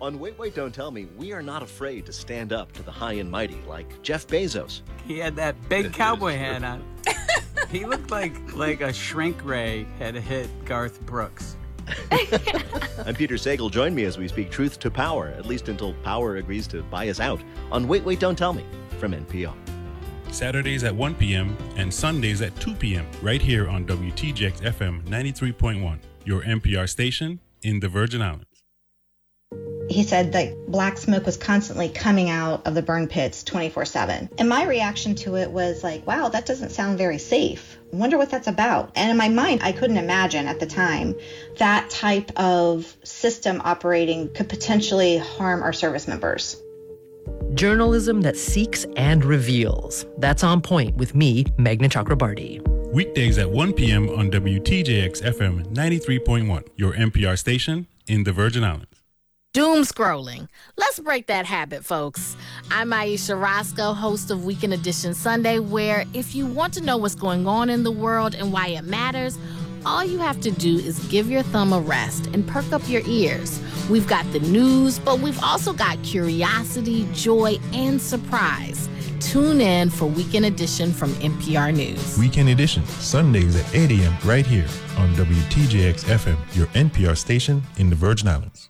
On 0.00 0.18
Wait, 0.18 0.38
Wait, 0.38 0.54
Don't 0.54 0.74
Tell 0.74 0.90
Me, 0.90 1.06
we 1.18 1.32
are 1.32 1.42
not 1.42 1.62
afraid 1.62 2.06
to 2.06 2.12
stand 2.12 2.54
up 2.54 2.72
to 2.72 2.82
the 2.82 2.90
high 2.90 3.14
and 3.14 3.30
mighty 3.30 3.60
like 3.68 4.00
Jeff 4.02 4.26
Bezos. 4.26 4.80
He 5.06 5.18
had 5.18 5.36
that 5.36 5.56
big 5.68 5.92
cowboy 5.92 6.36
hat 6.36 6.64
on. 6.64 6.82
he 7.70 7.84
looked 7.84 8.10
like 8.10 8.32
like 8.54 8.80
a 8.80 8.92
shrink 8.92 9.44
ray 9.44 9.86
had 9.98 10.14
hit 10.14 10.48
Garth 10.64 11.00
Brooks. 11.02 11.56
I'm 13.06 13.14
Peter 13.14 13.36
Sagal. 13.36 13.70
Join 13.70 13.94
me 13.94 14.04
as 14.04 14.18
we 14.18 14.28
speak 14.28 14.50
truth 14.50 14.78
to 14.80 14.90
power, 14.90 15.28
at 15.28 15.46
least 15.46 15.68
until 15.68 15.94
power 16.02 16.36
agrees 16.36 16.66
to 16.68 16.82
buy 16.82 17.08
us 17.08 17.20
out, 17.20 17.42
on 17.70 17.88
Wait, 17.88 18.04
Wait, 18.04 18.20
Don't 18.20 18.36
Tell 18.36 18.52
Me 18.52 18.64
from 18.98 19.12
NPR. 19.12 19.54
Saturdays 20.30 20.84
at 20.84 20.94
1 20.94 21.14
p.m. 21.16 21.56
and 21.76 21.92
Sundays 21.92 22.40
at 22.42 22.54
2 22.60 22.74
p.m. 22.74 23.06
right 23.20 23.42
here 23.42 23.68
on 23.68 23.84
WTJX 23.86 24.60
FM 24.60 25.02
93.1, 25.04 25.98
your 26.24 26.42
NPR 26.42 26.88
station 26.88 27.40
in 27.62 27.80
the 27.80 27.88
Virgin 27.88 28.22
Islands. 28.22 28.46
He 29.88 30.04
said 30.04 30.32
that 30.32 30.70
black 30.70 30.98
smoke 30.98 31.26
was 31.26 31.36
constantly 31.36 31.88
coming 31.88 32.30
out 32.30 32.64
of 32.64 32.74
the 32.74 32.82
burn 32.82 33.08
pits 33.08 33.42
24 33.42 33.84
7. 33.84 34.28
And 34.38 34.48
my 34.48 34.64
reaction 34.64 35.16
to 35.16 35.34
it 35.34 35.50
was 35.50 35.82
like, 35.82 36.06
wow, 36.06 36.28
that 36.28 36.46
doesn't 36.46 36.70
sound 36.70 36.96
very 36.96 37.18
safe. 37.18 37.76
Wonder 37.92 38.18
what 38.18 38.30
that's 38.30 38.46
about. 38.46 38.92
And 38.94 39.10
in 39.10 39.16
my 39.16 39.28
mind, 39.28 39.62
I 39.62 39.72
couldn't 39.72 39.96
imagine 39.96 40.46
at 40.46 40.60
the 40.60 40.66
time 40.66 41.16
that 41.58 41.90
type 41.90 42.30
of 42.38 42.96
system 43.02 43.60
operating 43.64 44.32
could 44.32 44.48
potentially 44.48 45.18
harm 45.18 45.62
our 45.62 45.72
service 45.72 46.06
members. 46.06 46.56
Journalism 47.54 48.20
that 48.22 48.36
seeks 48.36 48.86
and 48.96 49.24
reveals. 49.24 50.06
That's 50.18 50.44
on 50.44 50.60
point 50.62 50.96
with 50.96 51.14
me, 51.14 51.44
Meghna 51.58 51.88
Chakrabarti. 51.90 52.66
Weekdays 52.92 53.38
at 53.38 53.50
1 53.50 53.72
p.m. 53.74 54.08
on 54.10 54.30
WTJX 54.30 55.22
FM 55.22 55.64
93.1, 55.72 56.66
your 56.76 56.92
NPR 56.92 57.38
station 57.38 57.86
in 58.08 58.24
the 58.24 58.32
Virgin 58.32 58.64
Islands. 58.64 58.89
Doom 59.52 59.82
scrolling. 59.82 60.46
Let's 60.76 61.00
break 61.00 61.26
that 61.26 61.44
habit, 61.44 61.84
folks. 61.84 62.36
I'm 62.70 62.92
Ayesha 62.92 63.34
Rascoe, 63.34 63.94
host 63.94 64.30
of 64.30 64.44
Weekend 64.44 64.72
Edition 64.72 65.12
Sunday, 65.12 65.58
where 65.58 66.04
if 66.14 66.36
you 66.36 66.46
want 66.46 66.72
to 66.74 66.80
know 66.80 66.96
what's 66.96 67.16
going 67.16 67.48
on 67.48 67.68
in 67.68 67.82
the 67.82 67.90
world 67.90 68.36
and 68.36 68.52
why 68.52 68.68
it 68.68 68.84
matters, 68.84 69.36
all 69.84 70.04
you 70.04 70.18
have 70.18 70.40
to 70.42 70.52
do 70.52 70.76
is 70.76 71.00
give 71.08 71.28
your 71.28 71.42
thumb 71.42 71.72
a 71.72 71.80
rest 71.80 72.28
and 72.28 72.46
perk 72.46 72.72
up 72.72 72.88
your 72.88 73.02
ears. 73.06 73.60
We've 73.90 74.06
got 74.06 74.24
the 74.32 74.38
news, 74.38 75.00
but 75.00 75.18
we've 75.18 75.42
also 75.42 75.72
got 75.72 76.00
curiosity, 76.04 77.08
joy, 77.12 77.58
and 77.72 78.00
surprise. 78.00 78.88
Tune 79.18 79.60
in 79.60 79.90
for 79.90 80.06
Weekend 80.06 80.44
Edition 80.44 80.92
from 80.92 81.10
NPR 81.14 81.74
News. 81.74 82.16
Weekend 82.16 82.50
Edition, 82.50 82.86
Sundays 82.86 83.56
at 83.56 83.74
8 83.74 83.90
a.m. 83.98 84.14
right 84.24 84.46
here 84.46 84.68
on 84.96 85.12
WTJX 85.16 86.04
FM, 86.04 86.36
your 86.54 86.68
NPR 86.68 87.16
station 87.16 87.64
in 87.78 87.90
the 87.90 87.96
Virgin 87.96 88.28
Islands. 88.28 88.69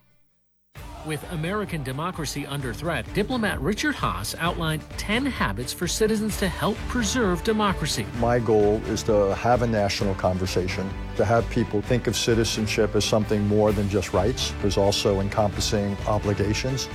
With 1.07 1.25
American 1.33 1.83
democracy 1.83 2.47
under 2.47 2.75
threat, 2.75 3.07
diplomat 3.15 3.59
Richard 3.63 3.95
Haass 3.95 4.35
outlined 4.39 4.83
10 4.99 5.25
habits 5.25 5.73
for 5.73 5.89
citizens 5.89 6.37
to 6.39 6.47
help 6.49 6.77
preserve 6.89 7.43
democracy. 7.43 8.05
My 8.19 8.39
goal 8.39 8.83
is 8.85 9.03
to 9.05 9.35
have 9.37 9.63
a 9.63 9.67
national 9.67 10.15
conversation, 10.17 10.91
to 11.17 11.25
have 11.25 11.49
people 11.49 11.81
think 11.81 12.07
of 12.07 12.15
citizenship 12.15 12.95
as 12.95 13.07
something 13.07 13.47
more 13.49 13.73
than 13.73 13.89
just 13.89 14.13
rights, 14.13 14.53
but 14.61 14.77
also 14.77 15.21
encompassing 15.21 15.97
obligations. 16.07 16.87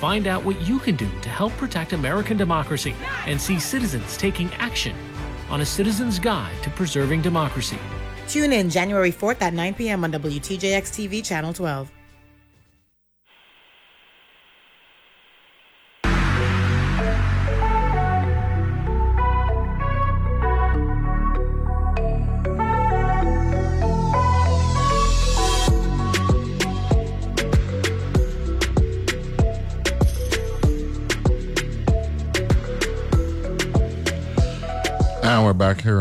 Find 0.00 0.26
out 0.26 0.44
what 0.44 0.60
you 0.60 0.78
can 0.78 0.94
do 0.94 1.08
to 1.22 1.28
help 1.30 1.54
protect 1.54 1.94
American 1.94 2.36
democracy 2.36 2.94
and 3.26 3.40
see 3.40 3.58
citizens 3.58 4.18
taking 4.18 4.52
action 4.54 4.94
on 5.48 5.62
a 5.62 5.66
citizen's 5.66 6.18
guide 6.18 6.62
to 6.62 6.68
preserving 6.70 7.22
democracy. 7.22 7.78
Tune 8.28 8.52
in 8.52 8.68
January 8.68 9.12
4th 9.12 9.40
at 9.40 9.54
9 9.54 9.74
p.m. 9.74 10.04
on 10.04 10.12
WTJX 10.12 11.08
TV, 11.08 11.24
Channel 11.24 11.54
12. 11.54 11.93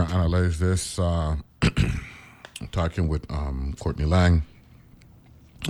To 0.07 0.13
analyze 0.15 0.59
this. 0.59 0.99
Uh, 0.99 1.35
talking 2.71 3.07
with 3.07 3.29
um, 3.31 3.75
Courtney 3.79 4.05
Lang, 4.05 4.43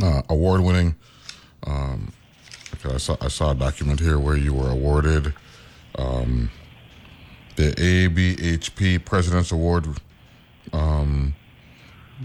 uh, 0.01 0.21
award 0.29 0.61
winning. 0.61 0.95
Um, 1.65 2.11
I, 2.85 2.97
saw, 2.97 3.15
I 3.21 3.27
saw 3.29 3.51
a 3.51 3.55
document 3.55 3.99
here 3.99 4.19
where 4.19 4.35
you 4.35 4.53
were 4.53 4.69
awarded 4.69 5.33
um, 5.97 6.49
the 7.55 7.71
ABHP 7.71 9.05
President's 9.05 9.51
Award. 9.51 9.87
Um, 10.71 11.35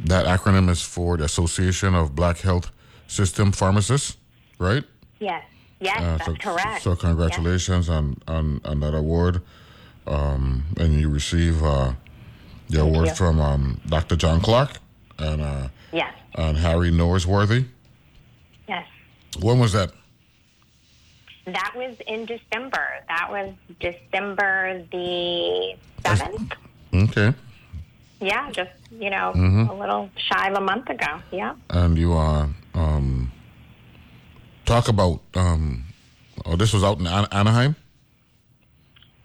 that 0.04 0.26
acronym 0.26 0.68
is 0.70 0.82
for 0.82 1.16
the 1.16 1.24
Association 1.24 1.94
of 1.94 2.14
Black 2.14 2.38
Health 2.38 2.70
System 3.06 3.52
Pharmacists, 3.52 4.16
right? 4.58 4.84
Yes. 5.18 5.44
Yes, 5.80 5.98
Uh, 5.98 6.16
that's 6.18 6.24
so, 6.26 6.34
correct. 6.34 6.82
So 6.82 6.96
congratulations 6.96 7.88
on, 7.88 8.16
on, 8.26 8.60
on 8.64 8.80
that 8.80 8.94
award. 8.94 9.42
Um, 10.08 10.64
and 10.78 10.94
you 11.00 11.08
receive 11.10 11.62
uh, 11.62 11.92
the 12.68 12.78
Thank 12.78 12.88
award 12.94 13.08
you. 13.08 13.14
from 13.14 13.40
um, 13.40 13.80
Dr. 13.86 14.16
John 14.16 14.40
Clark 14.40 14.78
and 15.18 15.42
uh, 15.42 15.68
Yes. 15.92 16.14
and 16.34 16.56
Harry 16.56 16.90
Norsworthy. 16.90 17.66
Yes. 18.68 18.86
When 19.40 19.58
was 19.58 19.72
that? 19.72 19.92
That 21.46 21.72
was 21.76 21.96
in 22.06 22.26
December. 22.26 22.86
That 23.08 23.28
was 23.30 23.54
December 23.80 24.82
the 24.92 25.74
7th. 26.04 26.52
Okay. 26.94 27.34
Yeah, 28.20 28.50
just, 28.50 28.70
you 28.90 29.08
know, 29.10 29.32
Mhm. 29.34 29.70
a 29.70 29.74
little 29.74 30.10
shy 30.16 30.48
of 30.50 30.56
a 30.56 30.60
month 30.60 30.90
ago. 30.90 31.20
Yeah. 31.30 31.54
And 31.70 31.96
you 31.96 32.12
uh, 32.14 32.48
um, 32.74 33.32
talk 34.66 34.88
about 34.88 35.20
um, 35.34 35.84
oh, 36.44 36.56
this 36.56 36.72
was 36.74 36.82
out 36.84 36.98
in 36.98 37.06
An- 37.06 37.28
Anaheim. 37.32 37.76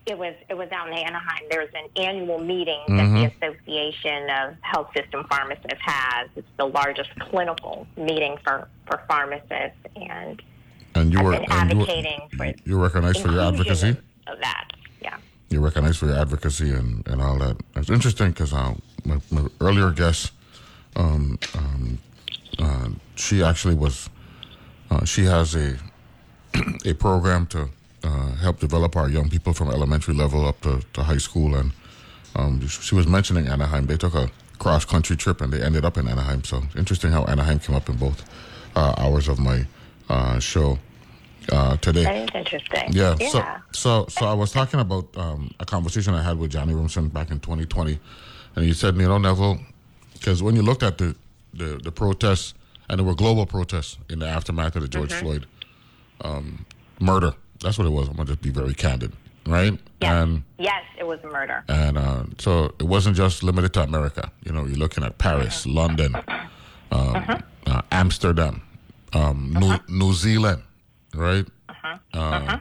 It 0.05 0.17
was 0.17 0.33
it 0.49 0.55
was 0.57 0.69
out 0.71 0.87
in 0.89 0.93
Anaheim. 0.93 1.43
There's 1.49 1.69
an 1.73 1.87
annual 2.03 2.37
meeting 2.39 2.81
Mhm. 2.89 2.97
that 2.97 3.39
the 3.39 3.47
Association 3.47 4.29
of 4.29 4.55
Health 4.61 4.89
System 4.95 5.25
Pharmacists 5.29 5.79
has. 5.81 6.29
It's 6.35 6.47
the 6.57 6.65
largest 6.67 7.09
clinical 7.19 7.87
meeting 7.95 8.35
for, 8.43 8.67
for 8.85 9.01
pharmacists, 9.07 9.79
and 9.95 10.41
And 10.95 11.13
you 11.13 11.19
I've 11.19 11.25
were 11.25 11.33
and 11.33 11.71
you 11.71 11.77
were- 11.77 11.83
advocating 11.83 12.21
for 12.35 12.45
you 12.65 12.77
were 12.77 12.83
recognized 12.83 13.21
for 13.21 13.31
your 13.31 13.41
advocacy. 13.41 13.95
of 14.27 14.39
that. 14.41 14.71
Yeah. 15.01 15.15
You're 15.49 15.61
recognized 15.61 15.99
for 15.99 16.07
your 16.07 16.17
advocacy 16.19 16.71
and, 16.71 17.07
and 17.07 17.21
all 17.21 17.37
that. 17.39 17.57
It's 17.77 17.89
interesting 17.89 18.31
because 18.31 18.53
uh, 18.53 18.73
my, 19.05 19.19
my 19.31 19.47
earlier 19.61 19.91
guest, 19.91 20.31
um, 20.97 21.37
um, 21.57 21.97
uh, 22.59 22.89
she 23.15 23.41
actually 23.43 23.75
was, 23.75 24.09
uh, 24.91 25.05
she 25.05 25.23
has 25.25 25.55
a 25.55 25.77
a 26.85 26.93
program 26.93 27.47
to 27.47 27.69
uh, 28.03 28.35
help 28.35 28.59
develop 28.59 28.95
our 28.95 29.09
young 29.09 29.29
people 29.29 29.53
from 29.53 29.69
elementary 29.69 30.13
level 30.13 30.45
up 30.47 30.59
to, 30.61 30.81
to 30.93 31.03
high 31.03 31.17
school. 31.17 31.55
And 31.55 31.71
um, 32.35 32.67
she 32.67 32.95
was 32.95 33.07
mentioning 33.07 33.47
Anaheim. 33.47 33.85
They 33.87 33.97
took 33.97 34.13
a 34.15 34.29
cross 34.59 34.85
country 34.85 35.15
trip 35.15 35.41
and 35.41 35.51
they 35.51 35.61
ended 35.61 35.85
up 35.85 35.97
in 35.97 36.07
Anaheim. 36.07 36.43
So 36.43 36.63
interesting 36.77 37.11
how 37.11 37.23
Anaheim 37.25 37.59
came 37.59 37.75
up 37.75 37.89
in 37.89 37.97
both 37.97 38.23
uh, 38.75 38.93
hours 38.97 39.27
of 39.27 39.39
my 39.39 39.65
uh, 40.09 40.39
show 40.39 40.79
uh, 41.51 41.77
today. 41.77 42.03
That 42.03 42.15
is 42.15 42.29
interesting. 42.33 42.91
Yeah. 42.91 43.15
Yeah. 43.19 43.29
So, 43.29 43.45
so, 43.71 44.05
so 44.09 44.25
I 44.25 44.33
was 44.33 44.51
talking 44.51 44.79
about 44.79 45.15
um, 45.17 45.53
a 45.59 45.65
conversation 45.65 46.13
I 46.13 46.21
had 46.23 46.37
with 46.37 46.51
Johnny 46.51 46.73
Abramson 46.73 47.11
back 47.11 47.31
in 47.31 47.39
2020, 47.39 47.99
and 48.55 48.65
he 48.65 48.73
said, 48.73 48.95
you 48.95 49.07
know, 49.07 49.17
Neville, 49.17 49.59
because 50.13 50.41
when 50.41 50.55
you 50.55 50.61
looked 50.61 50.83
at 50.83 50.97
the, 50.97 51.15
the 51.53 51.79
the 51.83 51.91
protests, 51.91 52.53
and 52.89 52.99
there 52.99 53.05
were 53.05 53.15
global 53.15 53.45
protests 53.45 53.97
in 54.09 54.19
the 54.19 54.27
aftermath 54.27 54.75
of 54.75 54.81
the 54.83 54.87
George 54.87 55.11
Mhm. 55.11 55.19
Floyd 55.19 55.45
um, 56.21 56.65
murder. 56.99 57.33
That's 57.63 57.77
what 57.77 57.87
it 57.87 57.91
was. 57.91 58.07
I'm 58.09 58.15
gonna 58.15 58.27
just 58.27 58.41
be 58.41 58.49
very 58.51 58.73
candid, 58.73 59.13
right? 59.47 59.79
And 60.01 60.43
yes, 60.59 60.83
it 60.99 61.05
was 61.07 61.19
a 61.23 61.27
murder. 61.27 61.63
and 61.69 61.97
uh, 61.97 62.23
so 62.37 62.65
it 62.79 62.83
wasn't 62.83 63.15
just 63.15 63.41
limited 63.43 63.73
to 63.73 63.81
America. 63.83 64.31
You 64.43 64.51
know, 64.51 64.65
you're 64.65 64.77
looking 64.77 65.03
at 65.03 65.17
Paris, 65.17 65.65
London, 65.65 66.13
um, 66.91 67.43
uh, 67.65 67.81
Amsterdam, 67.91 68.61
um, 69.13 69.53
New, 69.59 69.75
New 69.89 70.13
Zealand, 70.13 70.61
right? 71.15 71.45
Uh, 72.13 72.59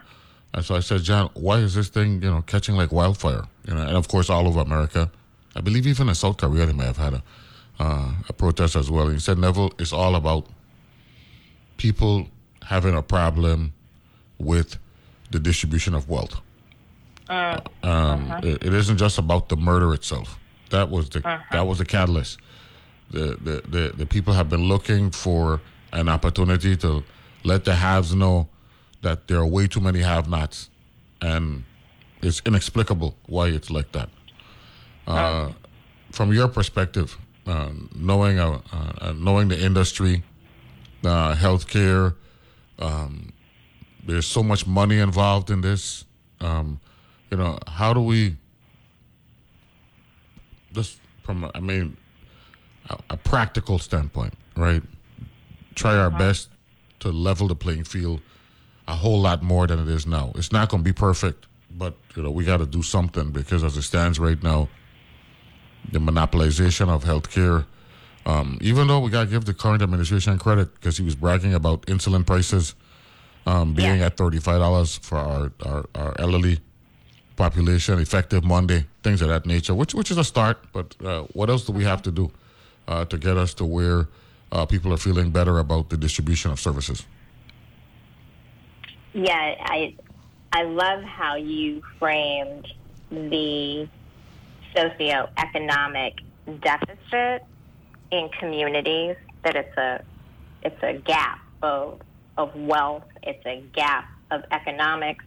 And 0.54 0.62
so 0.64 0.74
I 0.76 0.80
said, 0.80 1.02
John, 1.02 1.30
why 1.34 1.56
is 1.58 1.74
this 1.74 1.88
thing, 1.88 2.22
you 2.22 2.30
know, 2.30 2.42
catching 2.42 2.76
like 2.76 2.92
wildfire? 2.92 3.42
You 3.66 3.74
know, 3.74 3.80
and 3.82 3.96
of 3.96 4.06
course, 4.08 4.28
all 4.28 4.46
over 4.46 4.60
America. 4.60 5.10
I 5.56 5.60
believe 5.62 5.86
even 5.86 6.08
in 6.10 6.14
South 6.14 6.36
Korea 6.36 6.66
they 6.66 6.74
may 6.74 6.84
have 6.84 6.98
had 6.98 7.14
a, 7.14 7.22
uh, 7.80 8.12
a 8.28 8.32
protest 8.34 8.76
as 8.76 8.90
well. 8.90 9.04
And 9.06 9.14
he 9.14 9.18
said, 9.20 9.38
Neville, 9.38 9.72
it's 9.78 9.92
all 9.94 10.14
about 10.14 10.46
people 11.78 12.28
having 12.62 12.94
a 12.94 13.02
problem 13.02 13.72
with 14.38 14.76
the 15.32 15.40
distribution 15.40 15.94
of 15.94 16.08
wealth. 16.08 16.40
Um, 17.82 18.30
it, 18.42 18.62
it 18.64 18.74
isn't 18.74 18.98
just 18.98 19.18
about 19.18 19.48
the 19.48 19.56
murder 19.56 19.94
itself. 19.94 20.38
That 20.70 20.90
was 20.90 21.08
the 21.10 21.20
that 21.50 21.66
was 21.66 21.78
the 21.78 21.84
catalyst. 21.84 22.38
The, 23.10 23.36
the 23.42 23.62
the 23.68 23.92
the 23.96 24.06
people 24.06 24.32
have 24.34 24.48
been 24.48 24.68
looking 24.68 25.10
for 25.10 25.60
an 25.92 26.08
opportunity 26.08 26.76
to 26.76 27.02
let 27.44 27.64
the 27.64 27.74
haves 27.74 28.14
know 28.14 28.48
that 29.02 29.28
there 29.28 29.38
are 29.38 29.46
way 29.46 29.66
too 29.66 29.80
many 29.80 30.00
have-nots, 30.00 30.70
and 31.20 31.64
it's 32.22 32.40
inexplicable 32.46 33.16
why 33.26 33.48
it's 33.48 33.70
like 33.70 33.92
that. 33.92 34.08
Uh, 35.06 35.52
from 36.12 36.32
your 36.32 36.48
perspective, 36.48 37.18
uh, 37.46 37.70
knowing 37.94 38.38
uh, 38.38 38.60
uh, 38.72 39.12
knowing 39.16 39.48
the 39.48 39.58
industry, 39.60 40.22
uh, 41.04 41.34
healthcare, 41.34 42.14
um, 42.78 43.32
there's 44.04 44.26
so 44.26 44.42
much 44.42 44.66
money 44.66 44.98
involved 44.98 45.50
in 45.50 45.60
this. 45.60 46.04
Um, 46.40 46.80
you 47.30 47.36
know, 47.36 47.58
how 47.66 47.94
do 47.94 48.00
we 48.00 48.36
just 50.72 50.98
from 51.22 51.50
I 51.54 51.60
mean 51.60 51.96
a, 52.90 52.98
a 53.10 53.16
practical 53.16 53.78
standpoint, 53.78 54.34
right? 54.56 54.82
Try 55.74 55.96
our 55.96 56.10
best 56.10 56.48
to 57.00 57.10
level 57.10 57.48
the 57.48 57.54
playing 57.54 57.84
field 57.84 58.20
a 58.88 58.94
whole 58.94 59.20
lot 59.20 59.42
more 59.42 59.66
than 59.66 59.78
it 59.78 59.88
is 59.88 60.06
now. 60.06 60.32
It's 60.34 60.52
not 60.52 60.68
going 60.68 60.82
to 60.82 60.84
be 60.84 60.92
perfect, 60.92 61.46
but 61.70 61.94
you 62.16 62.22
know 62.22 62.30
we 62.30 62.44
got 62.44 62.58
to 62.58 62.66
do 62.66 62.82
something 62.82 63.30
because 63.30 63.64
as 63.64 63.76
it 63.76 63.82
stands 63.82 64.18
right 64.18 64.42
now, 64.42 64.68
the 65.90 65.98
monopolization 65.98 66.88
of 66.88 67.04
healthcare. 67.04 67.66
Um, 68.24 68.58
even 68.60 68.86
though 68.86 69.00
we 69.00 69.10
got 69.10 69.24
to 69.24 69.30
give 69.30 69.46
the 69.46 69.54
current 69.54 69.82
administration 69.82 70.38
credit 70.38 70.72
because 70.74 70.96
he 70.96 71.02
was 71.02 71.16
bragging 71.16 71.54
about 71.54 71.82
insulin 71.86 72.24
prices 72.24 72.76
um, 73.46 73.74
being 73.74 74.02
at 74.02 74.16
thirty-five 74.16 74.58
dollars 74.58 74.98
for 74.98 75.18
our, 75.18 75.52
our, 75.64 75.84
our 75.94 76.14
elderly 76.18 76.58
population, 77.36 77.98
effective 77.98 78.44
Monday, 78.44 78.86
things 79.02 79.22
of 79.22 79.28
that 79.28 79.46
nature, 79.46 79.74
which 79.74 79.94
which 79.94 80.10
is 80.10 80.18
a 80.18 80.24
start. 80.24 80.58
But 80.72 80.94
uh, 81.04 81.22
what 81.32 81.50
else 81.50 81.64
do 81.66 81.72
we 81.72 81.84
have 81.84 82.02
to 82.02 82.10
do 82.10 82.30
uh, 82.88 83.04
to 83.06 83.18
get 83.18 83.36
us 83.36 83.54
to 83.54 83.64
where 83.64 84.08
uh, 84.52 84.66
people 84.66 84.92
are 84.92 84.98
feeling 84.98 85.30
better 85.30 85.58
about 85.58 85.88
the 85.88 85.96
distribution 85.96 86.50
of 86.50 86.60
services? 86.60 87.06
Yeah, 89.12 89.54
I 89.60 89.94
I 90.52 90.62
love 90.64 91.02
how 91.02 91.36
you 91.36 91.82
framed 91.98 92.68
the 93.10 93.88
socioeconomic 94.74 96.20
deficit 96.60 97.44
in 98.10 98.28
communities. 98.38 99.16
That 99.42 99.56
it's 99.56 99.76
a 99.76 100.04
it's 100.62 100.82
a 100.82 100.94
gap 100.94 101.40
of 101.62 102.00
of 102.36 102.54
wealth. 102.54 103.04
It's 103.22 103.44
a 103.46 103.62
gap 103.74 104.08
of 104.30 104.42
economics. 104.50 105.24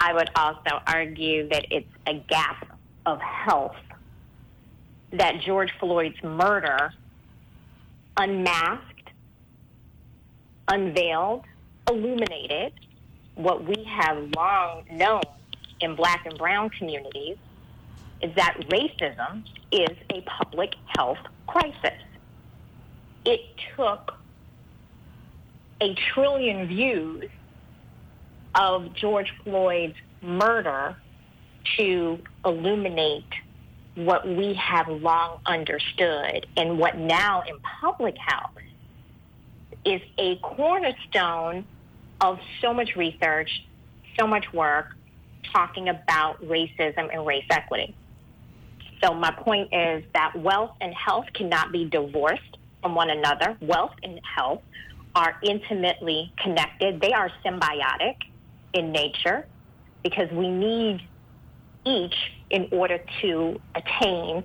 I 0.00 0.12
would 0.12 0.30
also 0.36 0.80
argue 0.86 1.48
that 1.48 1.66
it's 1.70 1.88
a 2.06 2.14
gap 2.14 2.78
of 3.04 3.20
health. 3.20 3.76
That 5.12 5.40
George 5.40 5.72
Floyd's 5.78 6.22
murder 6.22 6.92
unmasked, 8.16 9.10
unveiled, 10.68 11.44
illuminated 11.88 12.72
what 13.36 13.64
we 13.64 13.84
have 13.84 14.30
long 14.34 14.84
known 14.90 15.22
in 15.80 15.94
black 15.94 16.24
and 16.26 16.36
brown 16.38 16.70
communities 16.70 17.36
is 18.22 18.34
that 18.34 18.56
racism 18.68 19.44
is 19.70 19.96
a 20.10 20.22
public 20.22 20.74
health 20.96 21.18
crisis. 21.46 22.00
It 23.24 23.40
took 23.76 24.14
a 25.80 25.94
trillion 26.14 26.66
views 26.66 27.28
of 28.54 28.94
George 28.94 29.32
Floyd's 29.44 29.96
murder 30.22 30.96
to 31.76 32.18
illuminate 32.44 33.24
what 33.96 34.26
we 34.26 34.54
have 34.54 34.88
long 34.88 35.40
understood 35.46 36.46
and 36.56 36.78
what 36.78 36.96
now 36.96 37.42
in 37.48 37.58
public 37.80 38.16
health 38.18 38.50
is 39.84 40.00
a 40.18 40.36
cornerstone 40.36 41.64
of 42.20 42.38
so 42.60 42.72
much 42.72 42.96
research, 42.96 43.64
so 44.18 44.26
much 44.26 44.52
work 44.52 44.96
talking 45.52 45.88
about 45.88 46.42
racism 46.42 47.08
and 47.12 47.26
race 47.26 47.44
equity. 47.50 47.94
So 49.02 49.14
my 49.14 49.30
point 49.30 49.72
is 49.72 50.04
that 50.14 50.34
wealth 50.36 50.72
and 50.80 50.92
health 50.94 51.26
cannot 51.34 51.72
be 51.72 51.84
divorced 51.84 52.58
from 52.82 52.94
one 52.94 53.10
another. 53.10 53.56
Wealth 53.60 53.92
and 54.02 54.20
health 54.22 54.62
are 55.16 55.38
intimately 55.42 56.30
connected. 56.36 57.00
They 57.00 57.12
are 57.12 57.30
symbiotic 57.42 58.16
in 58.74 58.92
nature 58.92 59.46
because 60.04 60.30
we 60.30 60.50
need 60.50 61.00
each 61.86 62.14
in 62.50 62.68
order 62.70 63.00
to 63.22 63.58
attain 63.74 64.44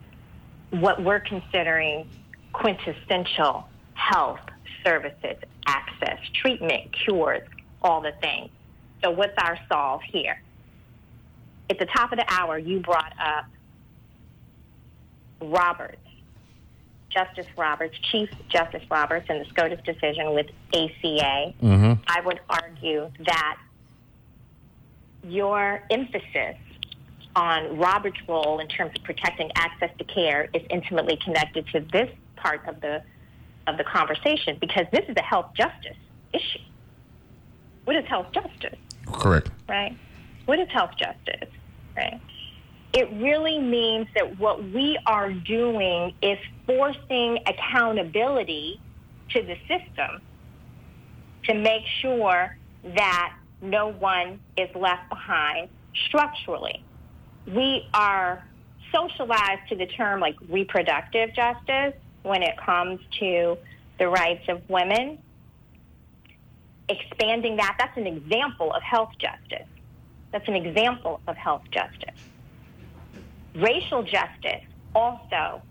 what 0.70 1.04
we're 1.04 1.20
considering 1.20 2.10
quintessential 2.54 3.68
health 3.94 4.40
services, 4.86 5.36
access, 5.68 6.20
treatment, 6.34 6.94
cures, 7.04 7.48
all 7.82 8.00
the 8.00 8.14
things. 8.22 8.50
So 9.04 9.12
what's 9.12 9.38
our 9.38 9.60
solve 9.68 10.02
here? 10.04 10.42
At 11.70 11.80
the 11.80 11.86
top 11.86 12.14
of 12.14 12.18
the 12.18 12.26
hour, 12.30 12.58
you 12.58 12.80
brought 12.80 13.14
up 13.20 13.46
Roberts, 15.42 15.98
Justice 17.12 17.48
Roberts, 17.58 17.98
Chief 18.12 18.30
Justice 18.50 18.84
Roberts, 18.90 19.28
and 19.30 19.42
the 19.42 19.50
SCOTUS 19.50 19.80
decision 19.86 20.34
with 20.34 20.48
ACA. 20.74 21.54
Mm-hmm. 21.62 21.94
I 22.08 22.22
would 22.26 22.40
argue 22.50 23.12
that 23.26 23.58
your 25.24 25.84
emphasis 25.90 26.58
on 27.36 27.78
Robert's 27.78 28.20
role 28.28 28.60
in 28.60 28.68
terms 28.68 28.92
of 28.98 29.04
protecting 29.04 29.52
access 29.56 29.90
to 29.98 30.04
care 30.04 30.50
is 30.54 30.62
intimately 30.70 31.18
connected 31.24 31.68
to 31.68 31.80
this 31.92 32.10
part 32.36 32.68
of 32.68 32.82
the 32.82 33.02
of 33.68 33.78
the 33.78 33.84
conversation 33.84 34.58
because 34.60 34.86
this 34.92 35.06
is 35.08 35.16
a 35.18 35.22
health 35.22 35.52
justice 35.56 35.98
issue. 36.34 36.60
What 37.86 37.96
is 37.96 38.06
health 38.06 38.28
justice? 38.32 38.78
Correct. 39.06 39.50
Right? 39.70 39.96
What 40.46 40.60
is 40.60 40.68
health 40.70 40.92
justice? 40.98 41.50
Right? 41.96 42.20
It 42.94 43.10
really 43.14 43.60
means 43.60 44.08
that 44.16 44.40
what 44.40 44.64
we 44.64 44.98
are 45.06 45.32
doing 45.32 46.14
is 46.22 46.38
forcing 46.78 47.40
accountability 47.46 48.80
to 49.30 49.42
the 49.42 49.56
system 49.68 50.22
to 51.44 51.54
make 51.54 51.84
sure 52.02 52.56
that 52.96 53.34
no 53.62 53.92
one 53.92 54.40
is 54.58 54.70
left 54.76 55.10
behind 55.10 55.70
structurally. 56.08 56.84
We 57.46 57.88
are 57.94 58.46
socialized 58.94 59.68
to 59.70 59.76
the 59.76 59.86
term 59.86 60.20
like 60.20 60.36
reproductive 60.50 61.34
justice 61.34 61.94
when 62.24 62.44
it 62.44 62.56
comes 62.58 63.00
to 63.20 63.58
the 64.00 64.08
rights 64.08 64.46
of 64.48 64.62
women. 64.70 65.18
Expanding 66.90 67.58
that, 67.58 67.76
that's 67.80 67.98
an 67.98 68.08
example 68.08 68.72
of 68.74 68.82
health 68.82 69.12
justice. 69.20 69.68
That's 70.32 70.48
an 70.48 70.56
example 70.56 71.20
of 71.28 71.36
health 71.36 71.64
justice. 71.72 72.16
Racial 73.56 74.04
justice 74.04 74.64
also 74.96 75.62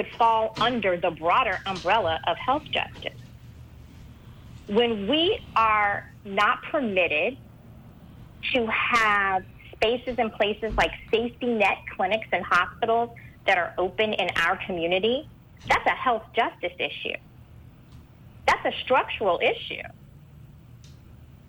could 0.00 0.16
fall 0.16 0.54
under 0.60 0.96
the 0.96 1.10
broader 1.10 1.58
umbrella 1.66 2.20
of 2.26 2.36
health 2.38 2.64
justice. 2.70 3.18
When 4.66 5.08
we 5.08 5.44
are 5.54 6.10
not 6.24 6.62
permitted 6.62 7.36
to 8.54 8.66
have 8.66 9.44
spaces 9.74 10.16
and 10.18 10.32
places 10.32 10.74
like 10.76 10.92
safety 11.10 11.52
net 11.52 11.78
clinics 11.94 12.28
and 12.32 12.42
hospitals 12.42 13.10
that 13.46 13.58
are 13.58 13.74
open 13.76 14.14
in 14.14 14.30
our 14.36 14.56
community, 14.64 15.28
that's 15.68 15.86
a 15.86 15.90
health 15.90 16.22
justice 16.34 16.72
issue. 16.78 17.16
That's 18.46 18.64
a 18.64 18.72
structural 18.82 19.38
issue. 19.42 19.82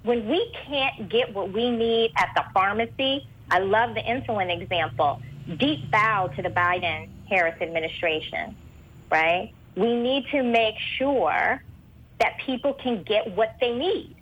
When 0.04 0.28
we 0.28 0.54
can't 0.66 1.10
get 1.10 1.34
what 1.34 1.54
we 1.54 1.70
need 1.70 2.12
at 2.18 2.32
the 2.36 2.43
pharmacy, 2.54 3.28
I 3.49 3.60
love 3.60 3.93
the 3.95 4.02
insulin 4.02 4.62
example. 4.62 5.22
Deep 5.58 5.89
bow 5.89 6.28
to 6.36 6.41
the 6.41 6.49
Biden 6.49 7.08
Harris 7.32 7.60
administration, 7.62 8.56
right? 9.10 9.54
We 9.76 9.96
need 9.96 10.26
to 10.32 10.44
make 10.44 10.76
sure 10.98 11.64
that 12.20 12.38
people 12.46 12.74
can 12.74 13.04
get 13.04 13.36
what 13.36 13.56
they 13.62 13.74
need 13.74 14.16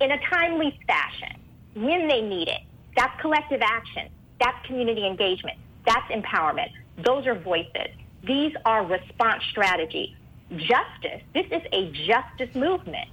in 0.00 0.10
a 0.10 0.18
timely 0.28 0.78
fashion 0.86 1.38
when 1.74 2.08
they 2.08 2.22
need 2.22 2.48
it. 2.48 2.62
That's 2.96 3.20
collective 3.20 3.60
action. 3.62 4.08
That's 4.40 4.66
community 4.66 5.06
engagement. 5.06 5.58
That's 5.84 6.10
empowerment. 6.10 6.70
Those 7.04 7.26
are 7.26 7.38
voices. 7.38 7.90
These 8.24 8.54
are 8.64 8.84
response 8.84 9.44
strategies. 9.50 10.16
Justice, 10.50 11.22
this 11.34 11.46
is 11.50 11.62
a 11.72 11.90
justice 12.06 12.54
movement. 12.54 13.08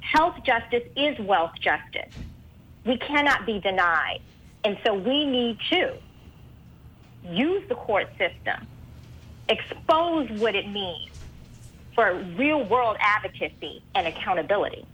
Health 0.00 0.36
justice 0.44 0.84
is 0.96 1.18
wealth 1.18 1.54
justice. 1.60 2.14
We 2.84 2.98
cannot 2.98 3.46
be 3.46 3.58
denied. 3.58 4.20
And 4.64 4.78
so 4.84 4.94
we 4.94 5.26
need 5.26 5.58
to 5.70 5.96
use 7.30 7.62
the 7.68 7.74
court 7.74 8.08
system, 8.18 8.66
expose 9.48 10.30
what 10.40 10.54
it 10.54 10.68
means 10.68 11.10
for 11.94 12.14
real 12.36 12.64
world 12.64 12.96
advocacy 13.00 13.82
and 13.94 14.06
accountability. 14.06 14.84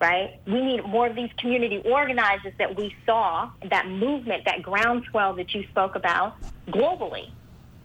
Right? 0.00 0.38
We 0.46 0.60
need 0.60 0.84
more 0.84 1.06
of 1.06 1.16
these 1.16 1.30
community 1.38 1.80
organizers 1.84 2.52
that 2.58 2.76
we 2.76 2.94
saw, 3.06 3.50
that 3.70 3.88
movement, 3.88 4.44
that 4.44 4.62
groundswell 4.62 5.34
that 5.34 5.54
you 5.54 5.64
spoke 5.70 5.94
about 5.94 6.36
globally 6.68 7.30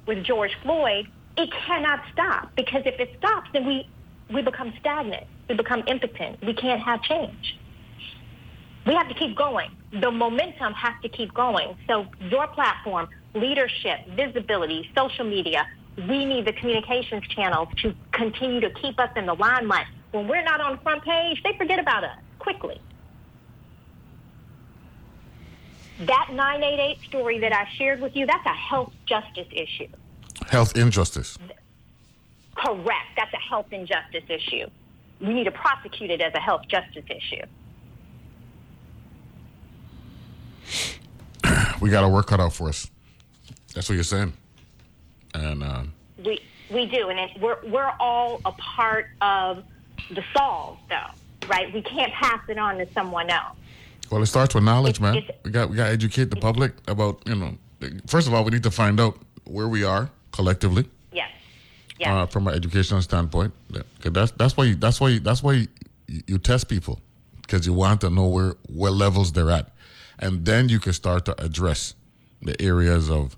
with 0.06 0.24
George 0.24 0.52
Floyd. 0.62 1.08
It 1.38 1.50
cannot 1.66 2.02
stop 2.12 2.52
because 2.56 2.82
if 2.86 3.00
it 3.00 3.16
stops, 3.18 3.50
then 3.54 3.66
we, 3.66 3.88
we 4.34 4.42
become 4.42 4.74
stagnant. 4.80 5.26
We 5.48 5.56
become 5.56 5.84
impotent. 5.88 6.44
We 6.44 6.54
can't 6.54 6.82
have 6.82 7.02
change. 7.04 7.58
We 8.90 8.96
have 8.96 9.08
to 9.08 9.14
keep 9.14 9.38
going. 9.38 9.70
The 9.92 10.10
momentum 10.10 10.74
has 10.74 11.00
to 11.04 11.10
keep 11.10 11.32
going. 11.36 11.78
So, 11.88 12.08
your 12.32 12.48
platform, 12.48 13.08
leadership, 13.36 14.00
visibility, 14.16 14.90
social 14.98 15.26
media, 15.26 15.68
we 16.08 16.26
need 16.26 16.46
the 16.46 16.54
communications 16.54 17.22
channels 17.28 17.68
to 17.84 17.94
continue 18.12 18.60
to 18.62 18.72
keep 18.72 19.00
us 19.00 19.12
in 19.16 19.28
the 19.28 19.36
limelight. 19.36 19.86
When 20.10 20.28
we're 20.28 20.42
not 20.42 20.60
on 20.60 20.78
the 20.78 20.82
front 20.82 21.04
page, 21.04 21.40
they 21.44 21.56
forget 21.56 21.78
about 21.78 22.04
us 22.04 22.18
quickly. 22.40 22.82
That 26.00 26.30
988 26.32 26.98
story 27.08 27.38
that 27.42 27.54
I 27.54 27.68
shared 27.78 28.02
with 28.02 28.16
you, 28.16 28.26
that's 28.26 28.46
a 28.48 28.56
health 28.56 28.92
justice 29.06 29.48
issue. 29.52 29.90
Health 30.48 30.76
injustice. 30.76 31.38
Correct. 32.56 33.10
That's 33.16 33.34
a 33.36 33.50
health 33.50 33.68
injustice 33.70 34.24
issue. 34.28 34.66
we 35.22 35.32
need 35.32 35.44
to 35.44 35.52
prosecute 35.52 36.10
it 36.10 36.22
as 36.22 36.34
a 36.34 36.40
health 36.40 36.64
justice 36.68 37.06
issue. 37.08 37.46
We 41.82 41.90
got 41.90 42.04
our 42.04 42.10
work 42.10 42.28
cut 42.28 42.40
out 42.40 42.54
for 42.54 42.70
us. 42.70 42.90
That's 43.74 43.88
what 43.90 43.96
you're 43.96 44.04
saying. 44.04 44.34
And 45.34 45.64
uh, 45.64 45.84
We 46.26 46.42
we 46.72 46.86
do, 46.86 47.10
and 47.10 47.20
it, 47.20 47.32
we're 47.42 47.58
we're 47.68 47.92
all 48.00 48.42
a 48.46 48.52
part 48.54 49.08
of 49.22 49.64
the 50.12 50.24
solve, 50.36 50.78
though, 50.90 51.48
right? 51.48 51.72
We 51.74 51.82
can't 51.82 52.12
pass 52.14 52.40
it 52.50 52.58
on 52.58 52.78
to 52.78 52.88
someone 52.94 53.30
else. 53.30 53.56
well, 54.12 54.22
it 54.22 54.26
starts 54.28 54.56
with 54.56 54.64
knowledge, 54.64 54.98
It's- 54.98 55.02
man. 55.02 55.18
it's- 55.24 55.38
We 55.44 55.52
got 55.52 55.70
we 55.70 55.76
got 55.78 55.86
to 55.86 55.92
educate 55.92 56.30
the 56.32 56.36
public 56.38 56.74
about 56.88 57.22
you 57.26 57.36
know. 57.36 57.58
First 58.08 58.28
of 58.28 58.34
all, 58.34 58.44
we 58.44 58.52
need 58.52 58.64
to 58.64 58.72
find 58.72 59.00
out 59.00 59.18
where 59.46 59.68
we 59.68 59.84
are 59.84 60.10
collectively. 60.32 60.86
Yes. 62.02 62.08
uh, 62.08 62.26
from 62.28 62.48
an 62.48 62.54
educational 62.56 63.02
standpoint. 63.02 63.54
'cause 64.00 64.14
That's 64.14 64.32
that's 64.32 64.56
why 64.56 64.64
you, 64.64 64.76
that's 64.76 65.02
why 65.02 65.10
you, 65.10 65.20
that's 65.20 65.44
why 65.44 65.52
you, 65.54 65.68
you 66.28 66.38
test 66.38 66.70
people 66.70 67.02
because 67.42 67.66
you 67.68 67.74
want 67.74 68.00
to 68.02 68.10
know 68.10 68.26
where 68.28 68.54
what 68.70 68.94
levels 68.94 69.34
they're 69.34 69.52
at, 69.52 69.74
and 70.20 70.46
then 70.46 70.70
you 70.70 70.80
can 70.80 70.94
start 70.94 71.26
to 71.26 71.44
address 71.44 71.96
the 72.42 72.60
areas 72.62 73.10
of 73.10 73.36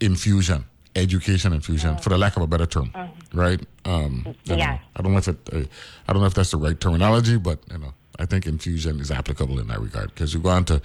infusion, 0.00 0.64
education 0.94 1.52
infusion, 1.52 1.96
for 1.98 2.10
the 2.10 2.18
lack 2.18 2.36
of 2.36 2.42
a 2.42 2.46
better 2.46 2.66
term, 2.66 2.90
right? 3.32 3.60
Um, 3.84 4.26
Yeah. 4.58 4.78
I 4.96 5.02
don't 5.02 5.12
know 5.12 5.18
if 5.18 5.28
it, 5.28 5.36
uh, 5.52 5.62
I 6.06 6.12
don't 6.12 6.20
know 6.22 6.26
if 6.26 6.34
that's 6.34 6.50
the 6.50 6.56
right 6.56 6.78
terminology, 6.78 7.36
but 7.38 7.58
you 7.70 7.78
know, 7.78 7.94
I 8.18 8.26
think 8.26 8.46
infusion 8.46 9.00
is 9.00 9.10
applicable 9.10 9.58
in 9.60 9.68
that 9.68 9.80
regard 9.80 10.08
because 10.14 10.34
you 10.34 10.40
want 10.40 10.66
to, 10.68 10.80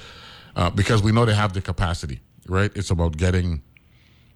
uh, 0.56 0.70
because 0.70 1.02
we 1.04 1.12
know 1.12 1.26
they 1.26 1.34
have 1.36 1.54
the 1.54 1.62
capacity, 1.62 2.20
right? 2.48 2.72
It's 2.76 2.92
about 2.92 3.18
getting 3.18 3.62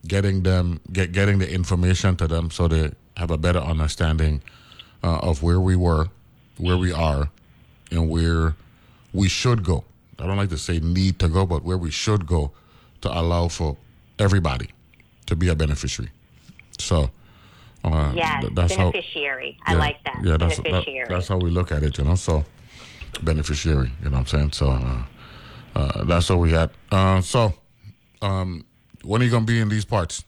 getting 0.08 0.44
them 0.44 0.80
get 0.92 1.12
getting 1.12 1.40
the 1.40 1.52
information 1.52 2.16
to 2.16 2.28
them 2.28 2.50
so 2.52 2.68
they 2.68 2.92
have 3.18 3.32
a 3.32 3.38
better 3.38 3.60
understanding 3.60 4.42
uh, 5.04 5.18
of 5.30 5.42
where 5.44 5.60
we 5.60 5.76
were, 5.76 6.08
where 6.58 6.78
we 6.78 6.92
are, 6.92 7.30
and 7.92 8.10
where 8.10 8.56
we 9.14 9.28
should 9.28 9.64
go. 9.64 9.84
I 10.20 10.26
don't 10.26 10.38
like 10.38 10.50
to 10.50 10.58
say 10.58 10.80
need 10.80 11.20
to 11.20 11.28
go, 11.28 11.46
but 11.46 11.64
where 11.64 11.78
we 11.78 11.92
should 11.92 12.26
go 12.26 12.52
to 13.02 13.10
allow 13.20 13.48
for 13.48 13.78
everybody 14.18 14.70
to 15.28 15.36
be 15.36 15.48
a 15.50 15.56
beneficiary. 15.56 16.10
So, 16.80 17.12
uh, 17.84 18.12
Yes, 18.16 18.42
th- 18.44 18.54
that's 18.56 18.76
how. 18.76 18.92
beneficiary. 18.92 19.58
I 19.66 19.74
yeah, 19.74 19.80
like 19.80 20.04
that. 20.04 20.22
Yeah, 20.24 20.38
that's 20.38 20.58
that, 20.58 20.64
beneficiary. 20.64 21.08
that's 21.10 21.28
how 21.28 21.38
we 21.38 21.50
look 21.50 21.72
at 21.72 21.84
it, 21.84 21.98
you 21.98 22.04
know. 22.04 22.16
So, 22.16 22.44
beneficiary, 23.22 23.92
you 24.04 24.10
know 24.10 24.18
what 24.18 24.20
I'm 24.20 24.26
saying? 24.26 24.52
So, 24.54 24.72
uh, 24.72 25.04
uh, 25.76 26.04
that's 26.06 26.30
what 26.30 26.40
we 26.40 26.52
had. 26.52 26.72
Uh, 26.92 27.22
so, 27.22 27.54
um, 28.22 28.66
when 29.04 29.22
are 29.22 29.26
you 29.26 29.32
gonna 29.32 29.46
be 29.46 29.60
in 29.60 29.70
these 29.70 29.86
parts? 29.86 30.24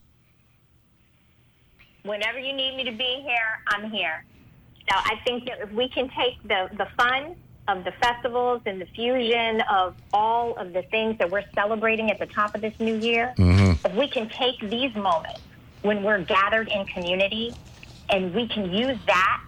Whenever 2.04 2.40
you 2.40 2.54
need 2.54 2.76
me 2.78 2.84
to 2.84 2.92
be 2.92 3.22
here, 3.26 3.64
I'm 3.68 3.90
here. 3.92 4.24
So 4.90 4.96
I 4.98 5.16
think 5.26 5.46
that 5.46 5.60
if 5.62 5.72
we 5.72 5.90
can 5.90 6.10
take 6.10 6.42
the, 6.44 6.70
the 6.78 6.88
fun 6.98 7.36
of 7.70 7.84
the 7.84 7.92
festivals 8.02 8.62
and 8.66 8.82
the 8.82 8.86
fusion 8.88 9.62
of 9.70 9.96
all 10.12 10.56
of 10.58 10.74
the 10.74 10.82
things 10.82 11.18
that 11.20 11.30
we're 11.30 11.46
celebrating 11.54 12.10
at 12.10 12.18
the 12.18 12.26
top 12.26 12.56
of 12.56 12.62
this 12.62 12.74
new 12.80 12.96
year, 12.96 13.34
mm-hmm. 13.38 13.86
if 13.86 13.96
we 13.96 14.08
can 14.08 14.28
take 14.30 14.60
these 14.70 14.94
moments 14.96 15.42
when 15.84 16.04
we're 16.04 16.24
gathered 16.24 16.68
in 16.68 16.84
community 16.88 17.54
and 18.10 18.34
we 18.34 18.48
can 18.48 18.74
use 18.74 18.98
that 19.06 19.44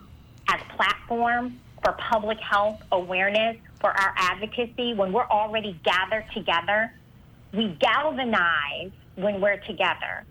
as 0.50 0.62
platform 0.76 1.60
for 1.84 1.94
public 1.94 2.40
health 2.40 2.80
awareness, 2.92 3.58
for 3.80 3.90
our 3.90 4.14
advocacy, 4.16 4.94
when 4.94 5.12
we're 5.12 5.28
already 5.28 5.78
gathered 5.84 6.26
together, 6.32 6.94
we 7.54 7.70
galvanize 7.80 8.92
when 9.16 9.42
we're 9.42 9.58
together. 9.58 10.24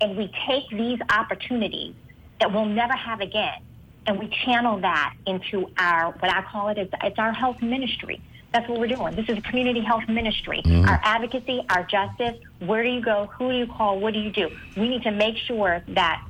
And 0.00 0.16
we 0.16 0.32
take 0.46 0.70
these 0.70 0.98
opportunities 1.10 1.94
that 2.40 2.50
we'll 2.50 2.64
never 2.64 2.94
have 2.94 3.20
again 3.20 3.60
and 4.08 4.18
we 4.18 4.26
channel 4.44 4.80
that 4.80 5.14
into 5.26 5.70
our 5.76 6.12
what 6.12 6.32
I 6.32 6.42
call 6.50 6.68
it 6.70 6.78
is 6.78 6.88
it's 7.04 7.18
our 7.18 7.32
health 7.32 7.60
ministry. 7.62 8.20
That's 8.52 8.66
what 8.66 8.80
we're 8.80 8.88
doing. 8.88 9.14
This 9.14 9.28
is 9.28 9.36
a 9.36 9.42
community 9.42 9.82
health 9.82 10.08
ministry. 10.08 10.62
Mm-hmm. 10.64 10.88
Our 10.88 10.98
advocacy, 11.04 11.60
our 11.68 11.84
justice, 11.84 12.36
where 12.60 12.82
do 12.82 12.88
you 12.88 13.02
go, 13.02 13.26
who 13.38 13.52
do 13.52 13.58
you 13.58 13.66
call, 13.66 14.00
what 14.00 14.14
do 14.14 14.20
you 14.20 14.32
do? 14.32 14.48
We 14.78 14.88
need 14.88 15.02
to 15.02 15.10
make 15.10 15.36
sure 15.36 15.84
that 15.88 16.26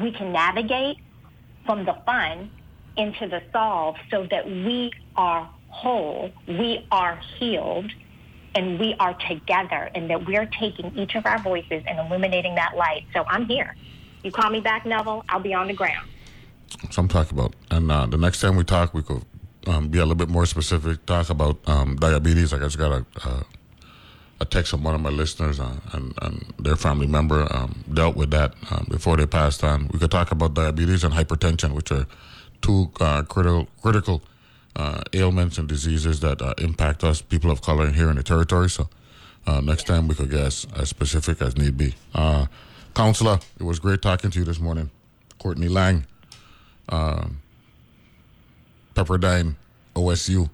we 0.00 0.12
can 0.12 0.32
navigate 0.32 0.98
from 1.66 1.84
the 1.84 1.96
fun 2.06 2.52
into 2.96 3.26
the 3.26 3.42
solve 3.52 3.96
so 4.08 4.28
that 4.30 4.46
we 4.46 4.92
are 5.16 5.50
whole, 5.70 6.30
we 6.46 6.86
are 6.92 7.20
healed, 7.38 7.90
and 8.54 8.78
we 8.78 8.94
are 9.00 9.14
together, 9.14 9.90
and 9.94 10.08
that 10.10 10.24
we're 10.24 10.46
taking 10.46 10.96
each 10.96 11.16
of 11.16 11.26
our 11.26 11.40
voices 11.40 11.82
and 11.86 11.98
illuminating 11.98 12.54
that 12.54 12.76
light. 12.76 13.04
So 13.12 13.24
I'm 13.28 13.46
here. 13.46 13.74
You 14.22 14.30
call 14.30 14.50
me 14.50 14.60
back, 14.60 14.86
Neville, 14.86 15.24
I'll 15.28 15.40
be 15.40 15.54
on 15.54 15.66
the 15.66 15.74
ground. 15.74 16.08
So 16.90 17.02
I'm 17.02 17.08
talking 17.08 17.38
about. 17.38 17.54
And 17.70 17.90
uh, 17.90 18.06
the 18.06 18.18
next 18.18 18.40
time 18.40 18.56
we 18.56 18.64
talk, 18.64 18.94
we 18.94 19.02
could 19.02 19.24
um, 19.66 19.88
be 19.88 19.98
a 19.98 20.02
little 20.02 20.14
bit 20.14 20.28
more 20.28 20.46
specific. 20.46 21.04
Talk 21.06 21.30
about 21.30 21.58
um, 21.66 21.96
diabetes. 21.96 22.52
Like 22.52 22.62
I 22.62 22.64
just 22.64 22.78
got 22.78 22.92
a, 22.92 23.06
uh, 23.24 23.42
a 24.40 24.44
text 24.44 24.70
from 24.70 24.82
one 24.82 24.94
of 24.94 25.00
my 25.00 25.10
listeners, 25.10 25.60
uh, 25.60 25.76
and, 25.92 26.14
and 26.22 26.54
their 26.58 26.76
family 26.76 27.06
member 27.06 27.46
um, 27.54 27.84
dealt 27.92 28.16
with 28.16 28.30
that 28.30 28.54
um, 28.70 28.86
before 28.90 29.16
they 29.16 29.26
passed 29.26 29.64
on. 29.64 29.88
We 29.92 29.98
could 29.98 30.10
talk 30.10 30.30
about 30.30 30.54
diabetes 30.54 31.04
and 31.04 31.12
hypertension, 31.14 31.74
which 31.74 31.90
are 31.90 32.06
two 32.60 32.90
uh, 33.00 33.22
critical 33.22 33.68
critical 33.82 34.22
uh, 34.76 35.02
ailments 35.12 35.58
and 35.58 35.68
diseases 35.68 36.20
that 36.20 36.40
uh, 36.40 36.54
impact 36.58 37.02
us, 37.02 37.20
people 37.20 37.50
of 37.50 37.62
color, 37.62 37.90
here 37.90 38.10
in 38.10 38.16
the 38.16 38.22
territory. 38.22 38.70
So 38.70 38.88
uh, 39.46 39.60
next 39.60 39.86
time 39.86 40.06
we 40.06 40.14
could 40.14 40.30
get 40.30 40.40
as, 40.40 40.66
as 40.76 40.88
specific 40.88 41.42
as 41.42 41.56
need 41.56 41.76
be. 41.76 41.94
Uh, 42.14 42.46
Counselor, 42.94 43.38
it 43.58 43.62
was 43.62 43.78
great 43.78 44.02
talking 44.02 44.30
to 44.30 44.38
you 44.38 44.44
this 44.44 44.58
morning. 44.58 44.90
Courtney 45.38 45.68
Lang 45.68 46.04
um, 46.88 47.40
Pepperdine, 48.94 49.54
OSU. 49.94 50.30
You 50.30 50.48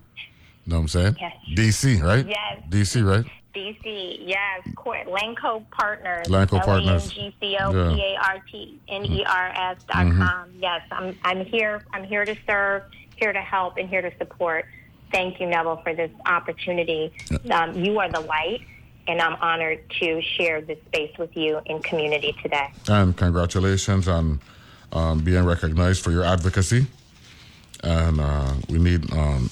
know 0.67 0.77
what 0.77 0.83
I'm 0.83 0.89
saying? 0.89 1.17
Yes. 1.21 1.37
DC, 1.57 2.03
right? 2.03 2.27
Yes. 2.27 2.63
DC, 2.71 3.05
right? 3.07 3.25
DC, 3.55 4.19
yes, 4.27 4.67
Court, 4.75 5.07
Langco 5.07 5.63
Partners. 5.71 6.27
Langco 6.27 6.61
Partners. 6.65 7.13
L-A-N-G-C-O-P-A-R-T-N-E-R-S 7.17 9.77
dot 9.87 10.07
Mhm. 10.07 10.19
com. 10.27 10.49
Yes, 10.59 10.83
I'm, 10.91 11.17
I'm 11.25 11.45
here. 11.45 11.83
I'm 11.93 12.05
here 12.05 12.25
to 12.25 12.35
serve, 12.47 12.83
here 13.17 13.33
to 13.33 13.41
help, 13.41 13.77
and 13.77 13.89
here 13.89 14.03
to 14.03 14.11
support. 14.19 14.67
Thank 15.13 15.41
you, 15.41 15.47
Neville, 15.47 15.81
for 15.85 15.95
this 15.95 16.11
opportunity. 16.27 17.13
Um, 17.51 17.79
you 17.85 17.99
are 18.01 18.11
the 18.11 18.21
light, 18.21 18.63
and 19.07 19.21
I'm 19.21 19.37
honored 19.41 19.81
to 20.01 20.21
share 20.37 20.61
this 20.61 20.79
space 20.87 21.17
with 21.19 21.37
you 21.37 21.61
in 21.67 21.81
community 21.83 22.35
today. 22.43 22.73
And 22.89 23.17
congratulations 23.17 24.09
on 24.09 24.41
um, 24.95 25.21
being 25.21 25.45
recognized 25.45 26.03
for 26.03 26.11
your 26.11 26.25
advocacy. 26.25 26.87
And 27.83 28.21
uh, 28.21 28.55
we 28.69 28.79
need 28.79 29.13
um, 29.13 29.51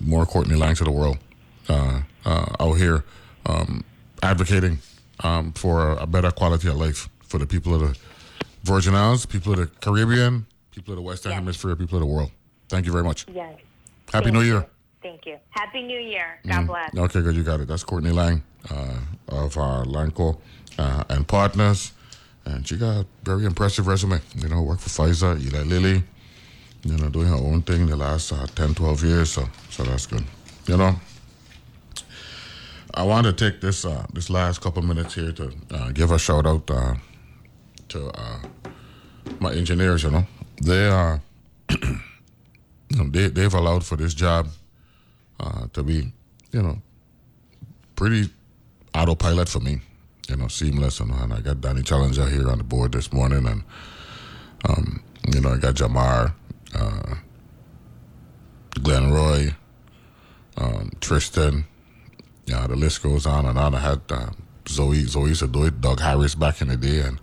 more 0.00 0.26
Courtney 0.26 0.56
Lang 0.56 0.74
to 0.76 0.84
the 0.84 0.90
world 0.90 1.18
uh, 1.68 2.00
uh, 2.24 2.46
out 2.58 2.74
here 2.74 3.04
um, 3.46 3.84
advocating 4.22 4.78
um, 5.22 5.52
for 5.52 5.92
a 5.92 6.06
better 6.06 6.30
quality 6.30 6.68
of 6.68 6.76
life 6.76 7.08
for 7.22 7.38
the 7.38 7.46
people 7.46 7.74
of 7.74 7.80
the 7.80 7.96
Virgin 8.64 8.94
Islands, 8.94 9.24
people 9.26 9.52
of 9.52 9.58
the 9.58 9.66
Caribbean, 9.80 10.46
people 10.72 10.92
of 10.92 10.96
the 10.96 11.02
Western 11.02 11.32
Hemisphere, 11.32 11.76
people 11.76 11.96
of 11.98 12.00
the 12.00 12.06
world. 12.12 12.30
Thank 12.68 12.86
you 12.86 12.92
very 12.92 13.04
much. 13.04 13.26
Yes. 13.32 13.58
Happy 14.12 14.24
Thank 14.24 14.34
New 14.34 14.40
you. 14.42 14.52
Year. 14.54 14.66
Thank 15.02 15.26
you. 15.26 15.36
Happy 15.50 15.82
New 15.82 15.98
Year. 15.98 16.40
God 16.46 16.64
Mhm. 16.64 16.66
bless. 16.66 16.94
Okay, 16.96 17.22
good. 17.22 17.34
You 17.36 17.42
got 17.42 17.60
it. 17.60 17.68
That's 17.68 17.84
Courtney 17.84 18.10
Lang 18.10 18.42
uh, 18.70 18.98
of 19.28 19.56
uh, 19.56 19.84
Langco 19.86 20.38
uh, 20.78 21.04
and 21.08 21.26
Partners. 21.26 21.92
And 22.44 22.66
she 22.66 22.76
got 22.76 23.04
a 23.04 23.06
very 23.22 23.44
impressive 23.44 23.86
resume. 23.86 24.20
You 24.36 24.48
know, 24.48 24.62
worked 24.62 24.82
for 24.82 24.90
Pfizer, 24.90 25.40
Eli 25.40 25.62
Lilly, 25.62 26.02
you 26.84 26.96
know, 26.96 27.08
doing 27.08 27.28
her 27.28 27.34
own 27.34 27.62
thing 27.62 27.86
the 27.86 27.96
last 27.96 28.32
uh, 28.32 28.46
10, 28.54 28.74
12 28.74 29.04
years. 29.04 29.30
So, 29.32 29.48
so 29.68 29.82
that's 29.84 30.06
good. 30.06 30.24
You 30.66 30.76
know, 30.76 30.96
I 32.94 33.02
want 33.02 33.26
to 33.26 33.32
take 33.32 33.60
this 33.60 33.84
uh, 33.84 34.06
this 34.12 34.30
last 34.30 34.60
couple 34.60 34.82
minutes 34.82 35.14
here 35.14 35.32
to 35.32 35.52
uh, 35.70 35.90
give 35.92 36.10
a 36.10 36.18
shout 36.18 36.46
out 36.46 36.70
uh, 36.70 36.94
to 37.88 38.08
uh, 38.08 38.40
my 39.38 39.52
engineers. 39.52 40.02
You 40.02 40.10
know, 40.10 40.26
they 40.62 40.86
are 40.88 41.20
you 41.70 43.10
they 43.10 43.28
they've 43.28 43.54
allowed 43.54 43.84
for 43.84 43.96
this 43.96 44.14
job 44.14 44.48
uh, 45.38 45.66
to 45.72 45.82
be 45.82 46.12
you 46.52 46.62
know 46.62 46.78
pretty 47.96 48.30
autopilot 48.94 49.48
for 49.48 49.60
me. 49.60 49.80
You 50.30 50.36
know, 50.36 50.46
seamless, 50.46 51.00
and, 51.00 51.10
and 51.10 51.32
I 51.34 51.40
got 51.40 51.60
Danny 51.60 51.82
Challenger 51.82 52.28
here 52.28 52.48
on 52.50 52.58
the 52.58 52.64
board 52.64 52.92
this 52.92 53.12
morning, 53.12 53.48
and 53.48 53.64
um, 54.68 55.02
you 55.34 55.40
know 55.40 55.48
I 55.54 55.56
got 55.56 55.74
Jamar, 55.74 56.34
uh, 56.72 57.16
Glenn 58.80 59.10
Roy, 59.10 59.52
um, 60.56 60.92
Tristan. 61.00 61.64
Yeah, 62.46 62.64
the 62.68 62.76
list 62.76 63.02
goes 63.02 63.26
on 63.26 63.44
and 63.44 63.58
on. 63.58 63.74
I 63.74 63.80
had 63.80 64.02
uh, 64.08 64.30
Zoe, 64.68 65.02
Zoe 65.04 65.30
Sadoy, 65.32 65.80
Doug 65.80 65.98
Harris 65.98 66.36
back 66.36 66.60
in 66.62 66.68
the 66.68 66.76
day, 66.76 67.00
and 67.00 67.20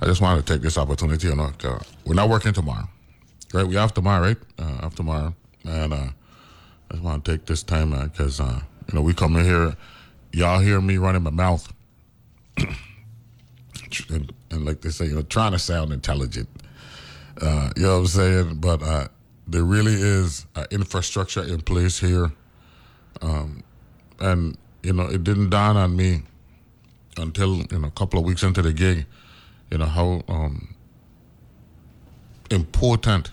I 0.00 0.06
just 0.06 0.20
wanted 0.20 0.44
to 0.44 0.52
take 0.54 0.62
this 0.62 0.76
opportunity. 0.76 1.28
You 1.28 1.36
know, 1.36 1.52
'cause 1.56 1.84
we're 2.04 2.14
not 2.14 2.28
working 2.28 2.52
tomorrow, 2.52 2.88
right? 3.52 3.64
We 3.64 3.76
have 3.76 3.94
tomorrow, 3.94 4.22
right? 4.26 4.38
Uh, 4.58 4.90
tomorrow, 4.90 5.36
and 5.62 5.92
uh, 5.92 6.08
I 6.90 6.94
just 6.94 7.02
want 7.04 7.24
to 7.24 7.30
take 7.30 7.46
this 7.46 7.62
time 7.62 7.90
because 8.08 8.40
uh, 8.40 8.60
you 8.88 8.94
know 8.94 9.02
we 9.02 9.14
come 9.14 9.36
in 9.36 9.44
here, 9.44 9.76
y'all 10.32 10.58
hear 10.58 10.80
me 10.80 10.96
running 10.96 11.22
my 11.22 11.30
mouth, 11.30 11.72
and, 12.56 14.32
and 14.50 14.64
like 14.64 14.80
they 14.80 14.90
say, 14.90 15.06
you 15.06 15.14
know, 15.14 15.22
trying 15.22 15.52
to 15.52 15.58
sound 15.58 15.92
intelligent. 15.92 16.48
Uh, 17.40 17.70
you 17.76 17.82
know 17.82 17.94
what 17.94 17.98
I'm 17.98 18.06
saying? 18.06 18.54
But 18.56 18.82
uh, 18.82 19.08
there 19.46 19.64
really 19.64 19.94
is 19.94 20.46
an 20.54 20.66
infrastructure 20.70 21.42
in 21.42 21.60
place 21.60 21.98
here. 21.98 22.32
Um, 23.20 23.62
and, 24.20 24.56
you 24.82 24.92
know, 24.92 25.06
it 25.06 25.24
didn't 25.24 25.50
dawn 25.50 25.76
on 25.76 25.96
me 25.96 26.22
until, 27.16 27.58
you 27.58 27.78
know, 27.78 27.88
a 27.88 27.90
couple 27.90 28.18
of 28.18 28.24
weeks 28.24 28.42
into 28.42 28.62
the 28.62 28.72
gig, 28.72 29.06
you 29.70 29.78
know, 29.78 29.86
how 29.86 30.22
um, 30.28 30.74
important 32.50 33.30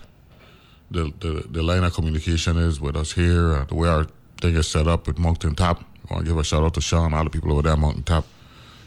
the, 0.90 1.12
the, 1.20 1.46
the 1.48 1.62
line 1.62 1.84
of 1.84 1.94
communication 1.94 2.56
is 2.56 2.80
with 2.80 2.96
us 2.96 3.12
here, 3.12 3.54
uh, 3.54 3.64
the 3.64 3.74
way 3.74 3.88
our 3.88 4.06
thing 4.40 4.56
is 4.56 4.68
set 4.68 4.86
up 4.86 5.06
with 5.06 5.18
Mountain 5.18 5.54
Top. 5.54 5.84
I 6.10 6.14
want 6.14 6.26
to 6.26 6.30
give 6.30 6.38
a 6.38 6.44
shout 6.44 6.62
out 6.62 6.74
to 6.74 6.80
Sean, 6.80 7.14
all 7.14 7.24
the 7.24 7.30
people 7.30 7.52
over 7.52 7.62
there 7.62 7.72
at 7.72 7.78
Mountain 7.78 8.02
Top. 8.02 8.26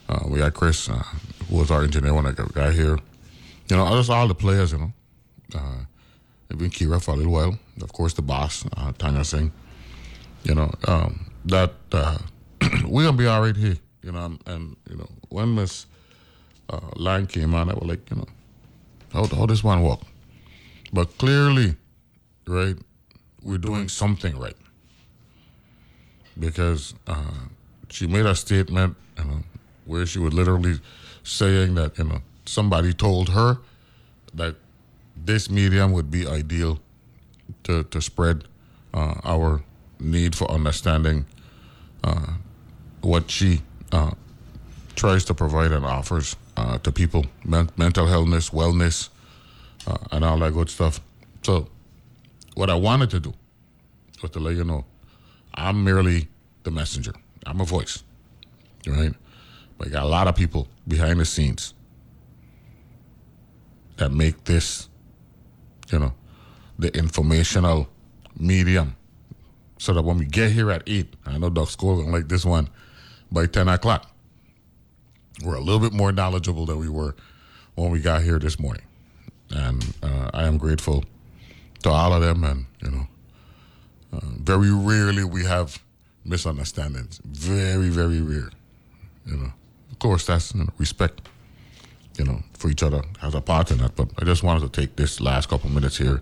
Uh, 0.07 0.19
we 0.27 0.39
got 0.39 0.53
Chris, 0.53 0.89
uh, 0.89 1.03
who 1.49 1.57
was 1.57 1.71
our 1.71 1.83
engineer 1.83 2.13
when 2.13 2.25
I 2.25 2.31
got, 2.31 2.53
got 2.53 2.73
here. 2.73 2.97
You 3.67 3.77
know, 3.77 3.89
just 3.97 4.09
all 4.09 4.27
the 4.27 4.35
players, 4.35 4.71
you 4.71 4.77
know. 4.77 4.93
Uh, 5.53 5.85
even 6.51 6.69
Kira 6.69 7.03
for 7.03 7.11
a 7.11 7.17
little 7.17 7.33
while. 7.33 7.57
Of 7.81 7.91
course, 7.91 8.13
the 8.13 8.21
boss, 8.21 8.65
uh, 8.77 8.91
Tanya 8.97 9.23
Singh. 9.23 9.51
You 10.43 10.55
know, 10.55 10.71
um, 10.87 11.31
that 11.45 11.73
uh, 11.91 12.19
we're 12.87 13.03
going 13.03 13.17
to 13.17 13.23
be 13.23 13.27
all 13.27 13.41
right 13.41 13.55
here. 13.55 13.77
You 14.03 14.11
know, 14.11 14.25
and, 14.25 14.39
and 14.45 14.77
you 14.89 14.97
know, 14.97 15.09
when 15.29 15.55
Miss 15.55 15.87
uh, 16.69 16.79
line 16.95 17.25
came 17.25 17.55
on, 17.55 17.69
I 17.69 17.73
was 17.73 17.87
like, 17.87 18.09
you 18.11 18.17
know, 18.17 18.27
how, 19.11 19.25
how 19.25 19.45
this 19.47 19.63
one 19.63 19.81
walk? 19.81 20.01
But 20.93 21.17
clearly, 21.17 21.75
right, 22.47 22.75
we're 23.41 23.57
doing 23.57 23.89
something 23.89 24.37
right. 24.37 24.55
Because 26.37 26.93
uh, 27.07 27.31
she 27.89 28.05
made 28.05 28.25
a 28.25 28.35
statement, 28.35 28.95
you 29.17 29.23
know, 29.23 29.39
where 29.85 30.05
she 30.05 30.19
was 30.19 30.33
literally 30.33 30.79
saying 31.23 31.75
that, 31.75 31.97
you 31.97 32.03
know, 32.05 32.21
somebody 32.45 32.93
told 32.93 33.29
her 33.29 33.57
that 34.33 34.55
this 35.15 35.49
medium 35.49 35.91
would 35.91 36.11
be 36.11 36.27
ideal 36.27 36.79
to, 37.63 37.83
to 37.85 38.01
spread 38.01 38.43
uh, 38.93 39.15
our 39.23 39.63
need 39.99 40.35
for 40.35 40.49
understanding 40.51 41.25
uh, 42.03 42.33
what 43.01 43.29
she 43.31 43.61
uh, 43.91 44.11
tries 44.95 45.25
to 45.25 45.33
provide 45.33 45.71
and 45.71 45.85
offers 45.85 46.35
uh, 46.57 46.77
to 46.79 46.91
people 46.91 47.25
men- 47.43 47.69
mental 47.77 48.07
illness, 48.07 48.49
wellness, 48.49 49.09
uh, 49.87 49.97
and 50.11 50.23
all 50.23 50.37
that 50.39 50.53
good 50.53 50.69
stuff. 50.69 50.99
So, 51.43 51.67
what 52.55 52.69
I 52.69 52.75
wanted 52.75 53.09
to 53.11 53.19
do 53.19 53.33
was 54.21 54.31
to 54.31 54.39
let 54.39 54.55
you 54.55 54.63
know 54.63 54.85
I'm 55.53 55.83
merely 55.83 56.27
the 56.63 56.71
messenger, 56.71 57.13
I'm 57.45 57.61
a 57.61 57.65
voice, 57.65 58.03
right? 58.87 59.13
Got 59.79 60.03
a 60.03 60.07
lot 60.07 60.27
of 60.27 60.35
people 60.35 60.67
behind 60.87 61.19
the 61.19 61.25
scenes 61.25 61.73
that 63.97 64.11
make 64.11 64.43
this, 64.43 64.89
you 65.91 65.99
know, 65.99 66.13
the 66.77 66.95
informational 66.97 67.87
medium. 68.37 68.95
So 69.77 69.93
that 69.93 70.01
when 70.01 70.17
we 70.17 70.25
get 70.25 70.51
here 70.51 70.71
at 70.71 70.83
8, 70.87 71.15
I 71.25 71.37
know 71.37 71.49
Doug 71.49 71.67
School 71.67 71.97
going 71.97 72.11
like 72.11 72.27
this 72.29 72.45
one, 72.45 72.69
by 73.31 73.45
10 73.45 73.67
o'clock, 73.67 74.09
we're 75.43 75.55
a 75.55 75.61
little 75.61 75.79
bit 75.79 75.93
more 75.93 76.11
knowledgeable 76.11 76.65
than 76.65 76.79
we 76.79 76.89
were 76.89 77.15
when 77.75 77.91
we 77.91 77.99
got 77.99 78.21
here 78.23 78.39
this 78.39 78.59
morning. 78.59 78.83
And 79.51 79.93
uh, 80.01 80.31
I 80.33 80.43
am 80.43 80.57
grateful 80.57 81.03
to 81.83 81.89
all 81.89 82.13
of 82.13 82.21
them. 82.21 82.43
And, 82.43 82.65
you 82.81 82.91
know, 82.91 83.07
uh, 84.13 84.19
very 84.39 84.71
rarely 84.71 85.23
we 85.23 85.43
have 85.43 85.81
misunderstandings. 86.23 87.19
Very, 87.23 87.89
very 87.89 88.21
rare. 88.21 88.49
You 89.25 89.37
know, 89.37 89.53
of 89.95 89.99
course, 89.99 90.25
that's 90.25 90.53
you 90.53 90.59
know, 90.59 90.69
respect 90.77 91.21
you 92.17 92.25
know, 92.25 92.41
for 92.53 92.69
each 92.69 92.83
other 92.83 93.01
as 93.21 93.33
a 93.33 93.41
part 93.41 93.71
in 93.71 93.77
that. 93.79 93.95
But 93.95 94.09
I 94.19 94.25
just 94.25 94.43
wanted 94.43 94.71
to 94.71 94.81
take 94.81 94.97
this 94.97 95.21
last 95.21 95.47
couple 95.47 95.69
minutes 95.69 95.97
here 95.97 96.21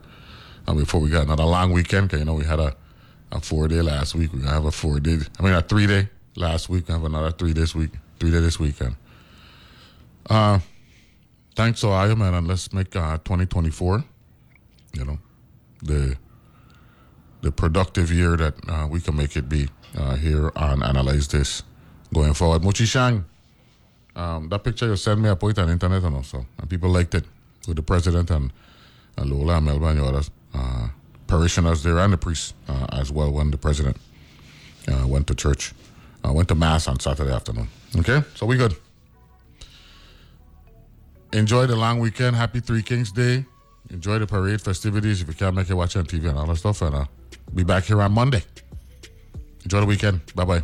uh, 0.67 0.73
before 0.73 0.99
we 0.99 1.09
got 1.09 1.23
another 1.23 1.43
long 1.43 1.71
weekend. 1.71 2.09
Cause 2.09 2.19
you 2.19 2.25
know 2.25 2.35
we 2.35 2.45
had 2.45 2.59
a, 2.59 2.75
a 3.31 3.41
four 3.41 3.67
day 3.67 3.81
last 3.81 4.13
week. 4.13 4.31
We're 4.31 4.39
gonna 4.39 4.51
have 4.51 4.65
a 4.65 4.71
four 4.71 4.99
day. 4.99 5.17
I 5.39 5.43
mean 5.43 5.53
a 5.53 5.61
three 5.61 5.87
day 5.87 6.09
last 6.35 6.69
week. 6.69 6.87
We 6.87 6.93
have 6.93 7.03
another 7.03 7.31
three 7.31 7.53
this 7.53 7.73
week. 7.73 7.91
Three 8.19 8.29
day 8.31 8.39
this 8.39 8.59
weekend. 8.59 8.95
Uh, 10.29 10.59
thanks 11.55 11.81
to 11.81 11.87
man, 12.15 12.33
and 12.33 12.47
let's 12.47 12.71
make 12.73 12.95
uh, 12.95 13.17
2024. 13.17 14.03
You 14.93 15.05
know, 15.05 15.19
the 15.81 16.15
the 17.41 17.51
productive 17.51 18.11
year 18.11 18.37
that 18.37 18.53
uh, 18.69 18.87
we 18.87 19.01
can 19.01 19.17
make 19.17 19.35
it 19.35 19.49
be 19.49 19.67
uh, 19.97 20.15
here 20.15 20.51
on 20.55 20.83
analyze 20.83 21.27
this 21.27 21.63
going 22.13 22.33
forward. 22.33 22.61
Muchi 22.61 22.85
Shang. 22.85 23.25
Um, 24.15 24.49
that 24.49 24.63
picture 24.63 24.87
you 24.87 24.95
sent 24.95 25.19
me, 25.19 25.29
I 25.29 25.35
put 25.35 25.57
it 25.57 25.59
on 25.59 25.69
internet 25.69 26.03
and 26.03 26.15
also, 26.15 26.45
and 26.59 26.69
people 26.69 26.89
liked 26.89 27.15
it 27.15 27.25
with 27.67 27.77
the 27.77 27.83
president 27.83 28.29
and, 28.29 28.51
and 29.17 29.31
Lola 29.31 29.57
and 29.57 29.65
Melba 29.65 29.87
and 29.87 29.99
the 29.99 30.05
others, 30.05 30.29
uh, 30.53 30.87
parishioners 31.27 31.83
there 31.83 31.97
and 31.99 32.13
the 32.13 32.17
priests 32.17 32.53
uh, 32.67 32.85
as 32.91 33.11
well 33.11 33.31
when 33.31 33.49
the 33.49 33.57
president 33.57 33.97
uh, 34.87 35.07
went 35.07 35.27
to 35.27 35.35
church, 35.35 35.73
uh, 36.23 36.31
went 36.31 36.47
to 36.49 36.55
mass 36.55 36.87
on 36.87 36.99
Saturday 36.99 37.31
afternoon. 37.31 37.67
Okay, 37.97 38.21
so 38.35 38.45
we 38.45 38.57
good. 38.57 38.75
Enjoy 41.31 41.65
the 41.65 41.75
long 41.75 41.99
weekend. 41.99 42.35
Happy 42.35 42.59
Three 42.59 42.83
Kings 42.83 43.11
Day. 43.11 43.45
Enjoy 43.89 44.19
the 44.19 44.27
parade 44.27 44.61
festivities. 44.61 45.21
If 45.21 45.27
you 45.27 45.33
can't 45.33 45.55
make 45.55 45.69
it, 45.69 45.73
watch 45.73 45.95
it 45.95 45.99
on 45.99 46.05
TV 46.05 46.29
and 46.29 46.37
all 46.37 46.45
that 46.45 46.57
stuff. 46.57 46.81
And 46.83 46.95
uh, 46.95 47.05
be 47.53 47.63
back 47.63 47.85
here 47.85 48.01
on 48.01 48.11
Monday. 48.11 48.43
Enjoy 49.63 49.79
the 49.79 49.85
weekend. 49.87 50.21
Bye 50.35 50.45
bye. 50.45 50.63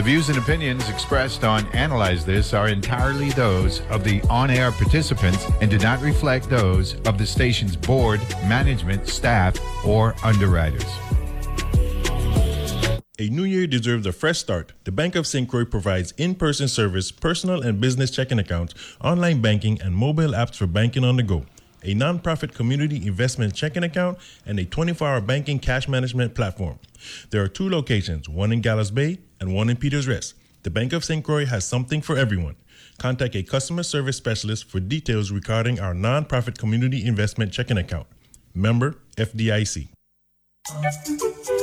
The 0.00 0.04
views 0.04 0.30
and 0.30 0.38
opinions 0.38 0.88
expressed 0.88 1.44
on 1.44 1.66
Analyze 1.74 2.24
This 2.24 2.54
are 2.54 2.68
entirely 2.68 3.28
those 3.32 3.82
of 3.90 4.02
the 4.02 4.22
on 4.30 4.48
air 4.48 4.72
participants 4.72 5.46
and 5.60 5.70
do 5.70 5.76
not 5.76 6.00
reflect 6.00 6.48
those 6.48 6.94
of 7.06 7.18
the 7.18 7.26
station's 7.26 7.76
board, 7.76 8.18
management, 8.48 9.06
staff, 9.08 9.58
or 9.84 10.14
underwriters. 10.24 10.90
A 13.18 13.28
new 13.28 13.44
year 13.44 13.66
deserves 13.66 14.06
a 14.06 14.12
fresh 14.12 14.38
start. 14.38 14.72
The 14.84 14.90
Bank 14.90 15.16
of 15.16 15.26
St. 15.26 15.46
Croix 15.46 15.66
provides 15.66 16.12
in 16.12 16.34
person 16.34 16.68
service, 16.68 17.12
personal 17.12 17.60
and 17.60 17.78
business 17.78 18.10
checking 18.10 18.38
accounts, 18.38 18.72
online 19.04 19.42
banking, 19.42 19.82
and 19.82 19.94
mobile 19.94 20.30
apps 20.30 20.54
for 20.54 20.66
banking 20.66 21.04
on 21.04 21.16
the 21.16 21.22
go. 21.22 21.44
A 21.82 21.94
nonprofit 21.94 22.54
community 22.54 23.06
investment 23.06 23.54
checking 23.54 23.82
account 23.82 24.16
and 24.46 24.58
a 24.58 24.64
24 24.64 25.06
hour 25.06 25.20
banking 25.20 25.58
cash 25.58 25.88
management 25.88 26.34
platform. 26.34 26.78
There 27.28 27.42
are 27.42 27.48
two 27.48 27.68
locations, 27.68 28.30
one 28.30 28.50
in 28.50 28.62
Gallows 28.62 28.90
Bay 28.90 29.18
and 29.40 29.54
one 29.54 29.70
in 29.70 29.76
Peters 29.76 30.06
Rest. 30.06 30.34
The 30.62 30.70
Bank 30.70 30.92
of 30.92 31.04
St. 31.04 31.24
Croix 31.24 31.46
has 31.46 31.66
something 31.66 32.02
for 32.02 32.16
everyone. 32.18 32.56
Contact 32.98 33.34
a 33.34 33.42
customer 33.42 33.82
service 33.82 34.16
specialist 34.18 34.70
for 34.70 34.78
details 34.78 35.30
regarding 35.30 35.80
our 35.80 35.94
nonprofit 35.94 36.58
community 36.58 37.06
investment 37.06 37.50
checking 37.50 37.78
account. 37.78 38.06
Member 38.54 38.96
FDIC. 39.16 39.88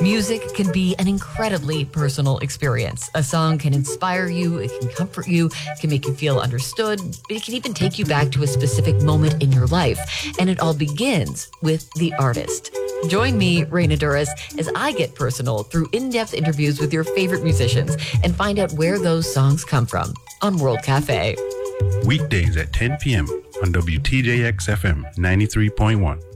Music 0.01 0.53
can 0.53 0.71
be 0.71 0.95
an 0.99 1.07
incredibly 1.07 1.83
personal 1.85 2.37
experience. 2.39 3.09
A 3.15 3.23
song 3.23 3.57
can 3.57 3.73
inspire 3.73 4.27
you, 4.27 4.57
it 4.57 4.71
can 4.79 4.89
comfort 4.89 5.27
you, 5.27 5.47
it 5.47 5.79
can 5.79 5.89
make 5.89 6.05
you 6.05 6.13
feel 6.13 6.39
understood, 6.39 6.99
it 7.29 7.43
can 7.43 7.55
even 7.55 7.73
take 7.73 7.97
you 7.97 8.05
back 8.05 8.31
to 8.31 8.43
a 8.43 8.47
specific 8.47 9.01
moment 9.01 9.41
in 9.41 9.51
your 9.51 9.65
life. 9.67 9.99
And 10.39 10.49
it 10.49 10.59
all 10.59 10.73
begins 10.73 11.49
with 11.61 11.89
the 11.93 12.13
artist. 12.15 12.71
Join 13.07 13.37
me, 13.37 13.63
Raina 13.65 13.97
Douris, 13.97 14.29
as 14.59 14.69
I 14.75 14.91
get 14.91 15.15
personal 15.15 15.63
through 15.63 15.89
in 15.93 16.09
depth 16.09 16.33
interviews 16.33 16.79
with 16.79 16.93
your 16.93 17.03
favorite 17.03 17.43
musicians 17.43 17.95
and 18.23 18.35
find 18.35 18.59
out 18.59 18.73
where 18.73 18.99
those 18.99 19.31
songs 19.31 19.63
come 19.63 19.85
from 19.85 20.13
on 20.41 20.57
World 20.57 20.83
Cafe. 20.83 21.35
Weekdays 22.05 22.57
at 22.57 22.73
10 22.73 22.97
p.m. 22.97 23.27
on 23.61 23.71
WTJX 23.73 24.69
FM 24.69 25.15
93.1. 25.15 26.26